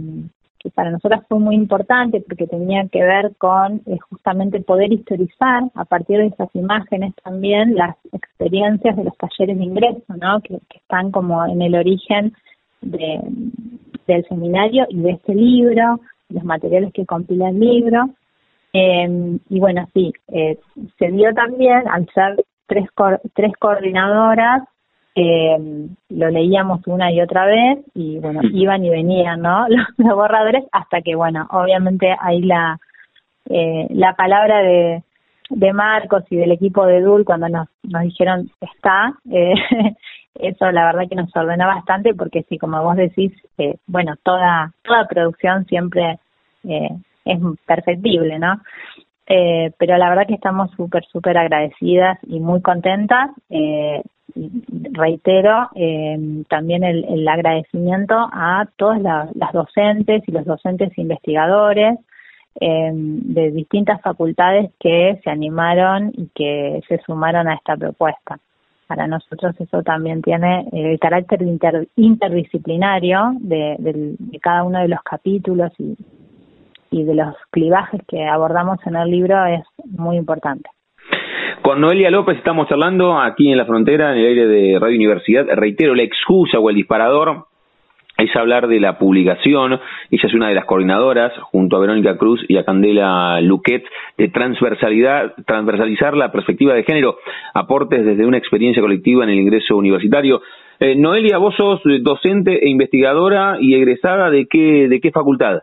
que 0.61 0.70
para 0.70 0.90
nosotras 0.90 1.22
fue 1.26 1.38
muy 1.38 1.54
importante 1.54 2.20
porque 2.20 2.46
tenía 2.46 2.86
que 2.88 3.02
ver 3.02 3.34
con 3.38 3.80
eh, 3.86 3.98
justamente 4.11 4.61
poder 4.61 4.92
historizar 4.92 5.64
a 5.74 5.84
partir 5.86 6.18
de 6.18 6.26
esas 6.26 6.54
imágenes 6.54 7.14
también 7.24 7.74
las 7.74 7.96
experiencias 8.12 8.94
de 8.94 9.04
los 9.04 9.16
talleres 9.16 9.56
de 9.56 9.64
ingreso, 9.64 10.14
¿no? 10.20 10.40
Que, 10.42 10.61
están 10.74 11.12
como 11.12 11.46
en 11.46 11.62
el 11.62 11.76
origen 11.76 12.34
de, 12.82 13.20
del 14.06 14.26
seminario 14.28 14.86
y 14.90 15.00
de 15.00 15.12
este 15.12 15.34
libro, 15.34 16.00
los 16.28 16.44
materiales 16.44 16.92
que 16.92 17.06
compila 17.06 17.48
el 17.48 17.58
libro. 17.61 18.11
Eh, 18.72 19.38
y 19.48 19.61
bueno, 19.61 19.88
sí, 19.94 20.12
eh, 20.28 20.58
se 20.98 21.11
dio 21.11 21.32
también 21.32 21.88
al 21.88 22.06
ser 22.12 22.44
tres, 22.70 22.86
tres 23.34 23.52
coordinadoras 23.58 24.62
eh, 25.16 25.88
lo 26.08 26.30
leíamos 26.30 26.86
una 26.86 27.10
y 27.12 27.20
otra 27.20 27.44
vez 27.44 27.80
y 27.94 28.18
bueno, 28.20 28.40
mm. 28.42 28.56
iban 28.56 28.84
y 28.84 28.90
venían, 28.90 29.42
¿no? 29.42 29.68
Los, 29.68 29.86
los 29.98 30.14
borradores 30.14 30.64
hasta 30.72 31.02
que 31.02 31.16
bueno, 31.16 31.48
obviamente 31.50 32.14
ahí 32.20 32.42
la, 32.42 32.78
eh, 33.48 33.86
la 33.90 34.14
palabra 34.14 34.62
de, 34.62 35.02
de 35.50 35.72
Marcos 35.72 36.24
y 36.30 36.36
del 36.36 36.52
equipo 36.52 36.86
de 36.86 37.00
Dul 37.00 37.24
cuando 37.24 37.48
nos, 37.48 37.68
nos 37.82 38.02
dijeron 38.02 38.50
está, 38.60 39.14
eh, 39.30 39.54
eso 40.36 40.70
la 40.70 40.86
verdad 40.86 41.08
que 41.08 41.16
nos 41.16 41.34
ordenó 41.34 41.66
bastante 41.66 42.14
porque 42.14 42.44
sí, 42.48 42.56
como 42.56 42.82
vos 42.82 42.96
decís, 42.96 43.32
eh, 43.58 43.76
bueno, 43.86 44.14
toda, 44.22 44.72
toda 44.84 45.08
producción 45.08 45.66
siempre 45.66 46.20
eh, 46.64 46.90
es 47.24 47.38
perfectible, 47.66 48.38
¿no? 48.38 48.60
Eh, 49.32 49.70
pero 49.78 49.96
la 49.96 50.08
verdad 50.08 50.26
que 50.26 50.34
estamos 50.34 50.72
súper, 50.72 51.04
súper 51.04 51.38
agradecidas 51.38 52.18
y 52.26 52.40
muy 52.40 52.60
contentas. 52.62 53.30
Eh, 53.48 54.02
reitero 54.92 55.68
eh, 55.76 56.42
también 56.48 56.82
el, 56.82 57.04
el, 57.04 57.28
agradecimiento 57.28 58.14
a 58.16 58.66
todas 58.76 59.00
la, 59.00 59.28
las 59.34 59.52
docentes 59.52 60.24
y 60.26 60.32
los 60.32 60.44
docentes 60.44 60.96
investigadores 60.98 61.98
eh, 62.60 62.90
de 62.92 63.50
distintas 63.52 64.00
facultades 64.02 64.72
que 64.80 65.20
se 65.22 65.30
animaron 65.30 66.12
y 66.16 66.28
que 66.34 66.80
se 66.88 66.98
sumaron 67.06 67.46
a 67.46 67.54
esta 67.54 67.76
propuesta. 67.76 68.40
para 68.88 69.06
nosotros 69.06 69.54
eso 69.60 69.84
también 69.84 70.22
tiene 70.22 70.66
el 70.72 70.98
carácter 70.98 71.42
interdisciplinario 71.94 73.34
de, 73.38 73.76
de, 73.78 74.38
cada 74.40 74.64
uno 74.64 74.80
de 74.80 74.88
los 74.88 75.00
capítulos 75.02 75.70
y, 75.78 75.96
y 76.91 77.05
de 77.05 77.14
los 77.14 77.34
clivajes 77.51 78.01
que 78.09 78.26
abordamos 78.26 78.78
en 78.86 78.97
el 78.97 79.11
libro 79.11 79.45
es 79.47 79.62
muy 79.86 80.16
importante. 80.16 80.68
Con 81.62 81.80
Noelia 81.80 82.11
López 82.11 82.38
estamos 82.38 82.68
charlando 82.68 83.18
aquí 83.18 83.51
en 83.51 83.59
la 83.59 83.66
frontera, 83.66 84.12
en 84.12 84.18
el 84.18 84.26
aire 84.26 84.47
de 84.47 84.78
Radio 84.78 84.97
Universidad. 84.97 85.47
Reitero, 85.55 85.95
la 85.95 86.03
excusa 86.03 86.59
o 86.59 86.70
el 86.70 86.76
disparador 86.76 87.47
es 88.16 88.34
hablar 88.34 88.66
de 88.66 88.80
la 88.80 88.99
publicación. 88.99 89.78
Ella 90.11 90.28
es 90.28 90.34
una 90.34 90.49
de 90.49 90.55
las 90.55 90.64
coordinadoras, 90.64 91.32
junto 91.53 91.76
a 91.76 91.80
Verónica 91.80 92.16
Cruz 92.16 92.45
y 92.49 92.57
a 92.57 92.64
Candela 92.64 93.41
Luquet, 93.41 93.84
de 94.16 94.28
transversalidad, 94.28 95.34
transversalizar 95.47 96.16
la 96.16 96.32
perspectiva 96.32 96.74
de 96.74 96.84
género, 96.84 97.18
aportes 97.55 98.05
desde 98.05 98.26
una 98.26 98.38
experiencia 98.38 98.82
colectiva 98.82 99.24
en 99.24 99.30
el 99.30 99.41
ingreso 99.41 99.76
universitario. 99.76 100.43
Eh, 100.78 100.97
Noelia, 100.97 101.38
vos 101.38 101.55
sos 101.57 101.80
docente 102.01 102.64
e 102.64 102.68
investigadora 102.68 103.59
y 103.61 103.74
egresada 103.74 104.30
de 104.30 104.47
qué, 104.47 104.88
de 104.88 105.01
qué 105.01 105.11
facultad? 105.11 105.61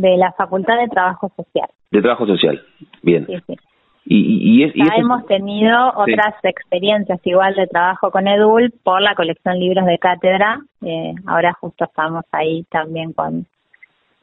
De 0.00 0.16
la 0.16 0.32
Facultad 0.32 0.76
de 0.78 0.88
Trabajo 0.88 1.30
Social. 1.36 1.68
De 1.90 2.02
Trabajo 2.02 2.26
Social, 2.26 2.62
bien. 3.02 3.26
Sí, 3.26 3.36
sí. 3.46 3.56
Y, 4.06 4.62
y, 4.64 4.84
ya 4.84 4.96
hemos 4.96 5.24
tenido 5.26 5.88
otras 5.96 6.34
experiencias 6.42 7.18
igual 7.24 7.54
de 7.54 7.66
trabajo 7.66 8.10
con 8.10 8.28
Edul 8.28 8.70
por 8.82 9.00
la 9.00 9.14
colección 9.14 9.58
libros 9.58 9.86
de 9.86 9.98
cátedra. 9.98 10.60
Eh, 10.82 11.14
ahora 11.26 11.54
justo 11.54 11.84
estamos 11.84 12.24
ahí 12.32 12.64
también 12.64 13.14
con, 13.14 13.46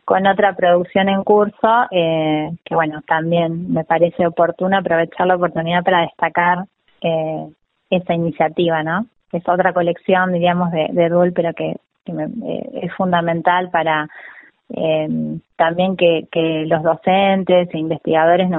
con 0.05 0.27
otra 0.27 0.53
producción 0.55 1.09
en 1.09 1.23
curso, 1.23 1.87
eh, 1.89 2.51
que 2.63 2.75
bueno, 2.75 3.01
también 3.07 3.73
me 3.73 3.83
parece 3.83 4.27
oportuno 4.27 4.77
aprovechar 4.77 5.25
la 5.25 5.35
oportunidad 5.35 5.83
para 5.83 6.01
destacar 6.01 6.65
eh, 7.01 7.47
esa 7.89 8.13
iniciativa, 8.13 8.83
¿no? 8.83 9.05
Es 9.31 9.47
otra 9.47 9.73
colección, 9.73 10.33
diríamos, 10.33 10.71
de, 10.71 10.89
de 10.91 11.05
Edul, 11.05 11.33
pero 11.33 11.53
que, 11.53 11.75
que 12.05 12.11
eh, 12.11 12.69
es 12.83 12.93
fundamental 12.95 13.71
para 13.71 14.07
eh, 14.75 15.07
también 15.55 15.95
que, 15.95 16.27
que 16.31 16.65
los 16.65 16.83
docentes 16.83 17.69
e 17.73 17.77
investigadores 17.77 18.49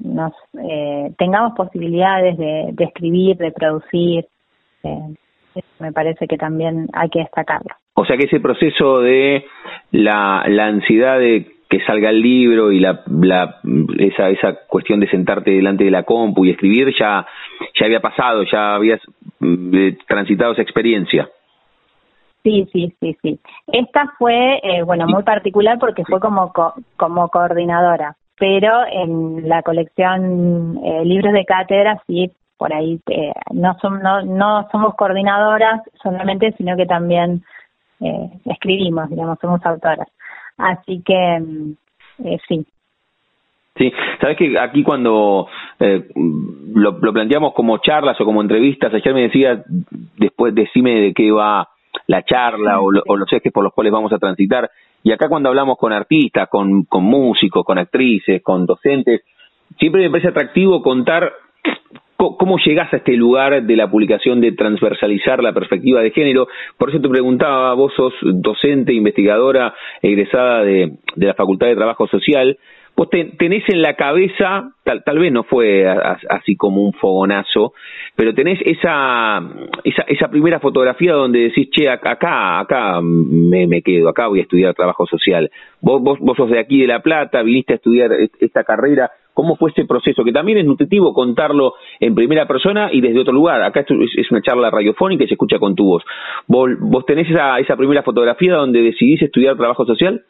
nos 0.00 0.32
eh, 0.62 1.12
tengamos 1.18 1.54
posibilidades 1.54 2.36
de, 2.36 2.74
escribir, 2.78 3.36
de 3.36 3.52
producir. 3.52 4.26
Eh, 4.82 5.14
me 5.78 5.92
parece 5.92 6.26
que 6.26 6.36
también 6.36 6.88
hay 6.92 7.08
que 7.10 7.20
destacarlo. 7.20 7.74
O 7.94 8.04
sea 8.04 8.16
que 8.16 8.24
ese 8.24 8.40
proceso 8.40 9.00
de 9.00 9.44
la, 9.92 10.44
la 10.48 10.66
ansiedad 10.66 11.18
de 11.18 11.54
que 11.68 11.80
salga 11.84 12.10
el 12.10 12.20
libro 12.20 12.72
y 12.72 12.80
la, 12.80 13.02
la, 13.06 13.60
esa, 13.98 14.30
esa 14.30 14.66
cuestión 14.66 15.00
de 15.00 15.08
sentarte 15.08 15.50
delante 15.50 15.84
de 15.84 15.90
la 15.90 16.02
compu 16.02 16.44
y 16.44 16.50
escribir 16.50 16.94
ya, 16.98 17.26
ya 17.78 17.86
había 17.86 18.00
pasado, 18.00 18.44
ya 18.44 18.74
habías 18.74 19.00
mm, 19.40 19.88
transitado 20.06 20.52
esa 20.52 20.62
experiencia. 20.62 21.28
Sí, 22.44 22.68
sí, 22.72 22.94
sí, 23.00 23.16
sí. 23.20 23.40
Esta 23.66 24.12
fue, 24.18 24.60
eh, 24.62 24.84
bueno, 24.84 25.06
muy 25.08 25.24
particular 25.24 25.78
porque 25.80 26.04
fue 26.04 26.20
como 26.20 26.52
como 26.96 27.28
coordinadora 27.28 28.16
pero 28.38 28.84
en 28.90 29.48
la 29.48 29.62
colección 29.62 30.80
eh, 30.84 31.04
libros 31.04 31.32
de 31.32 31.44
cátedra 31.44 32.02
sí 32.06 32.30
por 32.56 32.72
ahí 32.72 33.00
eh, 33.08 33.32
no, 33.52 33.76
no, 34.02 34.22
no 34.22 34.68
somos 34.70 34.94
coordinadoras 34.94 35.82
solamente 36.02 36.52
sino 36.56 36.76
que 36.76 36.86
también 36.86 37.42
eh, 38.00 38.30
escribimos 38.46 39.08
digamos 39.10 39.38
somos 39.40 39.64
autoras. 39.64 40.08
Así 40.56 41.02
que 41.04 41.40
mm, 41.40 41.72
eh, 42.26 42.38
sí. 42.48 42.66
Sí, 43.76 43.92
sabes 44.20 44.36
que 44.36 44.56
aquí 44.56 44.84
cuando 44.84 45.48
eh, 45.80 46.08
lo, 46.74 46.92
lo, 46.92 47.12
planteamos 47.12 47.54
como 47.54 47.78
charlas 47.78 48.20
o 48.20 48.24
como 48.24 48.40
entrevistas, 48.40 48.94
ayer 48.94 49.12
me 49.12 49.22
decía, 49.22 49.64
después 50.16 50.54
decime 50.54 51.00
de 51.00 51.12
qué 51.12 51.32
va 51.32 51.68
la 52.06 52.22
charla 52.22 52.80
o, 52.80 52.90
o 53.06 53.16
los 53.16 53.32
ejes 53.32 53.52
por 53.52 53.64
los 53.64 53.72
cuales 53.72 53.92
vamos 53.92 54.12
a 54.12 54.18
transitar. 54.18 54.70
Y 55.02 55.12
acá 55.12 55.28
cuando 55.28 55.48
hablamos 55.48 55.76
con 55.76 55.92
artistas, 55.92 56.48
con, 56.48 56.84
con 56.84 57.04
músicos, 57.04 57.64
con 57.64 57.78
actrices, 57.78 58.42
con 58.42 58.66
docentes, 58.66 59.22
siempre 59.78 60.02
me 60.02 60.10
parece 60.10 60.28
atractivo 60.28 60.82
contar 60.82 61.32
cómo 62.16 62.58
llegás 62.58 62.92
a 62.92 62.98
este 62.98 63.16
lugar 63.16 63.62
de 63.62 63.76
la 63.76 63.90
publicación 63.90 64.40
de 64.40 64.52
transversalizar 64.52 65.42
la 65.42 65.52
perspectiva 65.52 66.00
de 66.00 66.10
género. 66.10 66.48
Por 66.78 66.90
eso 66.90 67.00
te 67.00 67.08
preguntaba, 67.08 67.74
vos 67.74 67.92
sos 67.94 68.14
docente, 68.22 68.94
investigadora, 68.94 69.74
egresada 70.00 70.62
de, 70.62 70.98
de 71.16 71.26
la 71.26 71.34
Facultad 71.34 71.66
de 71.66 71.76
Trabajo 71.76 72.06
Social, 72.06 72.56
vos 72.96 73.08
tenés 73.10 73.64
en 73.68 73.82
la 73.82 73.94
cabeza, 73.94 74.70
tal, 74.84 75.02
tal 75.02 75.18
vez 75.18 75.32
no 75.32 75.42
fue 75.42 75.86
así 76.28 76.56
como 76.56 76.82
un 76.82 76.92
fogonazo, 76.92 77.72
pero 78.14 78.34
tenés 78.34 78.60
esa, 78.64 79.42
esa, 79.82 80.02
esa 80.02 80.28
primera 80.28 80.60
fotografía 80.60 81.12
donde 81.12 81.40
decís, 81.40 81.68
che, 81.70 81.88
acá, 81.88 82.60
acá 82.60 83.00
me, 83.02 83.66
me 83.66 83.82
quedo, 83.82 84.08
acá 84.08 84.28
voy 84.28 84.40
a 84.40 84.42
estudiar 84.42 84.74
trabajo 84.74 85.06
social. 85.06 85.50
Vos, 85.80 86.00
vos, 86.02 86.18
vos 86.20 86.36
sos 86.36 86.50
de 86.50 86.60
aquí 86.60 86.80
de 86.80 86.86
La 86.86 87.00
Plata, 87.00 87.42
viniste 87.42 87.72
a 87.72 87.76
estudiar 87.76 88.10
esta 88.38 88.62
carrera, 88.62 89.10
¿cómo 89.32 89.56
fue 89.56 89.70
ese 89.70 89.84
proceso? 89.84 90.22
Que 90.22 90.32
también 90.32 90.58
es 90.58 90.64
nutritivo 90.64 91.12
contarlo 91.12 91.74
en 91.98 92.14
primera 92.14 92.46
persona 92.46 92.90
y 92.92 93.00
desde 93.00 93.20
otro 93.20 93.32
lugar. 93.32 93.62
Acá 93.62 93.80
es 93.80 94.30
una 94.30 94.40
charla 94.40 94.70
radiofónica 94.70 95.24
y 95.24 95.26
se 95.26 95.34
escucha 95.34 95.58
con 95.58 95.74
tu 95.74 95.84
voz. 95.84 96.04
¿Vos, 96.46 96.70
vos 96.78 97.04
tenés 97.04 97.28
esa, 97.28 97.58
esa 97.58 97.76
primera 97.76 98.04
fotografía 98.04 98.54
donde 98.54 98.80
decidís 98.80 99.22
estudiar 99.22 99.56
trabajo 99.56 99.84
social? 99.84 100.22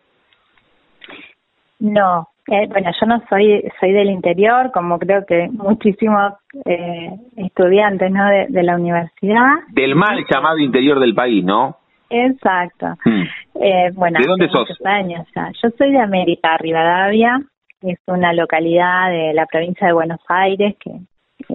No, 1.79 2.29
eh, 2.47 2.67
bueno, 2.69 2.91
yo 3.01 3.07
no 3.07 3.23
soy 3.29 3.65
soy 3.81 3.93
del 3.93 4.11
interior, 4.11 4.71
como 4.73 4.99
creo 4.99 5.25
que 5.25 5.49
muchísimos 5.51 6.35
eh, 6.67 7.11
estudiantes 7.37 8.11
¿no? 8.11 8.29
De, 8.29 8.63
la 8.63 8.77
universidad. 8.77 9.61
Del 9.73 9.95
mal 9.95 10.25
llamado 10.31 10.59
interior 10.59 11.01
del 11.01 11.15
país, 11.15 11.43
¿no? 11.45 11.79
Exacto. 12.11 12.87
Hmm. 13.05 13.23
Eh, 13.63 13.91
bueno, 13.95 14.21
¿De 14.21 14.27
dónde 14.27 14.49
sos? 14.49 14.69
Años 14.85 15.27
ya. 15.35 15.51
Yo 15.63 15.71
soy 15.79 15.93
de 15.93 16.01
América, 16.01 16.57
Rivadavia, 16.59 17.41
es 17.81 17.99
una 18.07 18.33
localidad 18.35 19.11
de 19.11 19.33
la 19.33 19.47
provincia 19.47 19.87
de 19.87 19.93
Buenos 19.95 20.21
Aires 20.29 20.75
que 20.79 20.93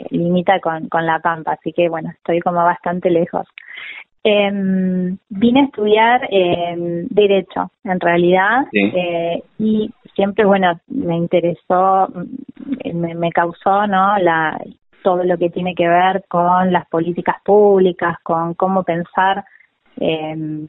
limita 0.10 0.60
con, 0.60 0.90
con 0.90 1.06
La 1.06 1.20
Pampa, 1.20 1.54
así 1.54 1.72
que 1.72 1.88
bueno, 1.88 2.10
estoy 2.10 2.40
como 2.40 2.64
bastante 2.64 3.10
lejos. 3.10 3.48
Eh, 4.24 4.52
vine 5.30 5.62
a 5.62 5.64
estudiar 5.64 6.28
eh, 6.30 7.06
Derecho, 7.10 7.72
en 7.84 8.00
realidad, 8.00 8.66
eh, 8.74 9.42
y 9.58 9.90
siempre, 10.20 10.44
bueno, 10.44 10.78
me 10.88 11.16
interesó, 11.16 12.10
mm, 12.10 13.16
me, 13.16 13.32
causó, 13.32 13.88
¿no? 13.88 14.18
La, 14.18 14.60
todo 15.02 15.24
lo 15.24 15.38
que 15.38 15.50
tiene 15.50 15.74
que 15.74 15.88
ver 15.88 16.26
con 16.28 16.74
las 16.74 16.86
políticas 16.90 17.38
públicas, 17.42 18.18
con 18.22 18.54
cómo 18.54 18.84
pensar 18.84 19.46
eh, 19.98 20.68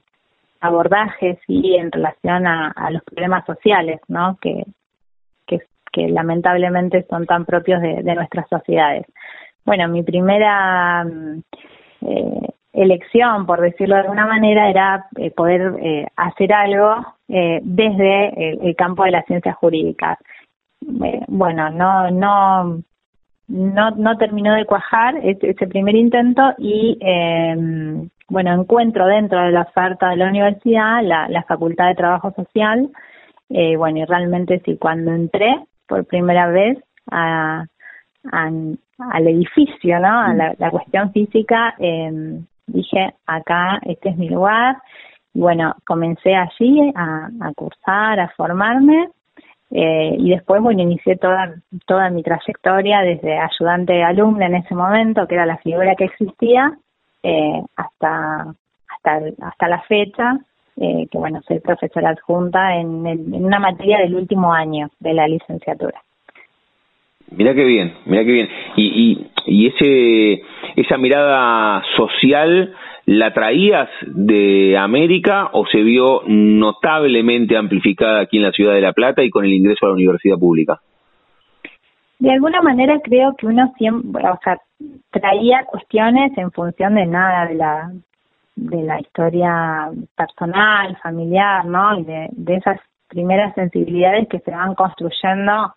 abordajes 0.60 1.38
y 1.48 1.74
en 1.74 1.90
relación 1.90 2.46
a, 2.46 2.68
a, 2.70 2.92
los 2.92 3.02
problemas 3.02 3.44
sociales, 3.44 4.00
¿no? 4.06 4.38
Que, 4.40 4.64
que, 5.48 5.58
que 5.90 6.08
lamentablemente 6.10 7.04
son 7.10 7.26
tan 7.26 7.44
propios 7.44 7.82
de, 7.82 8.04
de 8.04 8.14
nuestras 8.14 8.48
sociedades. 8.48 9.04
Bueno, 9.64 9.88
mi 9.88 10.04
primera 10.04 11.02
mm, 11.02 11.42
eh, 12.02 12.49
elección, 12.72 13.46
por 13.46 13.60
decirlo 13.60 13.96
de 13.96 14.02
alguna 14.02 14.26
manera, 14.26 14.70
era 14.70 15.06
eh, 15.16 15.30
poder 15.30 15.74
eh, 15.82 16.06
hacer 16.16 16.52
algo 16.52 17.04
eh, 17.28 17.60
desde 17.62 18.68
el, 18.68 18.76
campo 18.76 19.04
de 19.04 19.10
las 19.10 19.26
ciencias 19.26 19.56
jurídicas. 19.56 20.18
Eh, 20.82 21.24
bueno, 21.28 21.70
no, 21.70 22.10
no, 22.10 22.82
no, 23.48 23.90
no 23.90 24.18
terminó 24.18 24.54
de 24.54 24.66
cuajar 24.66 25.16
ese, 25.22 25.50
ese 25.50 25.66
primer 25.66 25.96
intento 25.96 26.54
y, 26.58 26.96
em, 27.00 28.08
bueno, 28.28 28.52
encuentro 28.52 29.06
dentro 29.06 29.42
de 29.42 29.50
la 29.50 29.62
oferta 29.62 30.10
de 30.10 30.16
la 30.16 30.28
universidad 30.28 31.02
la, 31.02 31.28
la 31.28 31.42
Facultad 31.42 31.88
de 31.88 31.96
Trabajo 31.96 32.32
Social. 32.32 32.88
bueno, 33.48 33.98
y 33.98 34.04
realmente 34.04 34.60
sí, 34.64 34.76
cuando 34.78 35.12
entré 35.12 35.64
por 35.88 36.06
primera 36.06 36.46
vez 36.46 36.78
a, 37.10 37.64
al 38.32 39.26
edificio, 39.26 39.98
¿no? 39.98 40.20
A 40.20 40.34
la, 40.34 40.54
la 40.58 40.70
cuestión 40.70 41.12
física, 41.12 41.74
eh, 41.78 42.40
dije, 42.72 43.14
acá, 43.26 43.78
este 43.82 44.10
es 44.10 44.16
mi 44.16 44.28
lugar. 44.28 44.76
Y 45.32 45.40
bueno, 45.40 45.74
comencé 45.86 46.34
allí 46.34 46.92
a, 46.94 47.28
cursar, 47.54 48.20
a 48.20 48.28
formarme. 48.36 49.10
Eh, 49.70 50.16
y 50.18 50.30
después, 50.30 50.60
bueno, 50.60 50.82
inicié 50.82 51.16
toda, 51.16 51.54
toda 51.86 52.10
mi 52.10 52.22
trayectoria 52.22 53.00
desde 53.02 53.38
ayudante 53.38 54.02
alumna 54.02 54.46
en 54.46 54.56
ese 54.56 54.74
momento, 54.74 55.26
que 55.28 55.34
era 55.34 55.46
la 55.46 55.58
figura 55.58 55.94
que 55.94 56.06
existía, 56.06 56.76
eh, 57.22 57.62
hasta, 57.76 58.52
hasta, 58.88 59.20
hasta 59.42 59.68
la 59.68 59.80
fecha, 59.82 60.38
eh, 60.76 61.06
que 61.10 61.18
bueno, 61.18 61.40
soy 61.46 61.60
profesora 61.60 62.10
adjunta 62.10 62.74
en, 62.74 63.06
en 63.06 63.44
una 63.44 63.60
materia 63.60 63.98
del 63.98 64.16
último 64.16 64.52
año 64.52 64.90
de 64.98 65.14
la 65.14 65.28
licenciatura. 65.28 66.02
Mira 67.30 67.54
qué 67.54 67.64
bien, 67.64 67.94
mira 68.06 68.24
qué 68.24 68.32
bien. 68.32 68.48
Y, 68.76 68.86
y, 68.86 69.26
y 69.46 69.66
ese, 69.68 70.42
esa 70.76 70.98
mirada 70.98 71.82
social, 71.96 72.74
¿la 73.06 73.32
traías 73.32 73.88
de 74.02 74.76
América 74.76 75.50
o 75.52 75.66
se 75.66 75.82
vio 75.82 76.22
notablemente 76.26 77.56
amplificada 77.56 78.20
aquí 78.20 78.38
en 78.38 78.44
la 78.44 78.52
ciudad 78.52 78.74
de 78.74 78.80
La 78.80 78.92
Plata 78.92 79.22
y 79.22 79.30
con 79.30 79.44
el 79.44 79.52
ingreso 79.52 79.86
a 79.86 79.88
la 79.88 79.94
universidad 79.94 80.38
pública? 80.38 80.80
de 82.20 82.30
alguna 82.30 82.60
manera 82.60 83.00
creo 83.02 83.34
que 83.34 83.46
uno 83.46 83.72
siempre, 83.78 84.22
o 84.28 84.38
sea, 84.44 84.58
traía 85.10 85.64
cuestiones 85.64 86.36
en 86.36 86.52
función 86.52 86.94
de 86.94 87.06
nada, 87.06 87.46
de 87.46 87.54
la 87.54 87.92
de 88.56 88.82
la 88.82 89.00
historia 89.00 89.88
personal, 90.14 90.96
familiar, 91.02 91.64
¿no? 91.64 91.98
Y 91.98 92.04
de, 92.04 92.28
de 92.32 92.56
esas 92.56 92.78
primeras 93.08 93.54
sensibilidades 93.54 94.28
que 94.28 94.38
se 94.40 94.50
van 94.50 94.74
construyendo 94.74 95.74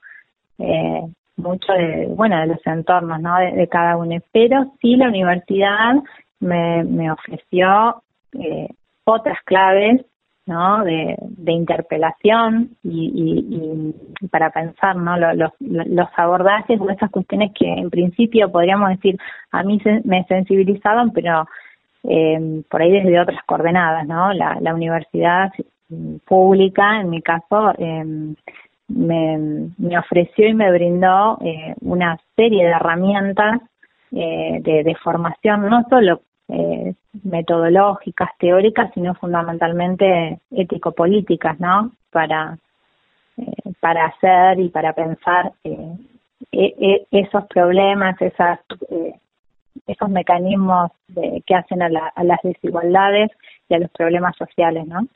eh, 0.59 1.01
mucho 1.35 1.73
de, 1.73 2.07
bueno, 2.07 2.39
de 2.39 2.47
los 2.47 2.65
entornos, 2.67 3.19
¿no? 3.19 3.37
De, 3.37 3.67
cada 3.67 3.97
uno. 3.97 4.17
Pero 4.31 4.73
sí 4.81 4.95
la 4.95 5.07
universidad 5.07 5.95
me, 6.39 6.83
me 6.83 7.11
ofreció 7.11 8.03
eh, 8.33 8.69
otras 9.05 9.37
claves 9.45 10.05
¿no? 10.45 10.83
De, 10.83 11.15
de 11.19 11.51
interpelación 11.53 12.71
y, 12.83 13.93
y, 14.21 14.27
para 14.27 14.49
pensar 14.49 14.95
¿no? 14.95 15.17
Los, 15.17 15.53
los, 15.59 16.07
abordajes 16.17 16.79
o 16.81 16.89
esas 16.89 17.09
cuestiones 17.11 17.51
que 17.57 17.65
en 17.65 17.89
principio 17.89 18.51
podríamos 18.51 18.89
decir 18.89 19.17
a 19.51 19.63
mí 19.63 19.81
me 20.03 20.25
sensibilizaban, 20.25 21.11
pero 21.11 21.47
eh, 22.03 22.61
por 22.69 22.81
ahí 22.81 22.91
desde 22.91 23.21
otras 23.21 23.41
coordenadas, 23.45 24.05
¿no? 24.05 24.33
La, 24.33 24.57
la 24.59 24.73
universidad 24.73 25.51
pública, 26.25 26.99
en 26.99 27.09
mi 27.09 27.21
caso, 27.21 27.71
eh, 27.77 28.35
me, 28.87 29.69
me 29.77 29.97
ofreció 29.97 30.47
y 30.47 30.53
me 30.53 30.71
brindó 30.71 31.37
eh, 31.41 31.75
una 31.81 32.19
serie 32.35 32.65
de 32.65 32.71
herramientas 32.71 33.61
eh, 34.11 34.59
de, 34.61 34.95
formación, 35.03 35.67
no 35.69 35.83
solo 35.89 36.21
eh, 36.49 36.93
metodológicas, 37.23 38.29
teóricas, 38.37 38.91
sino 38.93 39.15
fundamentalmente 39.15 40.39
ético-políticas, 40.51 41.59
¿no? 41.59 41.91
Para, 42.11 42.57
eh, 43.37 43.71
para 43.79 44.05
hacer 44.05 44.59
y 44.59 44.69
para 44.69 44.93
pensar 44.93 45.53
eh, 45.63 45.97
e, 46.51 46.75
e, 46.79 47.07
esos 47.11 47.45
problemas, 47.47 48.21
esas, 48.21 48.59
esos 49.87 50.09
mecanismos 50.09 50.91
de, 51.07 51.41
que 51.47 51.55
hacen 51.55 51.81
a, 51.81 51.89
la, 51.89 52.07
a 52.15 52.23
las 52.23 52.39
desigualdades 52.43 53.31
y 53.69 53.73
a 53.73 53.79
los 53.79 53.89
problemas 53.91 54.35
sociales, 54.35 54.85
¿no? 54.85 55.07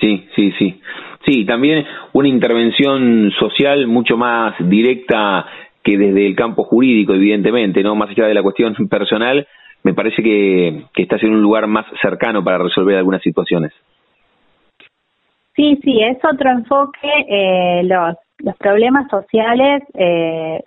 Sí, 0.00 0.26
sí, 0.34 0.52
sí. 0.58 0.80
Sí, 1.24 1.44
también 1.44 1.86
una 2.12 2.28
intervención 2.28 3.30
social 3.38 3.86
mucho 3.86 4.16
más 4.16 4.54
directa 4.58 5.46
que 5.82 5.96
desde 5.96 6.26
el 6.26 6.34
campo 6.34 6.64
jurídico, 6.64 7.14
evidentemente, 7.14 7.82
¿no? 7.82 7.94
Más 7.94 8.10
allá 8.10 8.26
de 8.26 8.34
la 8.34 8.42
cuestión 8.42 8.74
personal, 8.88 9.46
me 9.82 9.94
parece 9.94 10.22
que, 10.22 10.84
que 10.94 11.02
estás 11.02 11.22
en 11.22 11.32
un 11.32 11.42
lugar 11.42 11.66
más 11.66 11.86
cercano 12.00 12.42
para 12.42 12.58
resolver 12.58 12.96
algunas 12.96 13.22
situaciones. 13.22 13.72
Sí, 15.54 15.78
sí, 15.82 16.00
es 16.02 16.18
otro 16.24 16.50
enfoque. 16.50 17.08
Eh, 17.28 17.82
los, 17.84 18.16
los 18.38 18.56
problemas 18.56 19.08
sociales 19.08 19.82
eh, 19.94 20.62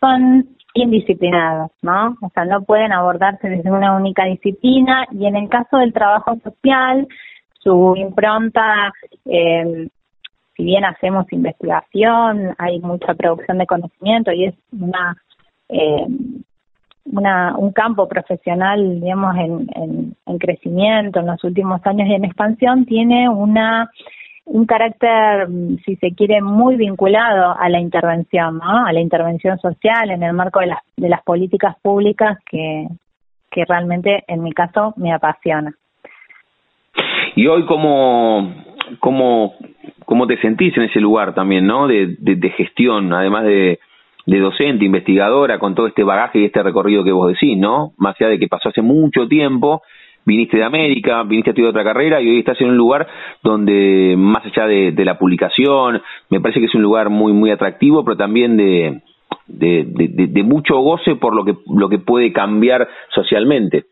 son 0.00 0.46
indisciplinados, 0.74 1.70
¿no? 1.82 2.16
O 2.22 2.30
sea, 2.30 2.44
no 2.44 2.62
pueden 2.62 2.92
abordarse 2.92 3.48
desde 3.48 3.70
una 3.70 3.94
única 3.94 4.24
disciplina 4.24 5.06
y 5.12 5.26
en 5.26 5.36
el 5.36 5.48
caso 5.48 5.76
del 5.76 5.92
trabajo 5.92 6.36
social, 6.42 7.06
su 7.62 7.94
impronta, 7.96 8.92
eh, 9.24 9.88
si 10.56 10.64
bien 10.64 10.84
hacemos 10.84 11.32
investigación, 11.32 12.54
hay 12.58 12.80
mucha 12.80 13.14
producción 13.14 13.58
de 13.58 13.66
conocimiento 13.66 14.32
y 14.32 14.46
es 14.46 14.54
una 14.72 15.16
eh, 15.68 16.06
una, 17.04 17.56
un 17.56 17.72
campo 17.72 18.08
profesional, 18.08 19.00
digamos, 19.00 19.36
en, 19.36 20.14
en, 20.26 20.38
crecimiento 20.38 21.20
en 21.20 21.26
los 21.26 21.42
últimos 21.44 21.80
años 21.84 22.08
y 22.08 22.14
en 22.14 22.24
expansión, 22.24 22.84
tiene 22.86 23.28
una 23.28 23.90
un 24.44 24.66
carácter, 24.66 25.48
si 25.84 25.94
se 25.96 26.12
quiere, 26.14 26.42
muy 26.42 26.74
vinculado 26.76 27.56
a 27.56 27.68
la 27.68 27.78
intervención, 27.78 28.58
¿no? 28.58 28.86
a 28.86 28.92
la 28.92 29.00
intervención 29.00 29.58
social 29.60 30.10
en 30.10 30.22
el 30.24 30.32
marco 30.32 30.58
de 30.58 30.66
las, 30.66 30.80
de 30.96 31.08
las 31.08 31.22
políticas 31.22 31.76
públicas 31.80 32.38
que, 32.50 32.88
que 33.50 33.64
realmente, 33.64 34.24
en 34.26 34.42
mi 34.42 34.52
caso, 34.52 34.94
me 34.96 35.12
apasiona. 35.12 35.72
Y 37.34 37.46
hoy, 37.46 37.64
¿cómo, 37.64 38.54
cómo, 39.00 39.54
cómo 40.04 40.26
te 40.26 40.38
sentís 40.38 40.76
en 40.76 40.84
ese 40.84 41.00
lugar 41.00 41.34
también, 41.34 41.66
¿no? 41.66 41.86
De, 41.86 42.16
de, 42.18 42.50
gestión, 42.50 43.12
además 43.12 43.44
de, 43.44 43.80
de 44.26 44.38
docente, 44.38 44.84
investigadora, 44.84 45.58
con 45.58 45.74
todo 45.74 45.86
este 45.86 46.04
bagaje 46.04 46.40
y 46.40 46.44
este 46.44 46.62
recorrido 46.62 47.04
que 47.04 47.12
vos 47.12 47.32
decís, 47.32 47.56
¿no? 47.56 47.92
Más 47.96 48.14
allá 48.20 48.30
de 48.30 48.38
que 48.38 48.48
pasó 48.48 48.68
hace 48.68 48.82
mucho 48.82 49.28
tiempo, 49.28 49.82
viniste 50.26 50.58
de 50.58 50.64
América, 50.64 51.22
viniste 51.22 51.50
a 51.50 51.52
estudiar 51.52 51.70
otra 51.70 51.84
carrera 51.84 52.20
y 52.20 52.28
hoy 52.28 52.38
estás 52.40 52.60
en 52.60 52.68
un 52.68 52.76
lugar 52.76 53.06
donde, 53.42 54.14
más 54.18 54.44
allá 54.44 54.66
de, 54.66 54.92
de 54.92 55.04
la 55.04 55.18
publicación, 55.18 56.02
me 56.28 56.40
parece 56.40 56.60
que 56.60 56.66
es 56.66 56.74
un 56.74 56.82
lugar 56.82 57.08
muy, 57.08 57.32
muy 57.32 57.50
atractivo, 57.50 58.04
pero 58.04 58.16
también 58.18 58.58
de, 58.58 59.00
de, 59.46 59.84
de 59.86 60.42
mucho 60.42 60.76
goce 60.80 61.16
por 61.16 61.34
lo 61.34 61.44
que, 61.44 61.54
lo 61.74 61.88
que 61.88 61.98
puede 61.98 62.30
cambiar 62.32 62.86
socialmente. 63.14 63.86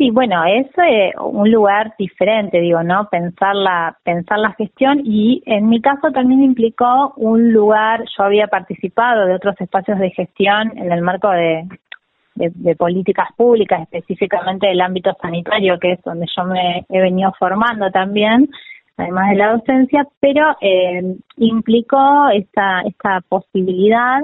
Sí, 0.00 0.08
bueno, 0.10 0.42
es 0.46 0.66
eh, 0.78 1.12
un 1.20 1.50
lugar 1.50 1.92
diferente, 1.98 2.58
digo, 2.58 2.82
¿no? 2.82 3.10
Pensar 3.10 3.54
la, 3.54 3.98
pensar 4.02 4.38
la 4.38 4.54
gestión 4.54 5.02
y 5.04 5.42
en 5.44 5.68
mi 5.68 5.82
caso 5.82 6.10
también 6.10 6.42
implicó 6.42 7.12
un 7.18 7.52
lugar, 7.52 8.02
yo 8.16 8.24
había 8.24 8.46
participado 8.46 9.26
de 9.26 9.34
otros 9.34 9.60
espacios 9.60 9.98
de 9.98 10.08
gestión 10.12 10.72
en 10.78 10.90
el 10.90 11.02
marco 11.02 11.28
de, 11.28 11.68
de, 12.34 12.76
políticas 12.76 13.28
públicas, 13.36 13.82
específicamente 13.82 14.68
del 14.68 14.80
ámbito 14.80 15.14
sanitario, 15.20 15.78
que 15.78 15.92
es 15.92 16.02
donde 16.02 16.24
yo 16.34 16.44
me 16.44 16.86
he 16.88 17.00
venido 17.02 17.34
formando 17.38 17.90
también, 17.90 18.48
además 18.96 19.28
de 19.28 19.36
la 19.36 19.52
docencia, 19.52 20.06
pero 20.18 20.56
eh, 20.62 21.14
implicó 21.36 22.30
esta, 22.30 22.80
esta 22.86 23.20
posibilidad 23.28 24.20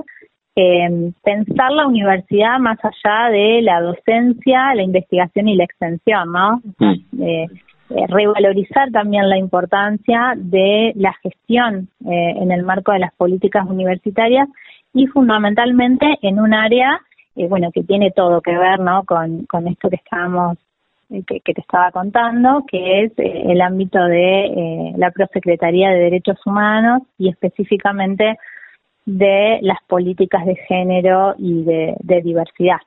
eh, 0.57 1.13
pensar 1.23 1.71
la 1.71 1.87
universidad 1.87 2.59
más 2.59 2.79
allá 2.83 3.31
de 3.31 3.63
la 3.63 3.81
docencia, 3.81 4.75
la 4.75 4.83
investigación 4.83 5.49
y 5.49 5.57
la 5.57 5.65
extensión, 5.65 6.33
¿no? 6.33 6.63
Mm. 6.79 7.23
Eh, 7.23 7.47
eh, 7.89 8.05
revalorizar 8.09 8.91
también 8.91 9.29
la 9.29 9.39
importancia 9.39 10.33
de 10.37 10.93
la 10.97 11.13
gestión 11.23 11.89
eh, 12.05 12.35
en 12.37 12.51
el 12.51 12.65
marco 12.65 12.91
de 12.91 12.99
las 12.99 13.15
políticas 13.15 13.65
universitarias 13.69 14.49
y 14.93 15.07
fundamentalmente 15.07 16.19
en 16.23 16.41
un 16.41 16.53
área, 16.53 17.01
eh, 17.37 17.47
bueno, 17.47 17.71
que 17.71 17.85
tiene 17.85 18.11
todo 18.11 18.41
que 18.41 18.59
ver, 18.59 18.81
¿no? 18.81 19.05
Con, 19.05 19.45
con 19.47 19.69
esto 19.69 19.89
que 19.89 19.97
estábamos 19.97 20.59
que, 21.09 21.39
que, 21.39 21.55
te 21.55 21.61
estaba 21.61 21.93
contando, 21.93 22.65
que 22.69 23.05
es 23.05 23.13
el 23.17 23.61
ámbito 23.61 24.05
de 24.05 24.93
la 24.97 25.13
Prosecretaría 25.13 25.91
de 25.91 26.01
Derechos 26.01 26.45
Humanos 26.45 27.03
y 27.17 27.29
específicamente 27.29 28.37
de 29.07 29.61
las 29.63 29.79
políticas 29.87 30.45
de 30.45 30.57
género 30.57 31.35
y 31.39 31.63
de, 31.63 32.21
diversidad. 32.23 32.79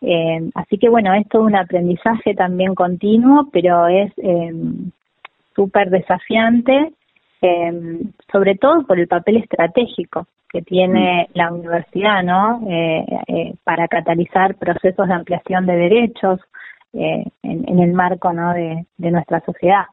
Eh, 0.00 0.50
así 0.56 0.76
que 0.76 0.88
bueno, 0.88 1.14
esto 1.14 1.38
es 1.38 1.44
un 1.46 1.56
aprendizaje 1.56 2.34
también 2.34 2.74
continuo, 2.74 3.48
pero 3.52 3.86
es 3.86 4.12
eh, 4.18 4.52
súper 5.54 5.90
desafiante, 5.90 6.92
eh, 7.40 8.00
sobre 8.30 8.56
todo 8.56 8.84
por 8.84 8.98
el 8.98 9.06
papel 9.06 9.36
estratégico 9.36 10.26
que 10.48 10.62
tiene 10.62 11.28
mm. 11.28 11.38
la 11.38 11.52
universidad, 11.52 12.22
¿no? 12.22 12.60
para 13.64 13.88
catalizar 13.88 14.56
procesos 14.56 15.08
de 15.08 15.14
ampliación 15.14 15.64
de 15.64 15.76
derechos 15.76 16.40
en, 16.92 17.80
el 17.80 17.92
marco, 17.94 18.34
¿no? 18.34 18.52
de 18.52 19.10
nuestra 19.10 19.40
sociedad. 19.40 19.86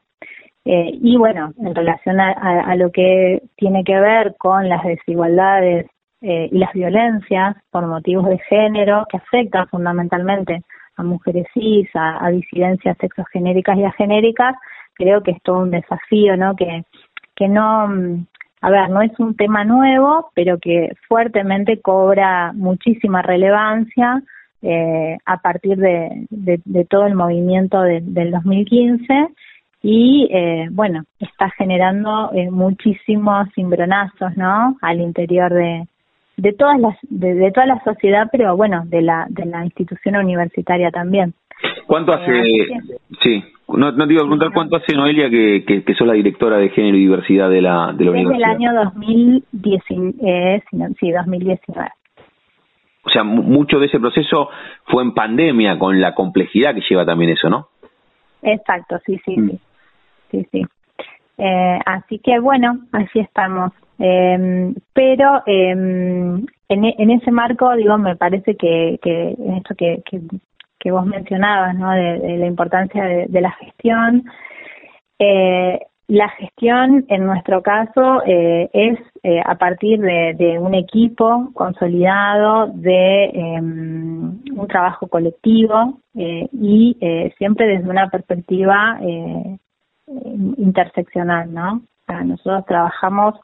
Eh, 0.64 0.90
y 1.00 1.16
bueno, 1.16 1.52
en 1.58 1.74
relación 1.74 2.20
a, 2.20 2.76
lo 2.76 2.90
que 2.90 3.42
tiene 3.56 3.82
que 3.82 3.98
ver 3.98 4.36
con 4.38 4.68
las 4.68 4.84
desigualdades 4.84 5.86
eh, 6.20 6.48
y 6.52 6.58
las 6.58 6.72
violencias 6.74 7.56
por 7.70 7.86
motivos 7.86 8.26
de 8.26 8.38
género 8.40 9.06
que 9.10 9.16
afectan 9.16 9.68
fundamentalmente 9.68 10.62
a 10.96 11.02
mujeres 11.02 11.46
cis, 11.54 11.88
a, 11.94 12.28
disidencias 12.30 12.96
sexogenéricas 12.98 13.78
y 13.78 13.84
agenéricas, 13.84 14.54
creo 14.94 15.22
que 15.22 15.30
es 15.30 15.42
todo 15.42 15.60
un 15.60 15.70
desafío, 15.70 16.36
¿no? 16.36 16.54
Que, 16.54 16.84
que 17.34 17.48
no, 17.48 17.88
a 18.60 18.70
ver, 18.70 18.90
no 18.90 19.00
es 19.00 19.18
un 19.18 19.34
tema 19.34 19.64
nuevo, 19.64 20.30
pero 20.34 20.58
que 20.58 20.90
fuertemente 21.08 21.80
cobra 21.80 22.52
muchísima 22.52 23.22
relevancia 23.22 24.22
eh, 24.60 25.16
a 25.24 25.38
partir 25.38 25.78
de, 25.78 26.26
de, 26.28 26.84
todo 26.84 27.06
el 27.06 27.14
movimiento 27.14 27.80
del 27.80 28.30
2015 28.30 29.28
y 29.82 30.28
eh, 30.30 30.68
bueno, 30.70 31.04
está 31.18 31.50
generando 31.50 32.30
eh, 32.34 32.50
muchísimos 32.50 33.48
cimbronazos, 33.54 34.36
¿no? 34.36 34.76
Al 34.82 35.00
interior 35.00 35.52
de, 35.52 35.86
de 36.36 36.52
todas 36.52 36.78
las 36.78 36.96
de, 37.02 37.50
toda 37.52 37.66
la 37.66 37.82
sociedad, 37.82 38.28
pero 38.30 38.56
bueno, 38.56 38.82
de 38.86 39.00
la 39.00 39.26
de 39.30 39.46
la 39.46 39.64
institución 39.64 40.16
universitaria 40.16 40.90
también. 40.90 41.32
¿Cuánto 41.86 42.12
hace? 42.12 42.42
sí, 43.22 43.42
no, 43.68 43.92
no 43.92 44.06
te 44.06 44.12
iba 44.12 44.22
a 44.22 44.24
preguntar 44.24 44.50
cuánto 44.52 44.76
hace 44.76 44.94
Noelia 44.94 45.30
que, 45.30 45.64
que, 45.66 45.82
que 45.82 45.94
sos 45.94 46.06
la 46.06 46.14
directora 46.14 46.58
de 46.58 46.70
género 46.70 46.96
y 46.96 47.00
diversidad 47.00 47.48
de 47.48 47.62
la 47.62 47.92
de 47.94 48.04
la 48.04 48.12
Desde 48.12 48.26
universidad. 48.26 48.48
Desde 48.58 48.64
el 48.64 48.70
año 48.70 48.84
2010, 48.84 49.82
eh, 50.22 50.62
sí, 50.98 51.10
2019. 51.10 51.88
O 53.02 53.08
sea, 53.08 53.24
mucho 53.24 53.78
de 53.78 53.86
ese 53.86 53.98
proceso 53.98 54.50
fue 54.84 55.02
en 55.02 55.14
pandemia, 55.14 55.78
con 55.78 55.98
la 55.98 56.14
complejidad 56.14 56.74
que 56.74 56.82
lleva 56.86 57.06
también 57.06 57.30
eso, 57.30 57.48
¿no? 57.48 57.68
Exacto, 58.42 58.98
sí, 59.06 59.18
sí, 59.24 59.38
mm. 59.38 59.48
sí 59.48 59.60
sí, 60.30 60.46
sí. 60.50 60.64
Eh, 61.38 61.78
así 61.86 62.18
que 62.18 62.38
bueno, 62.38 62.80
así 62.92 63.20
estamos 63.20 63.72
Em, 64.00 64.74
pero 64.94 65.42
em, 65.44 66.46
en, 66.70 66.84
en, 66.84 67.10
ese 67.10 67.30
marco, 67.30 67.76
digo, 67.76 67.98
me 67.98 68.16
parece 68.16 68.56
que, 68.56 68.98
que 69.02 69.36
esto 69.58 69.74
que, 69.76 70.02
que, 70.78 70.90
vos 70.90 71.04
mencionabas, 71.04 71.76
¿no? 71.76 71.90
De, 71.90 72.38
la 72.38 72.46
importancia 72.46 73.04
de, 73.04 73.40
la 73.42 73.50
gestión, 73.52 74.24
eh, 75.18 75.80
la 76.08 76.30
gestión, 76.30 77.04
en 77.08 77.26
nuestro 77.26 77.62
caso, 77.62 78.22
eh, 78.24 78.70
es 78.72 78.98
a 79.44 79.56
partir 79.56 80.00
de, 80.00 80.58
un 80.58 80.74
equipo 80.74 81.50
consolidado, 81.52 82.68
de 82.68 83.24
em, 83.34 84.40
un 84.56 84.66
trabajo 84.66 85.08
colectivo 85.08 86.00
y 86.14 86.96
siempre 87.36 87.66
desde 87.66 87.90
una 87.90 88.08
perspectiva 88.08 88.98
interseccional, 90.56 91.52
¿no? 91.52 91.82
nosotros 92.24 92.66
trabajamos 92.66 93.34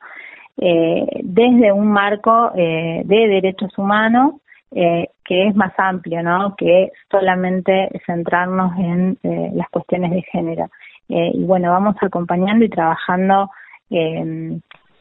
desde 0.56 1.70
un 1.70 1.86
marco 1.86 2.50
de 2.54 3.04
derechos 3.06 3.70
humanos 3.78 4.34
que 4.72 5.48
es 5.48 5.54
más 5.54 5.72
amplio, 5.78 6.22
¿no? 6.24 6.56
Que 6.56 6.90
solamente 7.08 7.90
centrarnos 8.06 8.76
en 8.76 9.18
las 9.22 9.68
cuestiones 9.70 10.10
de 10.10 10.22
género. 10.22 10.68
Eh, 11.08 11.30
y 11.34 11.44
bueno, 11.44 11.70
vamos 11.70 11.96
acompañando 12.00 12.64
y 12.64 12.68
trabajando 12.68 13.50
eh, 13.90 14.58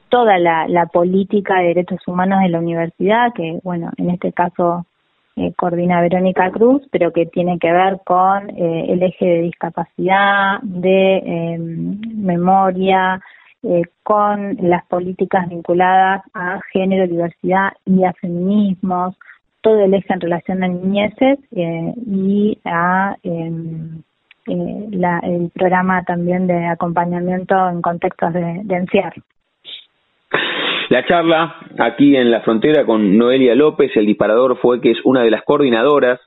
toda 0.09 0.37
la, 0.37 0.67
la, 0.67 0.85
política 0.85 1.55
de 1.55 1.69
derechos 1.69 1.99
humanos 2.07 2.41
de 2.41 2.49
la 2.49 2.59
universidad, 2.59 3.33
que 3.33 3.59
bueno, 3.63 3.91
en 3.97 4.11
este 4.11 4.31
caso 4.31 4.85
eh, 5.37 5.53
coordina 5.57 5.99
Verónica 5.99 6.49
Cruz, 6.49 6.81
pero 6.91 7.11
que 7.11 7.25
tiene 7.25 7.59
que 7.59 7.69
ver 7.69 7.99
con 8.05 8.49
eh, 8.51 8.85
el 8.87 9.03
eje 9.03 9.25
de 9.25 9.41
discapacidad, 9.41 10.61
de 10.61 11.17
em, 11.17 11.99
memoria, 12.15 13.19
eh, 13.63 13.81
con 14.03 14.55
las 14.61 14.85
políticas 14.85 15.49
vinculadas 15.49 16.21
a 16.33 16.61
género, 16.71 17.05
diversidad 17.05 17.73
y 17.85 18.05
a 18.05 18.13
feminismos, 18.13 19.17
todo 19.59 19.81
el 19.81 19.93
eje 19.93 20.13
en 20.13 20.21
relación 20.21 20.63
a 20.63 20.67
niñeces 20.69 21.39
y 21.51 22.57
a 22.63 23.17
em, 23.23 24.03
la, 24.45 25.19
el 25.19 25.49
programa 25.49 26.03
también 26.03 26.47
de 26.47 26.65
acompañamiento 26.67 27.55
en 27.69 27.81
contextos 27.81 28.31
de, 28.33 28.61
de 28.63 28.75
encierro. 28.75 29.21
La 30.89 31.03
charla 31.05 31.55
aquí 31.79 32.15
en 32.15 32.29
la 32.29 32.41
frontera 32.41 32.85
con 32.85 33.17
Noelia 33.17 33.55
López, 33.55 33.91
el 33.95 34.05
disparador 34.05 34.57
fue 34.57 34.81
que 34.81 34.91
es 34.91 34.97
una 35.03 35.23
de 35.23 35.31
las 35.31 35.41
coordinadoras 35.43 36.19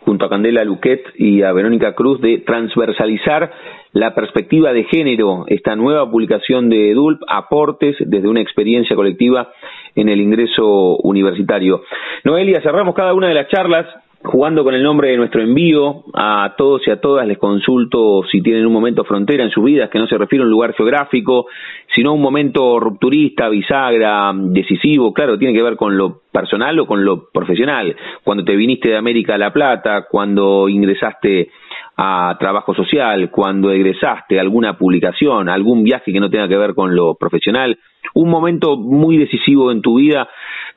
junto 0.00 0.24
a 0.24 0.28
Candela 0.28 0.64
Luquet 0.64 1.02
y 1.16 1.42
a 1.42 1.52
Verónica 1.52 1.94
Cruz 1.94 2.20
de 2.20 2.38
transversalizar 2.38 3.52
la 3.92 4.16
perspectiva 4.16 4.72
de 4.72 4.84
género, 4.84 5.44
esta 5.46 5.76
nueva 5.76 6.10
publicación 6.10 6.68
de 6.68 6.92
DULP, 6.92 7.22
aportes 7.28 7.96
desde 8.00 8.26
una 8.26 8.40
experiencia 8.40 8.96
colectiva 8.96 9.52
en 9.94 10.08
el 10.08 10.20
ingreso 10.20 10.96
universitario. 10.96 11.82
Noelia, 12.24 12.60
cerramos 12.62 12.96
cada 12.96 13.14
una 13.14 13.28
de 13.28 13.34
las 13.34 13.48
charlas 13.48 13.86
jugando 14.22 14.64
con 14.64 14.74
el 14.74 14.82
nombre 14.82 15.10
de 15.10 15.16
nuestro 15.16 15.42
envío, 15.42 16.04
a 16.14 16.54
todos 16.56 16.82
y 16.86 16.90
a 16.90 17.00
todas 17.00 17.26
les 17.26 17.38
consulto 17.38 18.22
si 18.30 18.42
tienen 18.42 18.66
un 18.66 18.72
momento 18.72 19.04
frontera 19.04 19.44
en 19.44 19.50
sus 19.50 19.64
vidas, 19.64 19.90
que 19.90 19.98
no 19.98 20.06
se 20.06 20.18
refiere 20.18 20.42
a 20.42 20.46
un 20.46 20.50
lugar 20.50 20.74
geográfico, 20.74 21.46
sino 21.94 22.10
a 22.10 22.14
un 22.14 22.20
momento 22.20 22.80
rupturista, 22.80 23.48
bisagra, 23.48 24.32
decisivo, 24.34 25.12
claro, 25.12 25.38
tiene 25.38 25.54
que 25.54 25.62
ver 25.62 25.76
con 25.76 25.96
lo 25.96 26.22
personal 26.32 26.78
o 26.80 26.86
con 26.86 27.04
lo 27.04 27.30
profesional. 27.30 27.94
Cuando 28.24 28.44
te 28.44 28.56
viniste 28.56 28.88
de 28.88 28.96
América 28.96 29.34
a 29.34 29.38
La 29.38 29.52
Plata, 29.52 30.06
cuando 30.10 30.68
ingresaste 30.68 31.50
a 31.96 32.36
trabajo 32.38 32.74
social, 32.74 33.30
cuando 33.30 33.70
egresaste, 33.72 34.38
alguna 34.38 34.78
publicación, 34.78 35.48
algún 35.48 35.82
viaje 35.82 36.12
que 36.12 36.20
no 36.20 36.30
tenga 36.30 36.48
que 36.48 36.56
ver 36.56 36.74
con 36.74 36.94
lo 36.94 37.14
profesional, 37.14 37.78
un 38.14 38.30
momento 38.30 38.76
muy 38.76 39.16
decisivo 39.16 39.72
en 39.72 39.82
tu 39.82 39.96
vida 39.96 40.28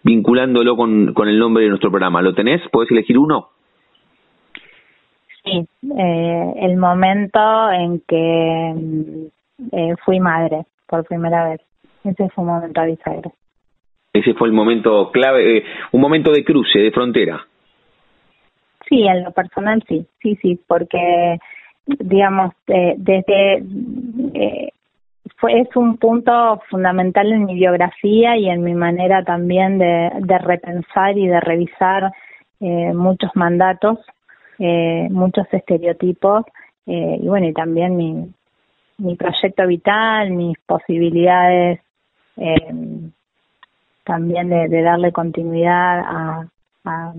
vinculándolo 0.03 0.75
con, 0.75 1.13
con 1.13 1.27
el 1.27 1.39
nombre 1.39 1.63
de 1.63 1.69
nuestro 1.69 1.89
programa. 1.89 2.21
¿Lo 2.21 2.33
tenés? 2.33 2.61
¿Puedes 2.71 2.91
elegir 2.91 3.17
uno? 3.17 3.49
Sí, 5.43 5.67
eh, 5.97 6.53
el 6.57 6.77
momento 6.77 7.71
en 7.71 8.01
que 8.07 8.75
eh, 9.71 9.95
fui 10.05 10.19
madre 10.19 10.65
por 10.87 11.03
primera 11.05 11.49
vez. 11.49 11.61
Ese 12.03 12.29
fue 12.29 12.43
un 12.43 12.51
momento 12.51 12.83
bisagra. 12.85 13.31
Ese 14.13 14.33
fue 14.33 14.47
el 14.47 14.53
momento 14.53 15.09
clave, 15.11 15.57
eh, 15.57 15.63
un 15.93 16.01
momento 16.01 16.31
de 16.31 16.43
cruce, 16.43 16.79
de 16.79 16.91
frontera. 16.91 17.45
Sí, 18.89 19.03
en 19.07 19.23
lo 19.23 19.31
personal 19.31 19.81
sí, 19.87 20.05
sí, 20.21 20.37
sí, 20.41 20.59
porque 20.67 21.39
digamos, 21.85 22.53
eh, 22.67 22.95
desde 22.97 23.63
eh, 24.33 24.73
fue 25.37 25.61
es 25.61 25.75
un 25.75 25.97
punto 25.97 26.61
fundamental 26.69 27.31
en 27.31 27.45
mi 27.45 27.55
biografía 27.55 28.37
y 28.37 28.49
en 28.49 28.63
mi 28.63 28.73
manera 28.73 29.23
también 29.23 29.77
de, 29.77 30.11
de 30.19 30.37
repensar 30.37 31.17
y 31.17 31.27
de 31.27 31.39
revisar 31.39 32.11
eh, 32.59 32.93
muchos 32.93 33.31
mandatos, 33.35 33.99
eh, 34.59 35.07
muchos 35.09 35.47
estereotipos 35.51 36.45
eh, 36.85 37.17
y 37.21 37.27
bueno 37.27 37.47
y 37.47 37.53
también 37.53 37.95
mi 37.95 38.31
mi 38.97 39.15
proyecto 39.15 39.65
vital, 39.65 40.29
mis 40.29 40.57
posibilidades 40.59 41.79
eh, 42.37 42.73
también 44.03 44.49
de, 44.49 44.67
de 44.67 44.81
darle 44.83 45.11
continuidad 45.11 45.99
a, 45.99 46.47
a 46.85 47.13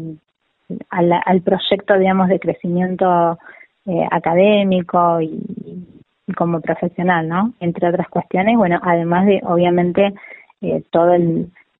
al, 0.91 1.43
proyecto, 1.43 1.99
digamos, 1.99 2.29
de 2.29 2.41
crecimiento 2.41 3.39
eh, 3.87 4.07
académico 4.11 5.21
y, 5.21 6.02
como 6.33 6.61
profesional, 6.61 7.29
¿no? 7.29 7.53
Entre 7.61 7.89
otras 7.89 8.09
cuestiones, 8.09 8.57
bueno, 8.57 8.81
además 8.83 9.27
de, 9.27 9.41
obviamente, 9.45 10.13
eh, 10.61 10.83
toda 10.91 11.19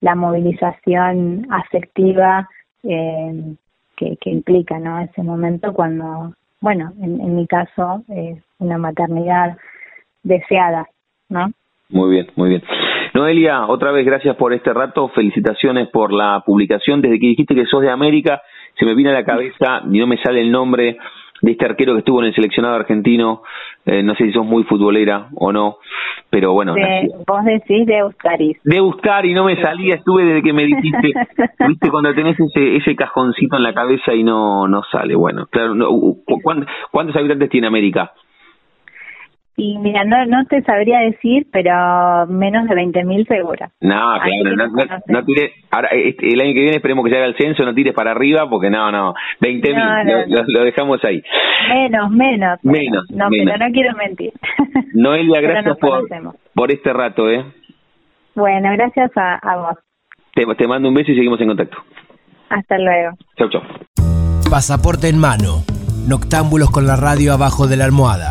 la 0.01 0.15
movilización 0.15 1.47
afectiva 1.51 2.49
eh, 2.83 3.55
que, 3.97 4.31
implica, 4.31 4.79
¿no? 4.79 4.99
Ese 5.01 5.23
momento 5.23 5.73
cuando, 5.73 6.35
bueno, 6.61 6.93
en, 7.01 7.21
en 7.21 7.37
mi 7.37 7.47
caso, 7.47 8.03
eh, 8.09 8.41
una 8.59 8.79
maternidad 8.79 9.57
deseada, 10.25 10.89
¿no? 11.29 11.53
Muy 11.89 12.11
bien, 12.11 12.27
muy 12.37 12.49
bien. 12.49 12.63
Noelia, 13.15 13.67
otra 13.67 13.93
vez 13.93 14.07
gracias 14.07 14.35
por 14.37 14.55
este 14.55 14.73
rato, 14.73 15.09
felicitaciones 15.09 15.89
por 15.89 16.13
la 16.13 16.43
publicación. 16.45 17.03
Desde 17.03 17.21
que 17.21 17.27
dijiste 17.27 17.55
que 17.55 17.67
sos 17.67 17.83
de 17.83 17.91
América, 17.91 18.41
se 18.79 18.87
me 18.87 18.95
viene 18.95 19.11
a 19.11 19.15
la 19.15 19.25
cabeza 19.25 19.83
y 19.91 19.99
no 19.99 20.07
me 20.07 20.17
sale 20.23 20.41
el 20.41 20.51
nombre 20.51 20.97
de 21.43 21.53
este 21.53 21.67
arquero 21.67 21.93
que 21.93 21.99
estuvo 21.99 22.21
en 22.21 22.29
el 22.29 22.35
seleccionado 22.35 22.77
argentino, 22.77 23.43
eh, 23.85 24.03
no 24.03 24.15
sé 24.15 24.25
si 24.25 24.33
sos 24.33 24.47
muy 24.47 24.63
futbolera 24.65 25.29
o 25.35 25.53
no, 25.53 25.79
pero 26.31 26.53
bueno. 26.53 26.75
De, 26.75 27.11
vos 27.27 27.45
decís 27.45 27.85
de 27.85 27.99
Euskari. 27.99 28.57
De 28.65 28.77
Euskari, 28.77 29.35
no 29.35 29.45
me 29.45 29.61
salía, 29.61 29.97
estuve 29.97 30.25
desde 30.25 30.43
que 30.43 30.53
me 30.53 30.65
dijiste, 30.65 31.13
viste, 31.69 31.91
cuando 31.91 32.15
tenés 32.15 32.39
ese, 32.39 32.77
ese 32.77 32.97
cajoncito 32.97 33.57
en 33.57 33.65
la 33.65 33.75
cabeza 33.75 34.15
y 34.15 34.23
no, 34.23 34.69
no 34.69 34.83
sale, 34.85 35.17
bueno, 35.17 35.47
claro, 35.51 35.75
no, 35.75 35.89
¿cuántos 36.91 37.17
habitantes 37.17 37.51
tiene 37.51 37.67
América? 37.67 38.13
Y 39.55 39.77
mira, 39.79 40.05
no, 40.05 40.25
no 40.27 40.47
te 40.47 40.63
sabría 40.63 41.01
decir, 41.01 41.47
pero 41.53 42.27
menos 42.27 42.67
de 42.69 42.75
20.000 42.75 43.29
segura. 43.29 43.71
No, 43.83 44.15
claro, 44.19 44.57
no, 44.57 44.67
no, 44.67 44.85
no 45.07 45.25
tires, 45.25 45.53
ahora, 45.71 45.89
este, 45.93 46.33
el 46.33 46.41
año 46.41 46.55
que 46.55 46.61
viene 46.61 46.77
esperemos 46.77 47.05
que 47.05 47.11
se 47.11 47.19
haga 47.19 47.27
el 47.27 47.37
censo, 47.37 47.63
no 47.63 47.75
tires 47.75 47.93
para 47.95 48.13
arriba, 48.13 48.49
porque 48.49 48.71
no, 48.71 48.91
no, 48.91 49.13
20.000, 49.41 50.27
no, 50.29 50.43
lo, 50.49 50.65
dejamos 50.65 51.05
ahí. 51.05 51.23
Menos, 51.69 52.11
menos. 52.11 52.59
Menos, 52.63 53.05
No, 53.11 53.27
pero 53.29 53.59
no 53.59 53.73
quiero 53.73 53.95
mentir. 53.95 54.33
Noelia, 54.95 55.41
gracias 55.43 55.77
por, 55.79 56.09
por 56.55 56.73
este 56.73 56.93
rato, 56.93 57.29
¿eh? 57.31 57.45
Bueno, 58.35 58.71
gracias 58.73 59.11
a, 59.17 59.35
a 59.35 59.57
vos. 59.57 59.79
Te, 60.35 60.47
te 60.55 60.67
mando 60.67 60.89
un 60.89 60.95
beso 60.95 61.13
y 61.13 61.15
seguimos 61.15 61.39
en 61.43 61.49
contacto. 61.49 61.77
Hasta 62.49 62.79
luego. 62.79 63.17
Chau, 63.37 63.51
chau. 63.51 63.63
Pasaporte 64.51 65.09
en 65.09 65.19
mano. 65.19 65.63
Noctámbulos 66.09 66.71
con 66.71 66.87
la 66.87 66.97
radio 66.97 67.35
abajo 67.35 67.67
de 67.67 67.77
la 67.77 67.85
almohada 67.85 68.31